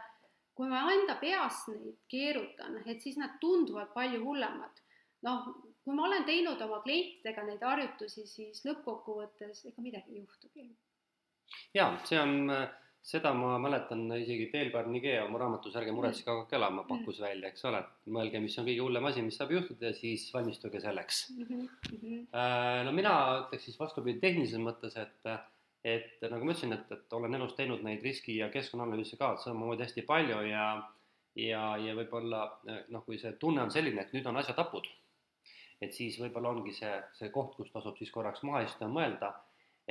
kui 0.57 0.69
ma 0.69 0.83
enda 0.93 1.17
peas 1.21 1.63
neid 1.71 1.97
keerutan, 2.11 2.77
et 2.85 3.01
siis 3.01 3.17
nad 3.17 3.39
tunduvad 3.41 3.91
palju 3.95 4.21
hullemad. 4.25 4.81
noh, 5.25 5.49
kui 5.85 5.93
ma 5.93 6.07
olen 6.07 6.23
teinud 6.25 6.61
oma 6.65 6.79
klientidega 6.81 7.43
neid 7.45 7.61
harjutusi, 7.65 8.23
siis 8.25 8.63
lõppkokkuvõttes 8.65 9.65
ega 9.69 9.83
midagi 9.85 10.15
ei 10.15 10.23
juhtugi. 10.23 10.69
jaa, 11.73 11.91
see 12.05 12.21
on, 12.21 12.49
äh, 12.49 12.69
seda 13.01 13.31
ma 13.33 13.55
mäletan 13.61 14.03
isegi 14.13 14.49
Dale 14.51 14.71
Carnegie 14.73 15.15
oma 15.23 15.39
raamatus 15.41 15.75
Ärge 15.79 15.93
muretsege, 15.95 16.29
hakake 16.29 16.55
elama 16.59 16.83
pakkus 16.89 17.17
mm. 17.17 17.25
välja, 17.25 17.49
eks 17.49 17.65
ole, 17.69 17.79
mõelge, 18.13 18.41
mis 18.43 18.57
on 18.61 18.67
kõige 18.69 18.85
hullem 18.85 19.09
asi, 19.09 19.23
mis 19.25 19.39
saab 19.41 19.55
juhtuda 19.55 19.89
ja 19.89 19.97
siis 19.97 20.27
valmistuge 20.33 20.81
selleks 20.83 21.23
mm. 21.33 21.65
-hmm. 21.89 22.21
no 22.85 22.93
mina 22.93 23.15
ütleks 23.39 23.65
siis 23.69 23.79
vastupidi 23.79 24.21
tehnilises 24.21 24.61
mõttes, 24.61 24.97
et 25.01 25.33
et 25.83 26.21
nagu 26.29 26.45
ma 26.45 26.53
ütlesin, 26.53 26.73
et, 26.75 26.91
et 26.93 27.13
olen 27.17 27.33
elus 27.33 27.55
teinud 27.57 27.81
neid 27.81 28.03
riski- 28.05 28.37
ja 28.37 28.49
keskkonnaanalüüse 28.53 29.17
ka 29.17 29.33
samamoodi 29.41 29.87
hästi 29.87 30.05
palju 30.05 30.41
ja 30.51 30.65
ja, 31.35 31.61
ja 31.77 31.95
võib-olla 31.95 32.41
noh, 32.89 33.05
kui 33.05 33.17
see 33.17 33.33
tunne 33.39 33.63
on 33.63 33.71
selline, 33.71 34.01
et 34.01 34.13
nüüd 34.13 34.27
on 34.27 34.37
asjad 34.37 34.59
hapud, 34.61 34.87
et 35.81 35.93
siis 35.95 36.19
võib-olla 36.21 36.51
ongi 36.51 36.73
see, 36.75 36.91
see 37.17 37.31
koht, 37.33 37.55
kus 37.55 37.71
tasub 37.73 37.97
siis 37.97 38.11
korraks 38.11 38.43
maha 38.47 38.65
istuda 38.67 38.89
ja 38.89 38.93
mõelda, 38.93 39.31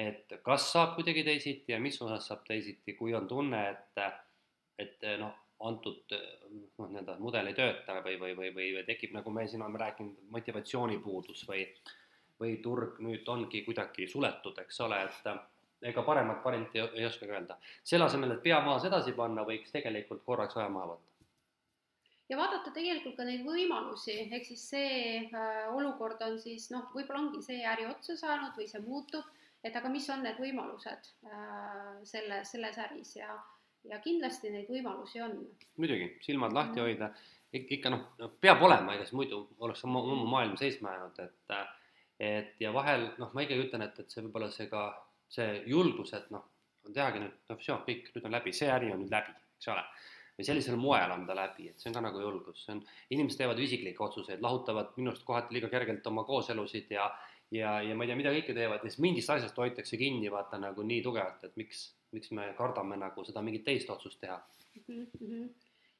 et 0.01 0.35
kas 0.47 0.71
saab 0.73 0.97
kuidagi 0.97 1.25
teisiti 1.27 1.75
ja 1.75 1.79
mis 1.83 2.01
osas 2.03 2.27
saab 2.31 2.45
teisiti, 2.49 2.97
kui 2.99 3.15
on 3.15 3.29
tunne, 3.29 3.63
et 3.71 4.05
et 4.81 5.07
noh, 5.21 5.35
antud 5.69 6.15
noh, 6.15 6.89
nii-öelda 6.89 7.19
mudel 7.21 7.51
ei 7.51 7.57
tööta 7.57 7.99
või, 8.01 8.17
või, 8.21 8.37
või, 8.37 8.53
või, 8.55 8.69
või 8.79 8.85
tekib, 8.89 9.13
nagu 9.13 9.33
me 9.35 9.45
siin 9.49 9.63
oleme 9.63 9.83
rääkinud, 9.83 10.29
motivatsioonipuudus 10.37 11.45
või 11.49 11.67
või 12.41 12.57
turg 12.65 13.01
nüüd 13.05 13.29
ongi 13.29 13.63
kuidagi 13.67 14.07
suletud, 14.09 14.57
eks 14.63 14.81
ole, 14.87 15.03
et 15.05 15.91
ega 15.91 16.05
paremat 16.05 16.45
varianti 16.45 16.81
ei, 16.81 16.89
ei 17.03 17.07
oskagi 17.09 17.33
öelda. 17.37 17.59
selle 17.85 18.07
asemel, 18.09 18.35
et 18.35 18.43
pea 18.43 18.61
maas 18.65 18.87
edasi 18.89 19.13
panna, 19.17 19.45
võiks 19.49 19.73
tegelikult 19.75 20.25
korraks 20.25 20.57
aja 20.57 20.69
maha 20.73 20.95
võtta. 20.95 21.27
ja 22.33 22.39
vaadata 22.41 22.73
tegelikult 22.77 23.19
ka 23.19 23.27
neid 23.29 23.45
võimalusi, 23.45 24.17
ehk 24.27 24.49
siis 24.49 24.65
see 24.73 24.95
äh, 25.27 25.69
olukord 25.75 26.23
on 26.25 26.39
siis 26.41 26.71
noh, 26.73 26.89
võib-olla 26.95 27.27
ongi 27.27 27.43
see 27.45 27.61
äri 27.75 27.89
otsa 27.91 28.17
saanud 28.17 28.57
või 28.57 28.69
see 28.73 28.83
muutub, 28.87 29.29
et 29.65 29.77
aga 29.77 29.91
mis 29.93 30.07
on 30.13 30.23
need 30.25 30.39
võimalused 30.41 31.11
äh, 31.27 31.99
selle, 32.09 32.45
selles 32.49 32.79
äris 32.87 33.17
ja, 33.17 33.35
ja 33.91 34.01
kindlasti 34.05 34.53
neid 34.55 34.71
võimalusi 34.73 35.23
on. 35.25 35.37
muidugi, 35.81 36.15
silmad 36.25 36.57
lahti 36.57 36.81
mm. 36.81 36.87
hoida, 36.87 37.13
ikka 37.53 37.93
noh, 37.93 38.07
peab 38.41 38.63
olema, 38.63 38.95
ega 38.95 39.05
siis 39.07 39.19
muidu 39.19 39.43
oleks 39.59 39.85
oma 39.89 40.03
maailm 40.25 40.57
seisma 40.61 40.97
jäänud, 40.97 41.23
et 41.27 41.61
et 42.21 42.59
ja 42.61 42.69
vahel 42.73 43.07
noh, 43.17 43.31
ma 43.33 43.47
ikkagi 43.47 43.65
ütlen, 43.65 43.87
et, 43.87 43.97
et 43.97 44.13
see 44.13 44.21
võib-olla 44.27 44.51
see 44.53 44.69
ka 44.69 44.91
see 45.31 45.61
julgus, 45.71 46.13
et 46.17 46.31
noh, 46.35 46.45
tehagi 46.95 47.23
nüüd, 47.23 47.37
noh, 47.51 47.61
see 47.63 47.75
on 47.75 47.85
kõik, 47.87 48.11
nüüd 48.15 48.27
on 48.27 48.35
läbi, 48.35 48.53
see 48.57 48.71
äri 48.73 48.91
on 48.93 49.01
nüüd 49.05 49.15
läbi, 49.15 49.35
eks 49.57 49.71
ole. 49.73 49.85
või 50.39 50.47
sellisel 50.49 50.77
moel 50.81 51.11
on 51.13 51.27
ta 51.29 51.35
läbi, 51.37 51.69
et 51.69 51.81
see 51.81 51.91
on 51.91 51.97
ka 51.99 52.03
nagu 52.07 52.21
julgus, 52.23 52.63
see 52.65 52.73
on, 52.73 52.79
inimesed 53.13 53.43
teevad 53.43 53.59
isiklikke 53.61 54.05
otsuseid, 54.07 54.41
lahutavad 54.41 54.95
minu 54.97 55.13
arust 55.13 55.27
kohati 55.29 55.53
liiga 55.57 55.69
kergelt 55.73 56.07
oma 56.09 56.25
kooselusid 56.25 56.93
ja 56.95 57.11
ja, 57.51 57.81
ja 57.83 57.95
ma 57.95 58.05
ei 58.05 58.11
tea, 58.11 58.19
mida 58.21 58.35
kõike 58.35 58.55
teevad 58.57 58.85
siis 58.87 59.01
mingist 59.03 59.31
asjast 59.31 59.57
hoitakse 59.59 59.99
kinni, 60.01 60.31
vaata 60.31 60.59
nagu 60.59 60.83
nii 60.87 61.03
tugevalt, 61.03 61.45
et 61.45 61.57
miks, 61.57 61.89
miks 62.13 62.31
me 62.37 62.53
kardame 62.59 62.97
nagu 63.01 63.25
seda 63.25 63.43
mingit 63.43 63.65
teist 63.65 63.91
otsust 63.91 64.21
teha 64.21 64.39
mm. 64.87 65.07
-hmm 65.19 65.51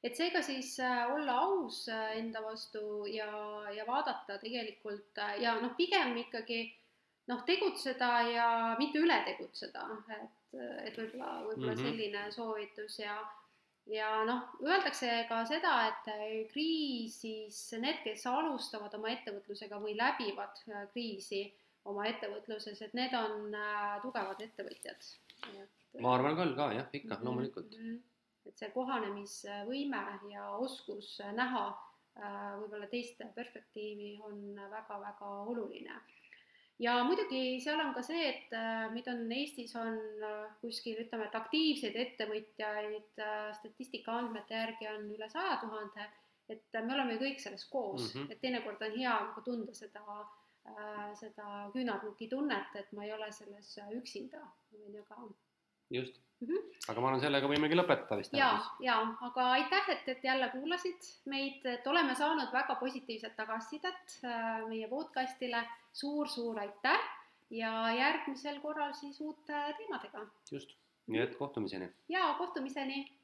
et 0.03 0.17
seega 0.17 0.41
siis 0.41 0.79
äh, 0.79 1.13
olla 1.13 1.37
aus 1.45 1.83
äh, 1.89 2.17
enda 2.17 2.41
vastu 2.43 3.05
ja, 3.05 3.29
ja 3.75 3.85
vaadata 3.87 4.37
tegelikult 4.41 5.17
äh, 5.17 5.35
ja 5.43 5.55
noh, 5.61 5.75
pigem 5.77 6.15
ikkagi 6.23 6.63
noh, 7.29 7.43
tegutseda 7.45 8.09
ja 8.29 8.47
mitte 8.79 9.01
üle 9.01 9.19
tegutseda, 9.27 9.85
et, 10.17 10.57
et 10.87 10.97
võib-olla, 10.97 11.35
võib-olla 11.45 11.75
mm 11.75 11.77
-hmm. 11.77 11.85
selline 11.85 12.31
soovitus 12.31 12.99
ja 12.99 13.19
ja 13.89 14.09
noh, 14.27 14.45
öeldakse 14.61 15.09
ka 15.29 15.41
seda, 15.49 15.73
et 15.89 16.11
kriisis 16.51 17.59
need, 17.81 18.01
kes 18.05 18.25
alustavad 18.29 18.93
oma 18.97 19.11
ettevõtlusega 19.13 19.79
või 19.81 19.95
läbivad 19.97 20.63
äh, 20.69 20.85
kriisi 20.93 21.43
oma 21.89 22.05
ettevõtluses, 22.09 22.81
et 22.85 22.93
need 22.97 23.13
on 23.17 23.53
äh, 23.57 23.97
tugevad 24.03 24.41
ettevõtjad. 24.45 25.11
ma 25.99 26.15
arvan 26.15 26.37
küll 26.37 26.55
ka 26.55 26.71
jah, 26.75 26.89
ikka 26.93 27.15
mm 27.15 27.19
-hmm. 27.19 27.25
loomulikult. 27.25 27.77
Mhm. 27.77 27.99
et 28.45 28.57
see 28.57 28.69
kohanemisvõime 28.73 30.03
ja 30.31 30.49
oskus 30.51 31.19
näha 31.33 31.67
äh, 31.69 32.59
võib-olla 32.61 32.87
teiste 32.87 33.25
perspektiivi 33.35 34.19
on 34.23 34.55
väga-väga 34.55 35.29
oluline 35.45 36.01
ja 36.81 36.97
muidugi 37.05 37.59
seal 37.63 37.79
on 37.83 37.93
ka 37.95 38.03
see, 38.05 38.23
et 38.31 38.55
äh, 38.57 38.87
meid 38.93 39.07
on 39.11 39.23
Eestis 39.35 39.73
on 39.79 39.97
äh, 40.25 40.49
kuskil 40.63 41.01
ütleme, 41.03 41.27
et 41.27 41.37
aktiivseid 41.37 41.97
ettevõtjaid 42.05 43.21
äh, 43.21 43.51
statistika 43.59 44.17
andmete 44.17 44.57
järgi 44.57 44.89
on 44.91 45.05
üle 45.13 45.29
saja 45.31 45.59
tuhande, 45.61 46.07
et 46.51 46.79
me 46.81 46.95
oleme 46.97 47.19
kõik 47.21 47.39
selles 47.39 47.67
koos 47.71 48.09
mm, 48.09 48.21
-hmm. 48.21 48.31
et 48.33 48.41
teinekord 48.41 48.81
on 48.87 48.97
hea 48.97 49.17
nagu 49.27 49.43
tunda 49.45 49.73
seda 49.77 50.23
seda 51.17 51.45
küünarnuki 51.73 52.27
tunnet, 52.29 52.75
et 52.77 52.91
ma 52.93 53.01
ei 53.01 53.13
ole 53.15 53.31
selles 53.33 53.71
üksinda, 53.97 54.43
ma 54.45 54.83
võin 54.83 55.05
ka. 55.07 55.15
just 55.89 56.19
mm, 56.39 56.47
-hmm. 56.47 56.67
aga 56.91 57.01
ma 57.01 57.07
arvan, 57.07 57.21
sellega 57.23 57.47
võimegi 57.49 57.79
lõpetada 57.79 58.17
vist. 58.19 58.33
ja, 58.37 58.51
ja 58.79 58.99
aga 59.29 59.47
aitäh, 59.55 59.89
et, 59.89 60.09
et 60.13 60.23
jälle 60.23 60.49
kuulasid 60.53 61.09
meid, 61.25 61.65
et 61.65 61.87
oleme 61.87 62.15
saanud 62.15 62.53
väga 62.53 62.75
positiivset 62.75 63.35
tagasisidet 63.35 64.19
meie 64.67 64.87
podcast'ile 64.87 65.65
suur-suur 65.93 66.59
aitäh 66.59 66.99
ja 67.49 67.71
järgmisel 67.97 68.59
korral 68.59 68.93
siis 68.93 69.21
uute 69.21 69.63
teemadega. 69.77 70.25
just, 70.51 70.75
nii 71.07 71.21
et 71.21 71.35
kohtumiseni. 71.35 71.89
ja 72.09 72.35
kohtumiseni 72.37 73.20